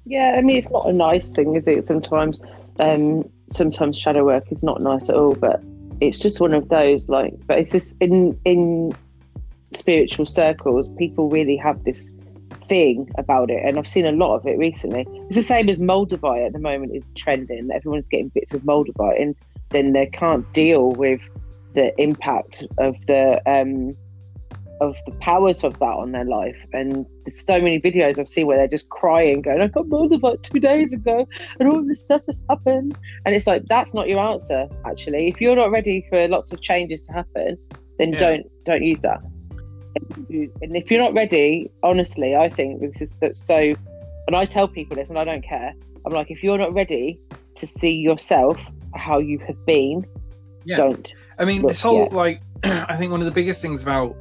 Yeah, 0.06 0.36
I 0.38 0.42
mean 0.42 0.58
it's 0.58 0.72
not 0.72 0.90
a 0.90 0.94
nice 0.94 1.32
thing, 1.32 1.56
is 1.56 1.68
it? 1.68 1.84
Sometimes, 1.84 2.42
um, 2.80 3.30
sometimes 3.52 3.98
shadow 3.98 4.26
work 4.26 4.52
is 4.52 4.64
not 4.64 4.82
nice 4.82 5.10
at 5.10 5.16
all, 5.16 5.36
but 5.36 5.62
it's 6.00 6.20
just 6.20 6.42
one 6.42 6.54
of 6.54 6.70
those. 6.70 7.10
Like, 7.10 7.34
but 7.46 7.60
it's 7.60 7.72
just 7.72 7.98
in 8.02 8.40
in 8.46 8.94
spiritual 9.74 10.26
circles, 10.26 10.92
people 10.94 11.30
really 11.30 11.56
have 11.58 11.84
this 11.84 12.14
thing 12.62 13.10
about 13.18 13.50
it, 13.50 13.64
and 13.66 13.78
I've 13.78 13.88
seen 13.88 14.06
a 14.06 14.12
lot 14.12 14.36
of 14.36 14.46
it 14.46 14.58
recently. 14.58 15.06
It's 15.28 15.36
the 15.36 15.44
same 15.44 15.70
as 15.70 15.82
Moldavite 15.82 16.46
at 16.46 16.54
the 16.54 16.60
moment 16.60 16.96
is 16.96 17.10
trending. 17.16 17.70
Everyone's 17.72 18.08
getting 18.08 18.30
bits 18.30 18.54
of 18.54 18.64
Moldavite, 18.64 19.22
and 19.22 19.36
then 19.72 19.94
they 19.94 20.06
can't 20.06 20.52
deal 20.54 20.92
with 20.92 21.22
the 21.74 21.94
impact 22.02 22.66
of 22.78 22.96
the 23.08 23.42
um, 23.46 23.96
of 24.82 24.96
the 25.06 25.12
powers 25.20 25.64
of 25.64 25.78
that 25.80 25.86
on 25.86 26.12
their 26.12 26.26
life. 26.26 26.58
And 26.74 27.06
there's 27.24 27.46
so 27.46 27.62
many 27.62 27.80
videos 27.80 28.20
I've 28.20 28.28
seen 28.28 28.48
where 28.48 28.58
they're 28.58 28.68
just 28.68 28.90
crying, 28.90 29.44
going, 29.44 29.62
I 29.62 29.68
got 29.68 29.86
Moldavite 29.86 30.42
two 30.42 30.60
days 30.60 30.92
ago 30.92 31.28
and 31.60 31.70
all 31.70 31.86
this 31.86 32.02
stuff 32.02 32.22
has 32.26 32.42
happened. 32.50 32.98
And 33.24 33.36
it's 33.36 33.46
like, 33.46 33.66
that's 33.66 33.94
not 33.94 34.10
your 34.10 34.20
answer, 34.20 34.68
actually. 34.86 35.28
If 35.28 35.40
you're 35.40 35.56
not 35.56 35.70
ready 35.70 36.04
for 36.10 36.28
lots 36.28 36.52
of 36.52 36.62
changes 36.62 37.04
to 37.04 37.14
happen, 37.14 37.58
then 38.00 38.14
Yeah. 38.14 38.20
don't 38.20 38.52
don't 38.66 38.84
use 38.84 39.02
that. 39.02 39.22
And 39.96 40.50
and 40.64 40.76
if 40.76 40.90
you're 40.90 41.02
not 41.02 41.14
ready, 41.14 41.70
honestly, 41.84 42.36
I 42.36 42.50
think 42.50 42.82
this 42.82 43.02
is 43.02 43.20
that's 43.20 43.40
so 43.40 43.76
And 44.28 44.36
I 44.36 44.46
tell 44.46 44.68
people 44.68 44.96
this, 44.96 45.10
and 45.10 45.20
I 45.20 45.26
don't 45.26 45.44
care. 45.44 45.74
I'm 46.06 46.14
like, 46.14 46.32
if 46.32 46.42
you're 46.42 46.58
not 46.58 46.74
ready 46.74 47.20
to 47.56 47.68
see 47.68 47.92
yourself 47.92 48.58
how 48.96 49.20
you 49.20 49.40
have 49.40 49.66
been, 49.66 50.06
Yeah. 50.66 50.78
don't. 50.78 51.12
I 51.40 51.46
mean, 51.46 51.66
this 51.66 51.82
whole 51.82 52.04
yeah. 52.12 52.16
like, 52.16 52.42
I 52.64 52.96
think 52.96 53.12
one 53.12 53.22
of 53.22 53.26
the 53.26 53.32
biggest 53.32 53.62
things 53.62 53.84
about 53.84 54.16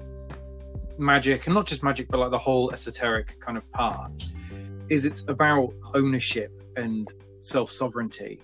magic, 0.99 1.47
and 1.47 1.55
not 1.55 1.67
just 1.67 1.83
magic, 1.83 2.09
but 2.09 2.19
like 2.19 2.31
the 2.31 2.39
whole 2.39 2.73
esoteric 2.73 3.39
kind 3.41 3.57
of 3.59 3.71
path, 3.73 4.13
is 4.89 5.05
it's 5.05 5.27
about 5.29 5.73
ownership 5.95 6.51
and 6.77 7.13
self 7.41 7.71
sovereignty. 7.71 8.41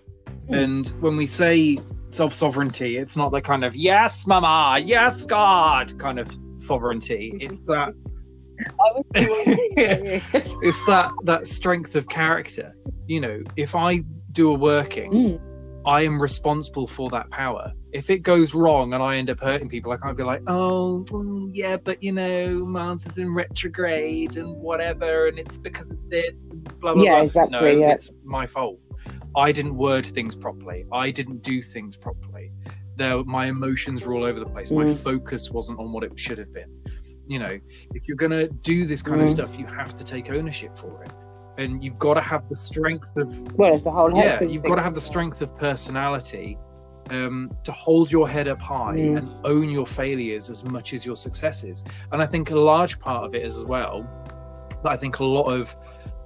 Mm. 0.48 0.62
And 0.64 0.88
when 1.00 1.16
we 1.16 1.26
say 1.26 1.78
self 2.10 2.34
sovereignty, 2.34 2.98
it's 2.98 3.16
not 3.16 3.32
the 3.32 3.40
kind 3.40 3.64
of 3.64 3.74
yes, 3.74 4.26
mama, 4.26 4.78
yes, 4.84 5.26
God 5.26 5.98
kind 5.98 6.18
of 6.18 6.34
sovereignty. 6.56 7.36
It's 7.40 7.68
that 7.68 7.92
it's 9.14 10.84
that 10.86 11.12
that 11.24 11.46
strength 11.48 11.94
of 11.96 12.08
character. 12.08 12.74
You 13.06 13.20
know, 13.20 13.42
if 13.56 13.74
I 13.74 14.02
do 14.32 14.50
a 14.50 14.54
working, 14.54 15.12
Mm. 15.12 15.40
I 15.86 16.02
am 16.02 16.20
responsible 16.20 16.86
for 16.88 17.08
that 17.10 17.30
power. 17.30 17.72
If 17.92 18.10
it 18.10 18.18
goes 18.18 18.54
wrong 18.54 18.92
and 18.92 19.02
I 19.02 19.16
end 19.16 19.30
up 19.30 19.40
hurting 19.40 19.68
people, 19.68 19.92
I 19.92 19.96
can't 19.96 20.16
be 20.16 20.24
like, 20.24 20.42
oh, 20.48 21.04
mm, 21.10 21.50
yeah, 21.52 21.76
but 21.76 22.02
you 22.02 22.10
know, 22.12 22.64
Mars 22.66 23.06
is 23.06 23.18
in 23.18 23.32
retrograde 23.32 24.36
and 24.36 24.56
whatever, 24.60 25.28
and 25.28 25.38
it's 25.38 25.58
because 25.58 25.92
of 25.92 25.98
this, 26.10 26.32
blah, 26.80 26.94
blah, 26.94 27.04
Yeah, 27.04 27.12
blah. 27.12 27.20
exactly, 27.22 27.58
No, 27.58 27.78
yeah. 27.78 27.92
it's 27.92 28.10
my 28.24 28.46
fault. 28.46 28.80
I 29.36 29.52
didn't 29.52 29.76
word 29.76 30.04
things 30.04 30.34
properly. 30.34 30.84
I 30.92 31.10
didn't 31.10 31.42
do 31.42 31.62
things 31.62 31.96
properly. 31.96 32.50
There, 32.96 33.22
my 33.24 33.46
emotions 33.46 34.04
were 34.04 34.14
all 34.14 34.24
over 34.24 34.40
the 34.40 34.46
place. 34.46 34.72
My 34.72 34.84
Mm. 34.84 35.04
focus 35.04 35.50
wasn't 35.50 35.78
on 35.78 35.92
what 35.92 36.02
it 36.02 36.18
should 36.18 36.38
have 36.38 36.52
been. 36.52 36.70
You 37.28 37.38
know, 37.38 37.58
if 37.94 38.08
you're 38.08 38.16
going 38.16 38.32
to 38.32 38.48
do 38.48 38.86
this 38.86 39.02
kind 39.02 39.20
of 39.20 39.28
Mm. 39.28 39.32
stuff, 39.32 39.58
you 39.58 39.66
have 39.66 39.94
to 39.94 40.04
take 40.04 40.30
ownership 40.30 40.76
for 40.76 41.02
it. 41.04 41.12
And 41.58 41.82
you've 41.82 41.98
got 41.98 42.14
to 42.14 42.20
have 42.20 42.48
the 42.48 42.56
strength 42.56 43.16
of 43.16 43.52
Well, 43.54 43.74
it's 43.74 43.84
the 43.84 43.90
whole 43.90 44.14
yeah 44.14 44.42
you've 44.42 44.62
thing. 44.62 44.70
got 44.70 44.76
to 44.76 44.82
have 44.82 44.94
the 44.94 45.00
strength 45.00 45.40
of 45.42 45.54
personality 45.56 46.58
um, 47.10 47.50
to 47.64 47.72
hold 47.72 48.10
your 48.10 48.28
head 48.28 48.48
up 48.48 48.60
high 48.60 48.96
Mm. 48.96 49.18
and 49.18 49.30
own 49.46 49.70
your 49.70 49.86
failures 49.86 50.50
as 50.50 50.64
much 50.64 50.92
as 50.92 51.06
your 51.06 51.14
successes 51.16 51.84
and 52.10 52.20
i 52.20 52.26
think 52.26 52.50
a 52.50 52.58
large 52.58 52.98
part 52.98 53.24
of 53.24 53.34
it 53.34 53.42
is 53.44 53.56
as 53.56 53.64
well 53.64 54.04
that 54.82 54.90
i 54.90 54.96
think 54.96 55.20
a 55.20 55.24
lot 55.24 55.44
of 55.44 55.74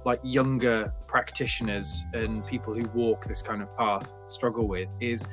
like 0.05 0.19
younger 0.23 0.91
practitioners 1.07 2.03
and 2.15 2.43
people 2.47 2.73
who 2.73 2.83
walk 2.95 3.25
this 3.25 3.43
kind 3.43 3.61
of 3.61 3.77
path 3.77 4.23
struggle 4.25 4.67
with 4.67 4.95
is 4.99 5.27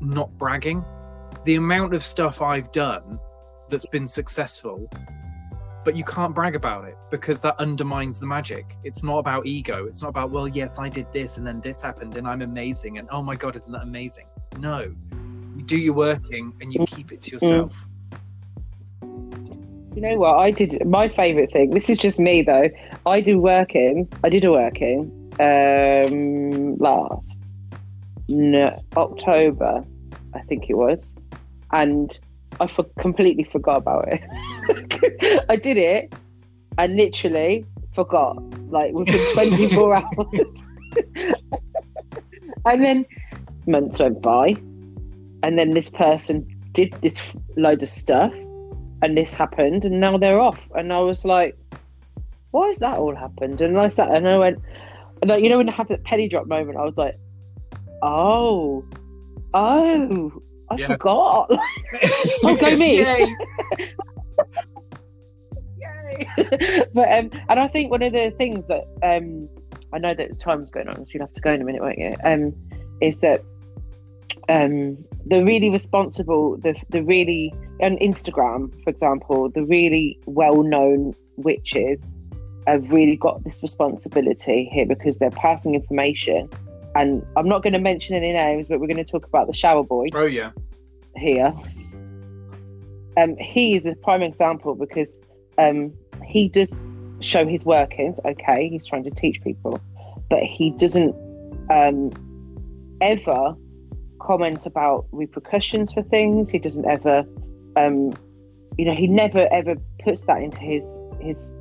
not 0.00 0.30
bragging 0.36 0.84
the 1.46 1.54
amount 1.54 1.94
of 1.94 2.02
stuff 2.02 2.42
i've 2.42 2.70
done 2.72 3.18
that's 3.70 3.86
been 3.86 4.06
successful 4.06 4.86
but 5.84 5.96
you 5.96 6.04
can't 6.04 6.34
brag 6.34 6.56
about 6.56 6.84
it 6.84 6.96
because 7.10 7.42
that 7.42 7.58
undermines 7.58 8.20
the 8.20 8.26
magic. 8.26 8.76
It's 8.84 9.02
not 9.02 9.18
about 9.18 9.46
ego. 9.46 9.86
It's 9.86 10.02
not 10.02 10.08
about, 10.08 10.30
well, 10.30 10.48
yes, 10.48 10.78
I 10.78 10.88
did 10.88 11.12
this 11.12 11.38
and 11.38 11.46
then 11.46 11.60
this 11.60 11.82
happened 11.82 12.16
and 12.16 12.26
I'm 12.26 12.42
amazing 12.42 12.98
and 12.98 13.08
oh 13.10 13.22
my 13.22 13.36
God, 13.36 13.56
isn't 13.56 13.72
that 13.72 13.82
amazing? 13.82 14.26
No. 14.58 14.94
You 15.56 15.62
do 15.64 15.76
your 15.76 15.94
working 15.94 16.52
and 16.60 16.72
you 16.72 16.84
keep 16.86 17.12
it 17.12 17.22
to 17.22 17.32
yourself. 17.32 17.86
You 19.02 20.00
know 20.00 20.16
what? 20.16 20.38
I 20.38 20.50
did 20.50 20.86
my 20.86 21.08
favourite 21.08 21.52
thing. 21.52 21.70
This 21.70 21.90
is 21.90 21.98
just 21.98 22.18
me 22.18 22.42
though. 22.42 22.70
I 23.04 23.20
do 23.20 23.38
working. 23.38 24.08
I 24.24 24.30
did 24.30 24.44
a 24.44 24.50
working 24.50 25.10
um, 25.40 26.76
last 26.78 27.52
no, 28.28 28.82
October, 28.96 29.84
I 30.34 30.40
think 30.40 30.70
it 30.70 30.74
was, 30.74 31.14
and 31.70 32.18
I 32.60 32.66
for- 32.66 32.86
completely 32.98 33.44
forgot 33.44 33.78
about 33.78 34.08
it. 34.08 35.44
I 35.48 35.56
did 35.56 35.76
it 35.76 36.14
and 36.78 36.96
literally 36.96 37.66
forgot, 37.92 38.36
like 38.70 38.92
within 38.94 39.26
24 39.32 39.96
hours. 39.96 40.66
and 42.64 42.84
then 42.84 43.06
months 43.66 44.00
went 44.00 44.22
by, 44.22 44.56
and 45.42 45.58
then 45.58 45.70
this 45.70 45.90
person 45.90 46.46
did 46.72 46.92
this 47.02 47.36
load 47.56 47.82
of 47.82 47.88
stuff 47.88 48.32
and 49.02 49.16
this 49.16 49.34
happened 49.34 49.84
and 49.84 50.00
now 50.00 50.16
they're 50.16 50.40
off 50.40 50.60
and 50.74 50.92
i 50.92 50.98
was 50.98 51.24
like 51.24 51.56
why 52.52 52.66
has 52.66 52.78
that 52.78 52.98
all 52.98 53.14
happened 53.14 53.60
and 53.60 53.78
i 53.78 53.88
sat 53.88 54.14
and 54.14 54.26
i 54.26 54.38
went 54.38 54.58
and 55.20 55.30
like, 55.30 55.42
you 55.42 55.50
know 55.50 55.58
when 55.58 55.68
i 55.68 55.72
have 55.72 55.88
that 55.88 56.02
penny 56.04 56.28
drop 56.28 56.46
moment 56.46 56.78
i 56.78 56.84
was 56.84 56.96
like 56.96 57.16
oh 58.02 58.84
oh 59.54 60.42
i 60.72 60.76
Yeah. 60.76 60.86
forgot 60.86 61.50
Oh, 62.44 62.56
go 62.56 62.76
me. 62.76 62.98
Yay. 62.98 63.34
Yay. 65.78 66.28
but 66.94 67.08
um 67.12 67.30
and 67.48 67.58
i 67.60 67.66
think 67.66 67.90
one 67.90 68.02
of 68.02 68.12
the 68.12 68.30
things 68.36 68.68
that 68.68 68.84
um 69.02 69.48
i 69.92 69.98
know 69.98 70.14
that 70.14 70.28
the 70.30 70.36
time's 70.36 70.70
going 70.70 70.88
on 70.88 71.04
so 71.04 71.10
you'll 71.14 71.24
have 71.24 71.32
to 71.32 71.40
go 71.40 71.52
in 71.52 71.60
a 71.60 71.64
minute 71.64 71.82
won't 71.82 71.98
you 71.98 72.14
um 72.24 72.52
is 73.00 73.20
that 73.20 73.42
um 74.48 74.96
the 75.26 75.42
really 75.44 75.70
responsible 75.70 76.56
the 76.58 76.74
the 76.90 77.02
really 77.02 77.52
on 77.80 77.96
instagram 77.98 78.72
for 78.84 78.90
example 78.90 79.50
the 79.50 79.64
really 79.64 80.18
well-known 80.26 81.14
witches 81.36 82.14
have 82.66 82.90
really 82.92 83.16
got 83.16 83.42
this 83.44 83.60
responsibility 83.62 84.68
here 84.72 84.86
because 84.86 85.18
they're 85.18 85.30
passing 85.32 85.74
information 85.74 86.48
and 86.94 87.24
i'm 87.36 87.48
not 87.48 87.62
going 87.62 87.72
to 87.72 87.78
mention 87.78 88.14
any 88.16 88.32
names 88.32 88.66
but 88.68 88.80
we're 88.80 88.86
going 88.86 88.96
to 88.96 89.04
talk 89.04 89.26
about 89.26 89.46
the 89.46 89.52
shower 89.52 89.82
boy 89.82 90.06
Oh, 90.14 90.26
yeah. 90.26 90.50
here. 91.16 91.52
Um, 93.16 93.36
he 93.36 93.76
is 93.76 93.84
a 93.86 93.94
prime 93.96 94.22
example 94.22 94.74
because 94.74 95.20
um, 95.58 95.92
he 96.24 96.48
does 96.48 96.86
show 97.20 97.46
his 97.46 97.66
workings. 97.66 98.18
Okay, 98.24 98.68
he's 98.70 98.86
trying 98.86 99.04
to 99.04 99.10
teach 99.10 99.42
people, 99.42 99.78
but 100.30 100.42
he 100.42 100.70
doesn't 100.70 101.14
um, 101.70 102.10
ever 103.02 103.54
comment 104.18 104.64
about 104.66 105.06
repercussions 105.12 105.92
for 105.92 106.02
things. 106.02 106.50
He 106.50 106.58
doesn't 106.58 106.86
ever, 106.86 107.24
um, 107.76 108.14
you 108.78 108.86
know, 108.86 108.94
he 108.94 109.06
never 109.06 109.46
ever 109.52 109.76
puts 110.02 110.22
that 110.24 110.42
into 110.42 110.60
his 110.62 111.02
his 111.20 111.52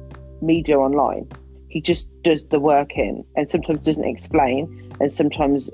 media 0.41 0.79
online. 0.79 1.27
He 1.67 1.81
just 1.81 2.09
does 2.23 2.47
the 2.47 2.59
work 2.61 2.97
in, 2.97 3.25
and 3.35 3.49
sometimes 3.49 3.79
doesn't 3.85 4.07
explain, 4.07 4.90
and 5.01 5.11
sometimes 5.11 5.69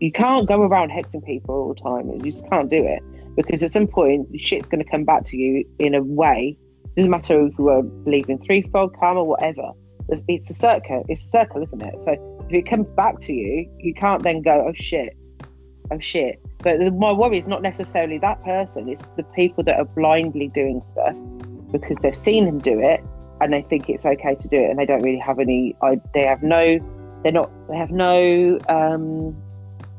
you 0.00 0.12
can't 0.12 0.48
go 0.48 0.62
around 0.62 0.90
hexing 0.90 1.24
people 1.24 1.54
all 1.54 1.74
the 1.74 1.80
time. 1.80 2.10
You 2.10 2.20
just 2.20 2.48
can't 2.48 2.70
do 2.70 2.84
it 2.84 3.02
because 3.36 3.62
at 3.62 3.72
some 3.72 3.86
point 3.86 4.28
shit's 4.40 4.68
going 4.68 4.82
to 4.82 4.90
come 4.90 5.04
back 5.04 5.24
to 5.24 5.36
you 5.36 5.64
in 5.78 5.94
a 5.94 6.02
way. 6.02 6.56
Doesn't 6.96 7.10
matter 7.10 7.46
if 7.46 7.58
you 7.58 7.64
were 7.64 7.82
believing 7.82 8.38
threefold 8.38 8.96
karma, 8.98 9.24
whatever. 9.24 9.72
It's 10.28 10.50
a 10.50 10.54
circle. 10.54 11.04
It's 11.08 11.22
a 11.22 11.28
circle, 11.28 11.62
isn't 11.62 11.82
it? 11.82 12.02
So 12.02 12.12
if 12.48 12.52
it 12.52 12.68
comes 12.68 12.86
back 12.96 13.20
to 13.22 13.32
you, 13.32 13.70
you 13.78 13.94
can't 13.94 14.22
then 14.22 14.42
go, 14.42 14.66
oh 14.68 14.72
shit, 14.74 15.16
oh 15.90 15.98
shit. 15.98 16.40
But 16.58 16.80
my 16.94 17.12
worry 17.12 17.38
is 17.38 17.46
not 17.46 17.62
necessarily 17.62 18.18
that 18.18 18.42
person. 18.44 18.88
It's 18.88 19.02
the 19.16 19.22
people 19.34 19.64
that 19.64 19.78
are 19.78 19.84
blindly 19.84 20.48
doing 20.48 20.82
stuff 20.82 21.16
because 21.72 21.98
they've 21.98 22.16
seen 22.16 22.46
him 22.46 22.58
do 22.58 22.80
it 22.80 23.00
and 23.40 23.52
they 23.52 23.62
think 23.62 23.88
it's 23.88 24.04
okay 24.04 24.34
to 24.34 24.48
do 24.48 24.56
it, 24.56 24.70
and 24.70 24.78
they 24.78 24.86
don't 24.86 25.02
really 25.02 25.18
have 25.18 25.38
any. 25.38 25.74
I, 25.82 26.00
they 26.14 26.24
have 26.24 26.42
no. 26.42 26.78
They're 27.22 27.32
not. 27.32 27.50
They 27.68 27.76
have 27.76 27.90
no. 27.90 28.58
Um, 28.68 29.36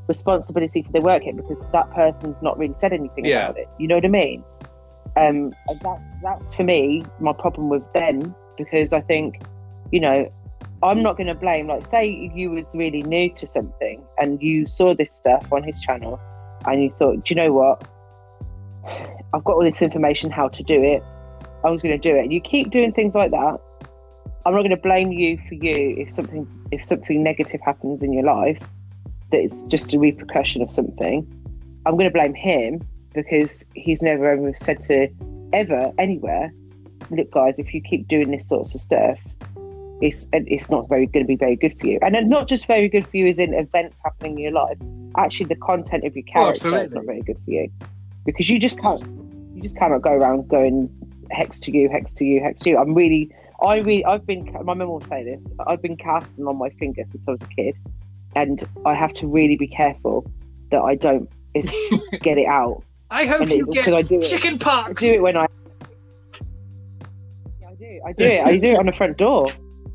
responsibility 0.08 0.82
for 0.82 0.92
their 0.92 1.02
work 1.02 1.24
yet 1.26 1.38
because 1.38 1.64
that 1.72 1.90
person's 1.92 2.42
not 2.42 2.58
really 2.58 2.74
said 2.76 2.92
anything 2.92 3.24
Yeah. 3.24 3.46
about 3.46 3.58
it. 3.58 3.70
You 3.78 3.88
know 3.88 3.96
what 3.96 4.04
I 4.04 4.10
mean? 4.10 4.44
Um, 5.16 5.54
and 5.68 5.80
that, 5.82 6.00
that's 6.22 6.54
for 6.54 6.64
me 6.64 7.06
my 7.20 7.32
problem 7.32 7.70
with 7.70 7.84
them 7.94 8.36
because 8.58 8.92
I 8.92 9.00
think, 9.00 9.42
you 9.92 10.02
know, 10.02 10.30
I'm 10.84 11.02
not 11.02 11.16
going 11.16 11.28
to 11.28 11.36
blame. 11.36 11.68
Like, 11.68 11.86
say 11.86 12.30
you 12.34 12.52
was 12.52 12.76
really 12.76 13.04
new 13.04 13.34
to 13.36 13.48
something 13.48 14.04
and 14.20 14.42
you 14.42 14.66
saw 14.66 14.94
this 14.94 15.12
stuff 15.12 15.52
on 15.54 15.64
his 15.64 15.80
channel, 15.80 16.20
and 16.66 16.84
you 16.84 16.92
thought, 16.92 17.24
do 17.24 17.34
you 17.34 17.36
know 17.42 17.54
what? 17.54 17.88
I've 19.34 19.44
got 19.46 19.54
all 19.54 19.64
this 19.64 19.82
information 19.82 20.30
how 20.30 20.50
to 20.50 20.64
do 20.64 20.84
it. 20.84 21.04
I 21.64 21.70
was 21.70 21.82
going 21.82 21.98
to 21.98 22.10
do 22.10 22.16
it. 22.18 22.24
And 22.24 22.34
you 22.34 22.42
keep 22.42 22.70
doing 22.72 22.92
things 22.92 23.16
like 23.16 23.32
that. 23.32 23.60
I'm 24.46 24.54
not 24.54 24.60
going 24.60 24.72
to 24.72 24.78
blame 24.78 25.12
you 25.12 25.38
for 25.48 25.56
you 25.56 25.96
if 25.98 26.12
something 26.12 26.48
if 26.72 26.84
something 26.84 27.22
negative 27.22 27.62
happens 27.62 28.02
in 28.02 28.14
your 28.14 28.24
life 28.24 28.62
that 29.32 29.40
it's 29.40 29.64
just 29.64 29.94
a 29.94 30.00
repercussion 30.00 30.62
of 30.62 30.72
something. 30.72 31.28
I'm 31.86 31.94
going 31.94 32.06
to 32.06 32.14
blame 32.14 32.34
him 32.34 32.82
because 33.14 33.66
he's 33.76 34.02
never 34.02 34.30
ever 34.30 34.54
said 34.56 34.82
to 34.82 35.10
ever 35.54 35.92
anywhere, 35.98 36.54
look, 37.10 37.32
guys, 37.32 37.60
if 37.60 37.74
you 37.74 37.82
keep 37.82 38.08
doing 38.08 38.32
this 38.32 38.48
sorts 38.48 38.74
of 38.76 38.82
stuff, 38.82 39.20
it's 40.02 40.28
it's 40.34 40.72
not 40.72 40.90
very 40.90 41.06
going 41.06 41.26
to 41.26 41.28
be 41.28 41.36
very 41.36 41.56
good 41.56 41.78
for 41.80 41.88
you. 41.88 42.00
And 42.02 42.30
not 42.30 42.48
just 42.48 42.66
very 42.66 42.90
good 42.90 43.06
for 43.08 43.18
you 43.18 43.28
is 43.28 43.40
in 43.40 43.54
events 43.54 44.02
happening 44.04 44.34
in 44.34 44.40
your 44.40 44.52
life. 44.52 44.78
Actually, 45.18 45.48
the 45.48 45.56
content 45.56 46.04
of 46.04 46.16
your 46.16 46.26
Oh, 46.30 46.32
character 46.32 46.84
is 46.84 46.94
not 46.94 47.06
very 47.06 47.22
good 47.22 47.38
for 47.46 47.52
you 47.52 47.72
because 48.26 48.50
you 48.50 48.60
just 48.60 48.82
can't 48.82 49.02
you 49.56 49.62
just 49.62 49.78
cannot 49.78 50.02
go 50.02 50.12
around 50.12 50.48
going 50.48 50.90
hex 51.30 51.60
to 51.62 51.72
you, 51.72 51.90
hex 51.90 52.14
to 52.14 52.26
you, 52.26 52.42
hex 52.42 52.62
to 52.62 52.72
you. 52.72 52.78
I'm 52.78 52.94
really. 52.94 53.32
I 53.62 53.78
really, 53.78 54.04
I've 54.06 54.26
been. 54.26 54.52
My 54.64 54.74
mum 54.74 54.88
will 54.90 55.02
say 55.06 55.24
this. 55.24 55.54
I've 55.68 55.82
been 55.82 55.98
casting 55.98 56.46
on 56.48 56.58
my 56.58 56.70
finger 56.72 57.04
since 57.06 57.28
I 57.28 57.32
was 57.32 57.42
a 57.42 57.48
kid, 57.48 57.78
and 58.36 58.64
I 58.86 58.94
have 58.96 59.14
to 59.14 59.28
really 59.28 59.56
be 59.56 59.68
careful 59.68 60.30
that 60.72 60.82
I 60.82 60.96
don't 60.96 61.30
get 62.22 62.38
it 62.38 62.48
out. 62.48 62.84
I 63.10 63.26
hope 63.26 63.42
And 63.42 63.50
you 63.52 63.66
get 63.72 63.94
I 63.94 64.02
do 64.02 64.16
it. 64.20 64.22
chicken 64.24 64.58
I 64.66 64.94
do 64.94 65.14
it 65.14 65.22
when 65.22 65.38
I. 65.38 65.48
Yeah, 67.60 67.68
I 67.70 67.74
do. 67.76 68.00
I 68.06 68.14
do 68.14 68.24
it. 68.24 68.46
I 68.46 68.58
do 68.58 68.70
it 68.72 68.80
on 68.80 68.86
the 68.86 68.94
front 68.94 69.18
door. 69.18 69.48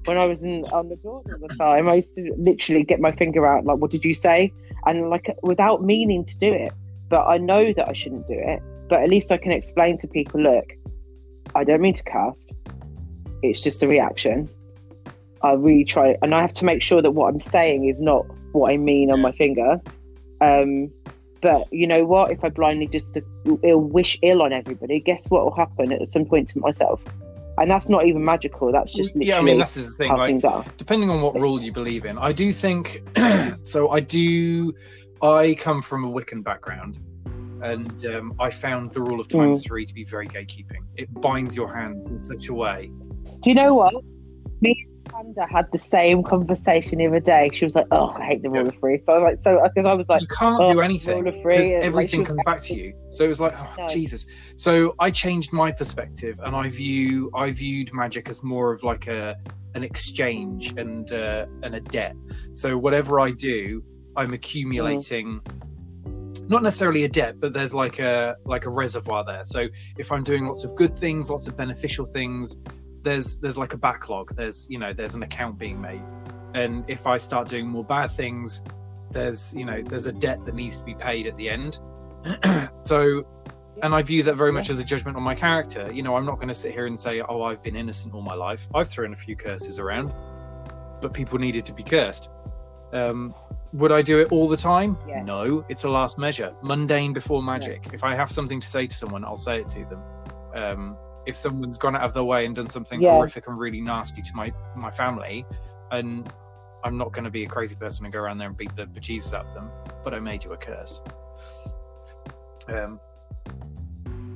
when 0.04 0.16
I 0.18 0.26
was 0.26 0.42
in 0.44 0.64
on 0.66 0.88
the 0.88 0.96
door 0.96 1.22
all 1.26 1.48
the 1.48 1.54
time, 1.56 1.88
I 1.88 1.94
used 1.94 2.14
to 2.14 2.32
literally 2.38 2.84
get 2.84 3.00
my 3.00 3.10
finger 3.12 3.46
out, 3.46 3.64
like, 3.64 3.78
"What 3.78 3.90
did 3.90 4.04
you 4.04 4.14
say?" 4.14 4.52
And 4.86 5.10
like 5.10 5.34
without 5.42 5.82
meaning 5.82 6.24
to 6.24 6.38
do 6.38 6.52
it, 6.52 6.72
but 7.08 7.26
I 7.26 7.38
know 7.38 7.72
that 7.72 7.88
I 7.88 7.92
shouldn't 7.92 8.26
do 8.28 8.34
it. 8.38 8.62
But 8.88 9.00
at 9.02 9.08
least 9.08 9.32
I 9.32 9.36
can 9.36 9.50
explain 9.50 9.98
to 9.98 10.06
people, 10.06 10.40
look, 10.40 10.72
I 11.56 11.64
don't 11.64 11.80
mean 11.80 11.94
to 11.94 12.04
cast. 12.04 12.54
It's 13.50 13.62
just 13.62 13.82
a 13.82 13.88
reaction. 13.88 14.48
I 15.42 15.52
really 15.52 15.84
try, 15.84 16.16
and 16.22 16.34
I 16.34 16.40
have 16.40 16.54
to 16.54 16.64
make 16.64 16.82
sure 16.82 17.02
that 17.02 17.12
what 17.12 17.28
I'm 17.32 17.40
saying 17.40 17.84
is 17.86 18.02
not 18.02 18.26
what 18.52 18.72
I 18.72 18.76
mean 18.76 19.10
on 19.10 19.20
my 19.20 19.32
finger. 19.32 19.80
Um, 20.40 20.90
but 21.42 21.72
you 21.72 21.86
know 21.86 22.04
what? 22.04 22.32
If 22.32 22.42
I 22.44 22.48
blindly 22.48 22.86
just 22.86 23.16
ill 23.62 23.80
wish 23.80 24.18
ill 24.22 24.42
on 24.42 24.52
everybody, 24.52 25.00
guess 25.00 25.30
what 25.30 25.44
will 25.44 25.54
happen 25.54 25.92
at 25.92 26.08
some 26.08 26.24
point 26.24 26.48
to 26.50 26.58
myself? 26.58 27.02
And 27.58 27.70
that's 27.70 27.88
not 27.88 28.06
even 28.06 28.24
magical. 28.24 28.72
That's 28.72 28.92
just 28.92 29.16
yeah. 29.16 29.38
I 29.38 29.42
mean, 29.42 29.58
that's 29.58 29.74
the 29.74 29.82
thing. 29.92 30.12
Like, 30.12 30.76
depending 30.76 31.08
on 31.08 31.22
what 31.22 31.34
rule 31.34 31.60
you 31.60 31.72
believe 31.72 32.04
in, 32.04 32.18
I 32.18 32.32
do 32.32 32.52
think. 32.52 33.02
so 33.62 33.90
I 33.90 34.00
do. 34.00 34.74
I 35.22 35.56
come 35.58 35.80
from 35.80 36.04
a 36.04 36.10
Wiccan 36.10 36.42
background, 36.42 36.98
and 37.62 38.04
um, 38.06 38.34
I 38.38 38.50
found 38.50 38.90
the 38.90 39.00
rule 39.00 39.20
of 39.20 39.28
times 39.28 39.62
Mm. 39.62 39.66
three 39.66 39.84
to 39.86 39.94
be 39.94 40.04
very 40.04 40.26
gatekeeping. 40.26 40.84
It 40.96 41.12
binds 41.20 41.56
your 41.56 41.72
hands 41.74 42.10
in 42.10 42.18
such 42.18 42.48
a 42.48 42.54
way. 42.54 42.90
Do 43.42 43.50
you 43.50 43.54
know 43.54 43.74
what? 43.74 43.94
Me 44.60 44.86
and 44.86 45.04
Panda 45.04 45.46
had 45.46 45.70
the 45.72 45.78
same 45.78 46.22
conversation 46.22 46.98
the 46.98 47.06
other 47.06 47.20
day. 47.20 47.50
She 47.52 47.64
was 47.64 47.74
like, 47.74 47.86
"Oh, 47.90 48.08
I 48.08 48.24
hate 48.24 48.42
the 48.42 48.50
rule 48.50 48.66
of 48.66 48.74
three." 48.78 48.98
So 48.98 49.14
I 49.14 49.18
was 49.18 49.24
like, 49.24 49.44
"So," 49.44 49.62
because 49.62 49.86
I 49.86 49.92
was 49.92 50.08
like, 50.08 50.20
you 50.22 50.26
can't 50.28 50.60
oh, 50.60 50.72
do 50.72 50.80
anything 50.80 51.24
rule 51.24 51.28
of 51.28 51.42
three, 51.42 51.56
because 51.56 51.70
and, 51.70 51.74
like, 51.74 51.84
everything 51.84 52.24
comes 52.24 52.42
back 52.44 52.60
to 52.62 52.74
you. 52.74 52.92
So 53.10 53.24
it 53.24 53.28
was 53.28 53.40
like, 53.40 53.54
oh, 53.56 53.74
No. 53.78 53.86
Jesus. 53.88 54.26
So 54.56 54.94
I 54.98 55.10
changed 55.10 55.52
my 55.52 55.72
perspective, 55.72 56.40
and 56.42 56.56
I 56.56 56.70
view 56.70 57.30
I 57.34 57.50
viewed 57.50 57.94
magic 57.94 58.28
as 58.28 58.42
more 58.42 58.72
of 58.72 58.82
like 58.82 59.06
a 59.06 59.36
an 59.74 59.84
exchange 59.84 60.72
and 60.76 61.12
uh, 61.12 61.46
and 61.62 61.74
a 61.74 61.80
debt. 61.80 62.16
So 62.52 62.76
whatever 62.76 63.20
I 63.20 63.30
do, 63.30 63.84
I'm 64.16 64.32
accumulating. 64.32 65.40
Not 66.48 66.62
necessarily 66.62 67.02
a 67.02 67.08
debt, 67.08 67.40
but 67.40 67.52
there's 67.52 67.74
like 67.74 67.98
a 67.98 68.36
like 68.44 68.66
a 68.66 68.70
reservoir 68.70 69.24
there. 69.24 69.44
So 69.44 69.66
if 69.98 70.12
I'm 70.12 70.22
doing 70.22 70.46
lots 70.46 70.64
of 70.64 70.74
good 70.76 70.92
things, 70.92 71.28
lots 71.28 71.48
of 71.48 71.56
beneficial 71.56 72.04
things, 72.04 72.62
there's 73.06 73.38
there's 73.38 73.56
like 73.56 73.72
a 73.72 73.78
backlog. 73.78 74.34
There's 74.34 74.68
you 74.68 74.78
know 74.78 74.92
there's 74.92 75.14
an 75.14 75.22
account 75.22 75.58
being 75.58 75.80
made, 75.80 76.02
and 76.54 76.84
if 76.88 77.06
I 77.06 77.16
start 77.16 77.48
doing 77.48 77.68
more 77.68 77.84
bad 77.84 78.10
things, 78.10 78.64
there's 79.12 79.54
you 79.54 79.64
know 79.64 79.80
there's 79.80 80.08
a 80.08 80.12
debt 80.12 80.44
that 80.44 80.54
needs 80.54 80.76
to 80.78 80.84
be 80.84 80.94
paid 80.94 81.26
at 81.26 81.36
the 81.36 81.48
end. 81.48 81.78
So 82.84 83.26
and 83.82 83.92
i 83.96 84.00
view 84.00 84.22
that 84.22 84.36
very 84.36 84.52
much 84.52 84.70
as 84.70 84.78
a 84.78 84.84
judgment 84.84 85.16
on 85.16 85.22
my 85.24 85.34
character. 85.34 85.90
You 85.92 86.02
know 86.04 86.16
i'm 86.16 86.24
not 86.24 86.36
going 86.36 86.48
to 86.48 86.54
sit 86.54 86.72
here 86.72 86.86
and 86.86 86.96
say 86.96 87.20
oh 87.20 87.42
i've 87.42 87.62
been 87.64 87.74
innocent 87.74 88.14
all 88.14 88.22
my 88.22 88.34
life. 88.34 88.68
I've 88.74 88.88
thrown 88.88 89.12
a 89.12 89.16
few 89.16 89.34
curses 89.34 89.80
around 89.80 90.12
but 91.00 91.12
people 91.12 91.36
needed 91.38 91.64
to 91.66 91.74
be 91.74 91.82
cursed. 91.82 92.30
Um, 92.92 93.34
would 93.72 93.90
i 93.90 94.02
do 94.02 94.20
it 94.20 94.30
all 94.30 94.48
the 94.48 94.56
time? 94.56 94.96
Yeah. 95.08 95.22
no 95.22 95.64
it's 95.68 95.82
a 95.82 95.90
last 95.90 96.16
measure. 96.16 96.54
Mundane 96.62 97.12
before 97.12 97.42
magic. 97.42 97.88
If 97.92 98.04
i 98.04 98.14
have 98.14 98.30
something 98.30 98.60
to 98.60 98.68
say 98.68 98.86
to 98.86 98.96
someone 98.96 99.24
i'll 99.24 99.44
say 99.48 99.60
it 99.62 99.68
to 99.70 99.84
them. 99.86 100.02
Um, 100.54 100.96
if 101.26 101.36
someone's 101.36 101.76
gone 101.76 101.94
out 101.96 102.02
of 102.02 102.14
their 102.14 102.24
way 102.24 102.46
and 102.46 102.54
done 102.54 102.68
something 102.68 103.00
Yeah. 103.02 103.16
horrific 103.16 103.48
and 103.48 103.58
really 103.58 103.80
nasty 103.80 104.22
to 104.22 104.30
my 104.34 104.52
my 104.76 104.90
family 104.90 105.44
and 105.90 106.32
I'm 106.84 106.96
not 106.98 107.12
going 107.12 107.24
to 107.24 107.30
be 107.30 107.42
a 107.42 107.48
crazy 107.48 107.74
person 107.74 108.06
and 108.06 108.12
go 108.12 108.20
around 108.20 108.38
there 108.38 108.46
and 108.48 108.56
beat 108.56 108.74
the 108.76 108.86
bejesus 108.86 109.34
out 109.34 109.46
of 109.46 109.54
them, 109.54 109.70
but 110.04 110.14
I 110.14 110.20
may 110.20 110.38
do 110.38 110.52
a 110.52 110.56
curse. 110.56 111.02
Um, 112.68 113.00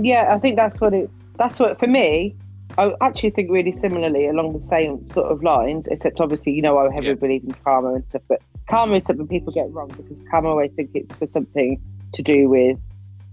Yeah, 0.01 0.35
I 0.35 0.39
think 0.39 0.57
that's 0.57 0.81
what 0.81 0.95
it. 0.95 1.11
That's 1.37 1.61
what 1.61 1.79
for 1.79 1.87
me. 1.87 2.37
I 2.79 2.93
actually 3.01 3.31
think 3.31 3.51
really 3.51 3.73
similarly 3.73 4.27
along 4.29 4.53
the 4.55 4.63
same 4.63 5.09
sort 5.11 5.31
of 5.31 5.43
lines, 5.43 5.89
except 5.89 6.21
obviously 6.21 6.53
you 6.53 6.63
know 6.63 6.79
I 6.79 6.85
heavily 6.85 7.09
Yeah. 7.09 7.15
believe 7.15 7.45
in 7.45 7.53
karma 7.65 7.95
and 7.95 8.09
stuff. 8.09 8.23
But 8.29 8.41
karma 8.69 8.97
is 8.97 9.05
something 9.05 9.27
people 9.29 9.53
get 9.53 9.71
wrong 9.73 9.89
because 9.89 10.23
karma 10.31 10.49
always 10.49 10.71
think 10.73 10.91
it's 10.95 11.15
for 11.15 11.27
something 11.27 11.81
to 12.15 12.23
do 12.23 12.49
with 12.49 12.81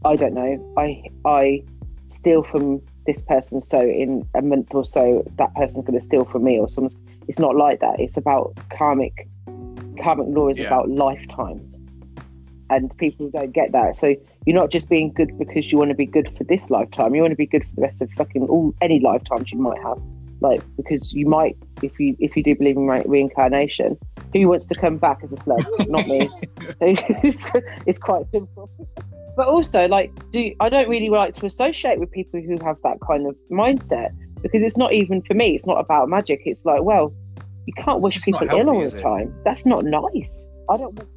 I 0.05 0.16
don't 0.16 0.34
know. 0.34 0.74
I 0.78 1.03
I 1.26 1.64
steal 2.08 2.43
from 2.43 2.82
this 3.08 3.24
person, 3.24 3.62
so 3.62 3.80
in 3.80 4.28
a 4.36 4.41
month 4.41 4.68
or 4.76 4.86
so 4.86 5.24
that 5.38 5.53
person's 5.55 5.86
going 5.86 5.97
to 5.97 6.05
steal 6.05 6.26
from 6.26 6.43
me, 6.43 6.60
or 6.60 6.70
someone's. 6.70 6.99
It's 7.28 7.39
not 7.39 7.55
like 7.55 7.80
that. 7.80 7.99
It's 7.99 8.18
about 8.18 8.55
karmic. 8.70 9.28
Karmic 10.01 10.28
law 10.30 10.49
is 10.49 10.60
Yeah. 10.60 10.68
about 10.68 10.89
lifetimes, 10.89 11.80
and 12.70 12.95
people 12.97 13.30
don't 13.30 13.51
get 13.51 13.72
that. 13.72 13.95
So 13.95 14.16
you're 14.45 14.55
not 14.55 14.72
just 14.72 14.89
being 14.89 15.12
good 15.12 15.38
because 15.39 15.72
you 15.72 15.78
want 15.78 15.89
to 15.89 15.95
be 15.95 16.05
good 16.05 16.30
for 16.38 16.43
this 16.43 16.70
lifetime. 16.70 17.16
You 17.16 17.22
want 17.22 17.32
to 17.32 17.38
be 17.38 17.47
good 17.47 17.64
for 17.64 17.76
the 17.76 17.82
rest 17.82 18.01
of 18.01 18.12
fucking 18.12 18.43
all 18.43 18.74
any 18.82 18.99
lifetimes 18.99 19.51
you 19.51 19.60
might 19.60 19.82
have. 19.82 19.99
Like 20.40 20.62
because 20.76 21.14
you 21.14 21.26
might, 21.26 21.58
if 21.82 22.00
you 22.00 22.16
if 22.20 22.36
you 22.38 22.44
do 22.44 22.56
believe 22.56 22.78
in 22.78 22.88
re- 22.88 23.04
reincarnation, 23.06 23.98
who 24.34 24.48
wants 24.48 24.68
to 24.68 24.76
come 24.76 24.98
back 24.98 25.20
as 25.24 25.34
a 25.34 25.38
slug? 25.38 25.62
not 25.88 26.08
me. 26.08 26.30
it's, 26.82 27.52
it's 27.86 28.00
quite 28.00 28.26
simple. 28.28 28.70
But 29.36 29.48
also, 29.48 29.88
like, 29.88 30.12
do 30.32 30.52
I 30.60 30.70
don't 30.70 30.90
really 30.90 31.10
like 31.10 31.34
to 31.36 31.46
associate 31.46 32.00
with 32.00 32.12
people 32.12 32.42
who 32.42 32.58
have 32.64 32.78
that 32.84 32.98
kind 33.08 33.28
of 33.28 33.36
mindset 33.52 34.10
because 34.42 34.64
it's 34.64 34.78
not 34.78 34.94
even 34.94 35.22
for 35.24 35.34
me. 35.34 35.56
It's 35.56 35.68
not 35.68 35.80
about 35.80 36.10
magic. 36.10 36.42
It's 36.46 36.66
like, 36.66 36.84
well, 36.84 37.14
you 37.66 37.74
can't 37.74 37.98
It's 38.00 38.16
wish 38.16 38.24
people 38.24 38.48
ill 38.50 38.70
all 38.70 38.82
the 38.82 38.90
time. 38.90 39.34
That's 39.44 39.66
not 39.66 39.86
nice. 39.86 40.50
I 40.70 40.78
don't. 40.78 40.94
want- 40.96 41.10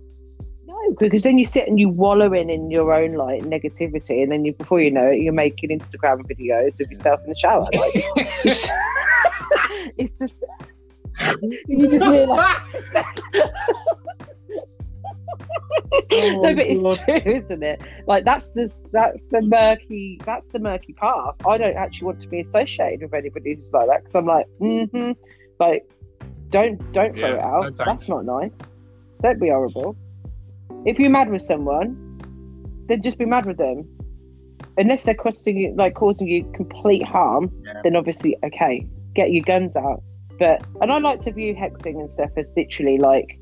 No, 0.83 0.95
because 0.99 1.22
then 1.22 1.39
you 1.39 1.45
sit 1.45 1.68
and 1.68 1.78
you 1.78 1.89
wallow 1.89 2.33
in 2.33 2.49
in 2.51 2.70
your 2.70 2.93
own 2.93 3.14
like 3.14 3.43
negativity, 3.43 4.22
and 4.22 4.33
then 4.33 4.45
you 4.45 4.53
before 4.53 4.81
you 4.81 4.91
know 4.91 5.07
it, 5.09 5.20
you're 5.20 5.33
making 5.33 5.70
Instagram 5.70 6.22
videos 6.26 6.81
of 6.81 6.91
yourself 6.91 7.20
in 7.24 7.31
the 7.31 7.37
shower. 7.37 7.64
Like, 7.64 7.93
it's, 8.45 8.70
it's 9.99 10.18
just 10.18 10.35
you 11.68 11.89
just 11.89 12.11
realise. 12.11 12.76
no, 16.12 16.55
but 16.55 16.59
it's 16.66 17.03
true, 17.03 17.20
isn't 17.33 17.62
it? 17.62 17.83
Like 18.07 18.24
that's 18.24 18.53
the 18.53 18.72
that's 18.93 19.28
the 19.28 19.43
murky 19.43 20.20
that's 20.24 20.49
the 20.49 20.59
murky 20.59 20.93
path. 20.95 21.35
I 21.47 21.59
don't 21.59 21.76
actually 21.76 22.07
want 22.07 22.20
to 22.22 22.28
be 22.28 22.41
associated 22.41 23.03
with 23.03 23.14
anybody 23.14 23.55
who's 23.55 23.72
like 23.72 23.89
that 23.89 24.01
because 24.01 24.14
I'm 24.14 24.26
like, 24.26 24.47
mm-hmm, 24.61 25.12
like 25.59 25.91
don't 26.51 26.78
don't 26.93 27.14
throw 27.14 27.28
Yeah, 27.28 27.35
it 27.35 27.41
out. 27.41 27.62
no 27.64 27.70
that's 27.70 28.09
not 28.09 28.24
nice. 28.24 28.57
Don't 29.20 29.41
be 29.41 29.49
horrible. 29.49 29.97
If 30.87 30.99
you're 30.99 31.11
mad 31.11 31.31
with 31.31 31.43
someone, 31.43 31.97
then 32.89 33.03
just 33.03 33.18
be 33.18 33.25
mad 33.25 33.47
with 33.47 33.59
them. 33.59 33.89
Unless 34.77 35.05
they're 35.05 35.14
costing 35.14 35.57
you 35.57 35.75
like 35.77 35.95
causing 35.95 36.29
you 36.29 36.51
complete 36.55 37.05
harm, 37.05 37.51
Yeah. 37.64 37.81
then 37.85 37.97
obviously 37.97 38.37
okay, 38.45 38.87
get 39.14 39.33
your 39.33 39.43
guns 39.43 39.77
out. 39.77 40.03
But 40.39 40.64
and 40.81 40.91
I 40.91 40.99
like 40.99 41.21
to 41.21 41.33
view 41.33 41.55
hexing 41.55 42.01
and 42.01 42.11
stuff 42.11 42.31
as 42.37 42.53
literally 42.57 42.99
like 42.99 43.39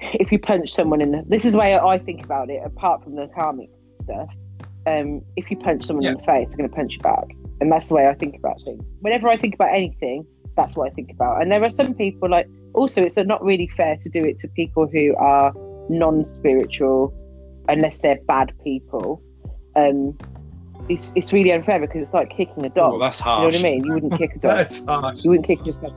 if 0.00 0.32
you 0.32 0.38
punch 0.38 0.72
someone 0.72 1.00
in 1.00 1.12
the 1.12 1.24
this 1.28 1.44
is 1.44 1.52
the 1.52 1.58
way 1.58 1.76
I 1.76 1.98
think 1.98 2.24
about 2.24 2.50
it, 2.50 2.60
apart 2.64 3.04
from 3.04 3.16
the 3.16 3.28
karmic 3.34 3.70
stuff. 3.94 4.28
Um, 4.86 5.20
if 5.36 5.50
you 5.50 5.58
punch 5.58 5.84
someone 5.84 6.06
in 6.06 6.16
the 6.16 6.22
face, 6.22 6.56
they're 6.56 6.66
gonna 6.66 6.74
punch 6.74 6.94
you 6.94 7.00
back. 7.00 7.24
And 7.60 7.70
that's 7.70 7.88
the 7.88 7.94
way 7.94 8.08
I 8.08 8.14
think 8.14 8.36
about 8.38 8.56
things. 8.64 8.82
Whenever 9.00 9.28
I 9.28 9.36
think 9.36 9.54
about 9.54 9.74
anything, 9.74 10.24
that's 10.56 10.76
what 10.76 10.90
I 10.90 10.94
think 10.94 11.10
about. 11.10 11.42
And 11.42 11.52
there 11.52 11.62
are 11.62 11.70
some 11.70 11.94
people 11.94 12.30
like 12.30 12.48
also 12.72 13.02
it's 13.02 13.16
not 13.18 13.44
really 13.44 13.70
fair 13.76 13.96
to 13.96 14.08
do 14.08 14.22
it 14.22 14.38
to 14.38 14.48
people 14.48 14.86
who 14.86 15.14
are 15.16 15.52
non-spiritual 15.90 17.14
unless 17.68 17.98
they're 18.00 18.20
bad 18.26 18.52
people. 18.64 19.22
Um 19.76 20.16
it's, 20.88 21.12
it's 21.14 21.32
really 21.32 21.52
unfair 21.52 21.78
because 21.78 22.00
it's 22.00 22.14
like 22.14 22.30
kicking 22.30 22.64
a 22.64 22.68
dog. 22.70 22.92
well, 22.92 22.98
that's 22.98 23.20
you 23.20 23.26
know 23.26 23.40
what 23.42 23.54
I 23.54 23.62
mean? 23.62 23.84
You 23.84 23.94
wouldn't 23.94 24.18
kick 24.18 24.34
a 24.34 24.38
dog. 24.40 24.56
That's 24.56 24.84
harsh. 24.84 25.24
You 25.24 25.30
wouldn't 25.30 25.46
kick 25.46 25.62
just 25.62 25.82
like 25.82 25.92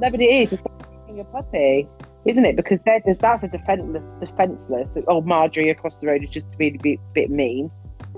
no, 0.00 0.10
but 0.10 0.20
it 0.20 0.24
is. 0.24 0.52
It's 0.52 0.62
like 0.64 0.78
kicking 0.78 1.20
a 1.20 1.24
puppy, 1.24 1.86
isn't 2.24 2.44
it? 2.44 2.56
Because 2.56 2.82
they're, 2.82 3.02
that's 3.06 3.42
a 3.42 3.48
defenseless, 3.48 4.12
defenseless. 4.18 4.96
Oh, 5.08 5.20
Marjorie 5.20 5.68
across 5.68 5.98
the 5.98 6.08
road 6.08 6.24
is 6.24 6.30
just 6.30 6.48
really 6.58 6.76
a 6.76 6.82
bit, 6.82 7.00
bit 7.12 7.30
mean. 7.30 7.70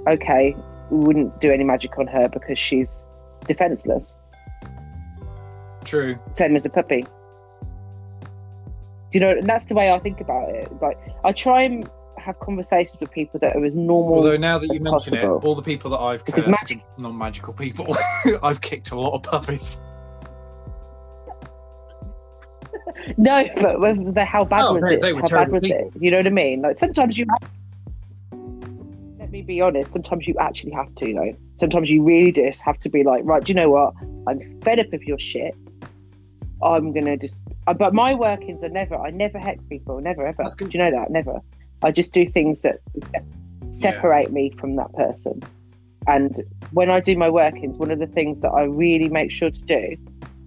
Okay, 0.08 0.54
we 0.90 0.98
wouldn't 0.98 1.40
do 1.40 1.50
any 1.50 1.64
magic 1.64 1.98
on 1.98 2.06
her 2.06 2.28
because 2.28 2.58
she's 2.58 3.06
defenseless, 3.46 4.14
True. 5.84 6.18
same 6.34 6.54
as 6.54 6.64
a 6.66 6.70
puppy. 6.70 7.04
You 9.12 9.20
know, 9.20 9.30
and 9.30 9.46
that's 9.48 9.66
the 9.66 9.74
way 9.74 9.90
I 9.92 9.98
think 9.98 10.20
about 10.20 10.48
it. 10.50 10.70
Like, 10.80 10.98
I 11.24 11.32
try 11.32 11.62
and 11.62 11.88
have 12.18 12.38
conversations 12.40 12.98
with 13.00 13.10
people 13.10 13.40
that 13.40 13.56
are 13.56 13.64
as 13.64 13.74
normal. 13.74 14.14
Although 14.14 14.36
now 14.36 14.58
that 14.58 14.66
you 14.68 14.80
mention 14.80 15.12
possible. 15.12 15.36
it, 15.38 15.44
all 15.44 15.54
the 15.54 15.62
people 15.62 15.90
that 15.90 15.98
I've 15.98 16.24
cursed, 16.24 16.48
magic- 16.48 16.84
non-magical 16.98 17.52
people, 17.52 17.96
I've 18.42 18.60
kicked 18.60 18.90
a 18.92 18.98
lot 18.98 19.14
of 19.14 19.22
puppies. 19.22 19.82
No, 23.16 23.44
but 23.56 24.14
the, 24.14 24.24
how 24.24 24.44
bad 24.44 24.62
Oh, 24.62 24.74
was 24.74 24.84
they- 24.84 24.94
it? 24.94 25.00
they 25.00 25.12
were 25.12 25.22
how 25.22 25.28
bad 25.28 25.50
was 25.50 25.62
people. 25.62 25.90
it? 25.94 26.02
You 26.02 26.10
know 26.10 26.18
what 26.18 26.26
I 26.26 26.30
mean? 26.30 26.62
Like 26.62 26.76
sometimes 26.76 27.18
you. 27.18 27.26
Have... 27.30 27.50
Let 29.18 29.30
me 29.30 29.42
be 29.42 29.60
honest. 29.60 29.92
Sometimes 29.92 30.26
you 30.28 30.34
actually 30.38 30.72
have 30.72 30.94
to. 30.96 31.08
You 31.08 31.14
know. 31.14 31.36
Sometimes 31.56 31.90
you 31.90 32.02
really 32.02 32.32
just 32.32 32.62
have 32.62 32.78
to 32.80 32.88
be 32.88 33.02
like, 33.02 33.22
right. 33.24 33.42
Do 33.42 33.50
you 33.50 33.54
know 33.56 33.70
what? 33.70 33.94
I'm 34.28 34.60
fed 34.62 34.78
up 34.78 34.92
of 34.92 35.02
your 35.04 35.18
shit. 35.18 35.54
I'm 36.62 36.92
gonna 36.92 37.16
just. 37.16 37.42
uh, 37.66 37.74
But 37.74 37.94
my 37.94 38.14
workings 38.14 38.64
are 38.64 38.68
never. 38.68 38.96
I 38.96 39.10
never 39.10 39.38
hex 39.38 39.64
people. 39.66 40.00
Never 40.00 40.26
ever. 40.26 40.44
Do 40.56 40.68
you 40.70 40.78
know 40.78 40.90
that? 40.90 41.10
Never. 41.10 41.40
I 41.82 41.90
just 41.90 42.12
do 42.12 42.26
things 42.26 42.62
that 42.62 42.80
separate 43.70 44.32
me 44.32 44.50
from 44.50 44.76
that 44.76 44.92
person. 44.94 45.42
And 46.06 46.40
when 46.72 46.90
I 46.90 47.00
do 47.00 47.16
my 47.16 47.28
workings, 47.30 47.78
one 47.78 47.90
of 47.90 47.98
the 47.98 48.06
things 48.06 48.42
that 48.42 48.50
I 48.50 48.62
really 48.64 49.08
make 49.08 49.30
sure 49.30 49.50
to 49.50 49.64
do 49.64 49.96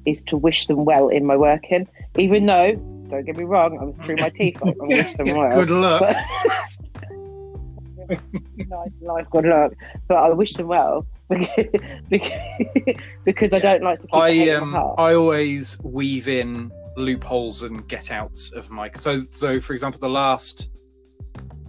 is 0.06 0.24
to 0.26 0.38
wish 0.38 0.68
them 0.68 0.86
well 0.86 1.08
in 1.10 1.26
my 1.26 1.36
working. 1.36 1.88
Even 2.18 2.46
though, 2.46 2.74
don't 3.08 3.26
get 3.26 3.38
me 3.38 3.44
wrong, 3.44 3.78
I'm 3.82 3.94
through 4.06 4.18
my 4.18 4.30
teeth. 4.30 4.62
I 4.64 4.72
wish 4.86 5.14
them 5.18 5.36
well. 5.36 5.52
Good 5.66 5.70
luck. 5.72 6.16
Nice 8.58 8.90
life, 9.02 9.28
good 9.32 9.46
luck. 9.46 9.74
But 10.08 10.18
I 10.18 10.30
wish 10.30 10.54
them 10.54 10.68
well 10.68 11.06
because, 11.30 12.30
because 13.24 13.54
I 13.54 13.60
don't 13.60 13.84
like 13.84 14.00
to 14.00 14.08
I 14.14 14.50
um. 14.50 14.76
I 14.76 15.14
always 15.14 15.82
weave 15.84 16.28
in 16.28 16.72
loopholes 16.98 17.64
and 17.64 17.88
get 17.88 18.12
outs 18.12 18.54
of 18.54 18.70
my 18.72 18.90
so 18.96 19.20
so 19.20 19.60
for 19.60 19.74
example 19.74 20.00
the 20.00 20.10
last 20.10 20.72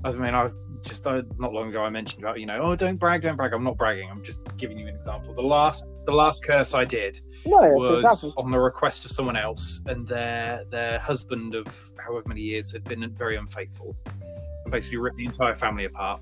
I 0.05 0.13
mean 0.13 0.35
I've 0.35 0.55
just 0.83 1.07
uh, 1.07 1.23
not 1.39 1.53
long 1.53 1.69
ago 1.69 1.85
I 1.85 1.91
mentioned 1.91 2.23
about 2.23 2.39
you 2.39 2.47
know 2.47 2.61
oh 2.63 2.77
don't 2.77 2.97
brag 2.97 3.23
don't 3.23 3.37
brag 3.37 3.53
I'm 3.53 3.65
not 3.65 3.77
bragging 3.77 4.09
I'm 4.11 4.23
just 4.23 4.47
giving 4.57 4.79
you 4.79 4.87
an 4.87 4.95
example 4.95 5.35
the 5.35 5.43
last 5.43 5.85
the 6.05 6.13
last 6.13 6.45
curse 6.45 6.75
I 6.75 6.85
did 6.85 7.19
no, 7.45 7.57
was 7.57 8.05
example. 8.05 8.45
on 8.45 8.53
the 8.53 8.59
request 8.59 9.05
of 9.05 9.11
someone 9.11 9.37
else 9.37 9.83
and 9.87 10.07
their 10.07 10.65
their 10.71 10.99
husband 11.01 11.55
of 11.55 11.67
however 11.99 12.29
many 12.29 12.43
years 12.43 12.73
had 12.73 12.85
been 12.85 13.09
very 13.17 13.37
unfaithful 13.37 13.97
and 14.65 14.71
basically 14.71 14.99
ripped 14.99 15.17
the 15.17 15.25
entire 15.25 15.55
family 15.55 15.87
apart 15.87 16.21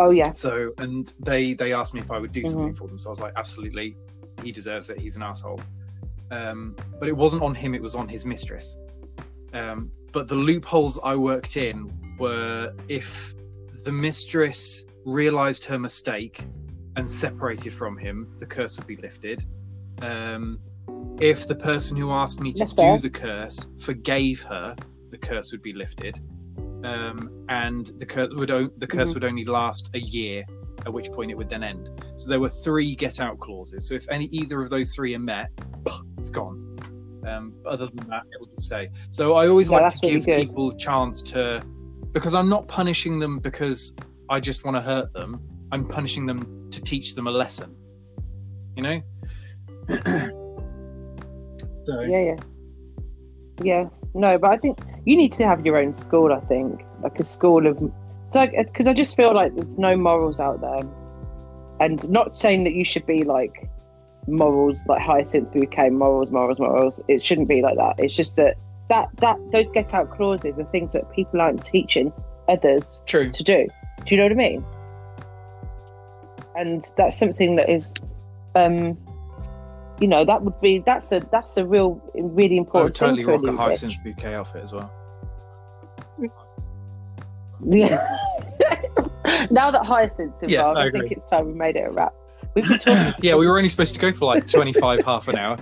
Oh 0.00 0.10
yeah, 0.10 0.32
so, 0.32 0.72
and 0.78 1.12
they 1.18 1.54
they 1.54 1.72
asked 1.72 1.92
me 1.92 2.00
if 2.00 2.10
I 2.12 2.18
would 2.18 2.32
do 2.32 2.42
Mm-hmm. 2.42 2.50
something 2.50 2.74
for 2.74 2.86
them. 2.88 2.98
So 2.98 3.08
I 3.08 3.10
was 3.10 3.20
like, 3.20 3.32
absolutely, 3.36 3.96
he 4.42 4.52
deserves 4.52 4.90
it. 4.90 4.98
He's 5.00 5.16
an 5.16 5.22
asshole. 5.22 5.60
Um, 6.30 6.76
but 7.00 7.08
it 7.08 7.16
wasn't 7.16 7.42
on 7.42 7.54
him; 7.54 7.74
it 7.74 7.82
was 7.82 7.94
on 7.94 8.06
his 8.08 8.24
mistress. 8.24 8.78
Um, 9.52 9.90
but 10.12 10.28
the 10.28 10.34
loopholes 10.36 11.00
I 11.02 11.16
worked 11.16 11.56
in 11.56 11.90
were 12.18 12.72
if 12.88 13.34
the 13.84 13.92
mistress 13.92 14.86
realized 15.04 15.64
her 15.64 15.78
mistake 15.78 16.44
and 16.96 17.08
separated 17.08 17.72
from 17.72 17.96
him, 17.96 18.28
the 18.38 18.46
curse 18.46 18.76
would 18.78 18.86
be 18.86 18.96
lifted. 18.96 19.42
Um, 20.02 20.60
if 21.20 21.48
the 21.48 21.54
person 21.54 21.96
who 21.96 22.10
asked 22.12 22.40
me 22.40 22.52
to 22.52 22.66
do 22.76 22.98
the 22.98 23.10
curse 23.10 23.72
forgave 23.78 24.42
her, 24.44 24.76
the 25.10 25.18
curse 25.18 25.50
would 25.52 25.62
be 25.62 25.72
lifted. 25.72 26.20
Um, 26.84 27.44
and 27.48 27.86
the 27.98 28.06
curse 28.06 28.30
would 28.34 28.50
o- 28.50 28.70
the 28.78 28.86
curse 28.86 29.10
Mhm. 29.10 29.14
would 29.14 29.24
only 29.24 29.44
last 29.44 29.90
a 29.94 29.98
year, 30.00 30.44
at 30.86 30.92
which 30.92 31.10
point 31.10 31.30
it 31.30 31.36
would 31.36 31.48
then 31.48 31.62
end. 31.62 31.90
So 32.16 32.30
there 32.30 32.40
were 32.40 32.48
three 32.48 32.94
get 32.94 33.20
out 33.20 33.38
clauses. 33.40 33.88
So 33.88 33.94
if 33.94 34.08
any 34.10 34.26
either 34.26 34.60
of 34.60 34.70
those 34.70 34.94
three 34.94 35.14
are 35.14 35.18
met, 35.18 35.50
it's 36.18 36.30
gone. 36.30 36.64
Um, 37.26 37.52
other 37.66 37.88
than 37.88 38.08
that, 38.08 38.22
it 38.32 38.40
will 38.40 38.46
just 38.46 38.62
stay. 38.62 38.88
So 39.10 39.34
I 39.34 39.48
always 39.48 39.70
Yeah, 39.70 39.78
like 39.78 39.92
to 40.00 40.08
give 40.08 40.24
people 40.24 40.70
a 40.70 40.76
chance 40.76 41.20
to, 41.22 41.62
because 42.12 42.34
I'm 42.34 42.48
not 42.48 42.68
punishing 42.68 43.18
them 43.18 43.38
because 43.40 43.96
I 44.30 44.40
just 44.40 44.64
want 44.64 44.76
to 44.76 44.80
hurt 44.80 45.12
them. 45.12 45.40
I'm 45.72 45.84
punishing 45.86 46.26
them 46.26 46.68
to 46.70 46.82
teach 46.82 47.14
them 47.14 47.26
a 47.26 47.30
lesson. 47.30 47.74
You 48.76 48.82
know. 48.82 49.00
so 51.84 52.00
yeah, 52.02 52.20
yeah, 52.22 52.36
yeah. 53.62 53.88
No, 54.14 54.38
but 54.38 54.52
I 54.52 54.56
think 54.56 54.78
you 55.04 55.16
need 55.16 55.32
to 55.32 55.46
have 55.46 55.64
your 55.64 55.76
own 55.78 55.92
school. 55.92 56.32
I 56.32 56.40
think 56.40 56.84
like 57.02 57.18
a 57.20 57.24
school 57.24 57.66
of, 57.66 57.78
it's 58.26 58.36
like 58.36 58.52
because 58.52 58.86
I 58.86 58.92
just 58.92 59.16
feel 59.16 59.34
like 59.34 59.54
there's 59.54 59.78
no 59.78 59.96
morals 59.96 60.40
out 60.40 60.60
there, 60.60 60.82
and 61.80 62.10
not 62.10 62.36
saying 62.36 62.64
that 62.64 62.74
you 62.74 62.84
should 62.84 63.06
be 63.06 63.24
like 63.24 63.68
morals 64.26 64.84
like 64.86 65.00
hyacinth 65.00 65.52
bouquet 65.52 65.90
morals, 65.90 66.30
morals, 66.30 66.60
morals. 66.60 67.02
It 67.08 67.22
shouldn't 67.22 67.48
be 67.48 67.62
like 67.62 67.76
that. 67.76 67.94
It's 67.98 68.14
just 68.14 68.36
that 68.36 68.56
that 68.88 69.08
that 69.16 69.38
those 69.52 69.70
get 69.70 69.94
out 69.94 70.10
clauses 70.10 70.60
are 70.60 70.64
things 70.66 70.92
that 70.92 71.10
people 71.12 71.40
aren't 71.40 71.62
teaching 71.62 72.12
others 72.48 73.00
true. 73.06 73.30
to 73.30 73.42
do. 73.42 73.68
Do 74.04 74.14
you 74.14 74.20
know 74.20 74.24
what 74.24 74.32
I 74.32 74.36
mean? 74.36 74.64
And 76.56 76.84
that's 76.96 77.16
something 77.16 77.56
that 77.56 77.70
is, 77.70 77.94
um, 78.54 78.98
you 80.00 80.08
know, 80.08 80.24
that 80.24 80.42
would 80.42 80.60
be 80.60 80.78
that's 80.80 81.10
a 81.12 81.20
that's 81.30 81.56
a 81.56 81.66
real 81.66 82.00
really 82.14 82.56
I 82.56 82.58
important 82.58 82.84
would 82.84 82.94
totally 82.94 83.22
thing 83.22 83.32
rock 83.32 83.40
to 83.42 83.46
a 83.46 83.48
a 83.48 83.52
new 83.52 83.58
hyacinth 83.58 84.04
bouquet 84.04 84.34
outfit 84.34 84.64
as 84.64 84.72
well. 84.72 84.92
Yeah. 87.64 88.16
now 89.50 89.70
that 89.70 89.84
hyacinth's 89.84 90.42
involved, 90.42 90.50
Yes, 90.50 90.70
I 90.70 90.86
I, 90.86 90.90
think 90.90 91.10
it's 91.10 91.24
time 91.24 91.46
we 91.46 91.54
made 91.54 91.76
it 91.76 91.86
a 91.86 91.90
wrap. 91.90 92.14
We've 92.54 92.68
been 92.68 92.78
talking. 92.78 93.14
Yeah, 93.22 93.34
we 93.34 93.48
were 93.48 93.56
only 93.56 93.68
supposed 93.68 93.94
to 93.94 94.00
go 94.00 94.12
for 94.12 94.26
like 94.26 94.46
25, 94.50 95.04
half 95.04 95.28
an 95.28 95.36
hour. 95.36 95.58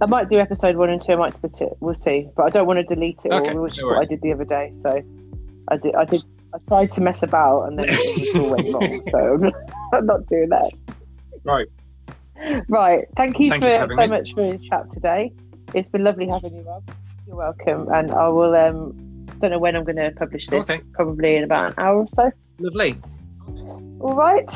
I 0.00 0.06
might 0.06 0.28
do 0.28 0.38
episode 0.38 0.76
one 0.76 0.90
and 0.90 1.02
two. 1.02 1.12
I 1.12 1.16
might 1.16 1.34
split 1.34 1.60
it. 1.60 1.76
We'll 1.80 1.94
see. 1.94 2.28
But 2.36 2.44
I 2.44 2.50
don't 2.50 2.66
want 2.66 2.78
to 2.78 2.94
delete 2.94 3.24
it 3.24 3.32
Okay, 3.32 3.54
all, 3.54 3.62
which 3.62 3.78
is 3.78 3.84
what 3.84 4.02
I 4.02 4.06
did 4.06 4.22
the 4.22 4.32
other 4.32 4.44
day. 4.44 4.70
So 4.72 5.02
I 5.68 5.76
did. 5.76 5.94
I 5.94 6.04
did. 6.04 6.22
I 6.54 6.58
tried 6.66 6.92
to 6.92 7.00
mess 7.00 7.22
about, 7.22 7.64
and 7.64 7.78
then 7.78 7.86
it 7.90 8.34
all 8.34 8.50
went 8.50 8.72
wrong. 8.72 9.00
So 9.10 9.52
I'm 9.92 10.06
not 10.06 10.26
doing 10.28 10.48
that. 10.50 10.70
Right. 11.44 11.66
Right. 12.68 13.06
Thank 13.16 13.40
you 13.40 13.50
Thank 13.50 13.64
you 13.64 13.78
for 13.78 13.88
for 13.88 13.96
so 13.96 14.02
me. 14.02 14.06
much 14.06 14.32
for 14.34 14.52
the 14.52 14.58
chat 14.58 14.90
today. 14.92 15.32
It's 15.74 15.88
been 15.90 16.04
lovely 16.04 16.26
having 16.28 16.54
you, 16.54 16.62
Rob. 16.62 16.82
You're 17.26 17.36
welcome. 17.36 17.88
And 17.92 18.10
I 18.12 18.28
will. 18.28 18.54
Um, 18.54 18.94
don't 19.40 19.50
know 19.52 19.58
when 19.58 19.76
I'm 19.76 19.84
going 19.84 19.96
to 19.96 20.10
publish 20.12 20.46
this. 20.48 20.68
Okay. 20.68 20.82
Probably 20.94 21.36
in 21.36 21.44
about 21.44 21.68
an 21.68 21.74
hour 21.78 22.00
or 22.00 22.08
so. 22.08 22.30
Lovely. 22.58 22.96
All 24.00 24.14
right. 24.14 24.52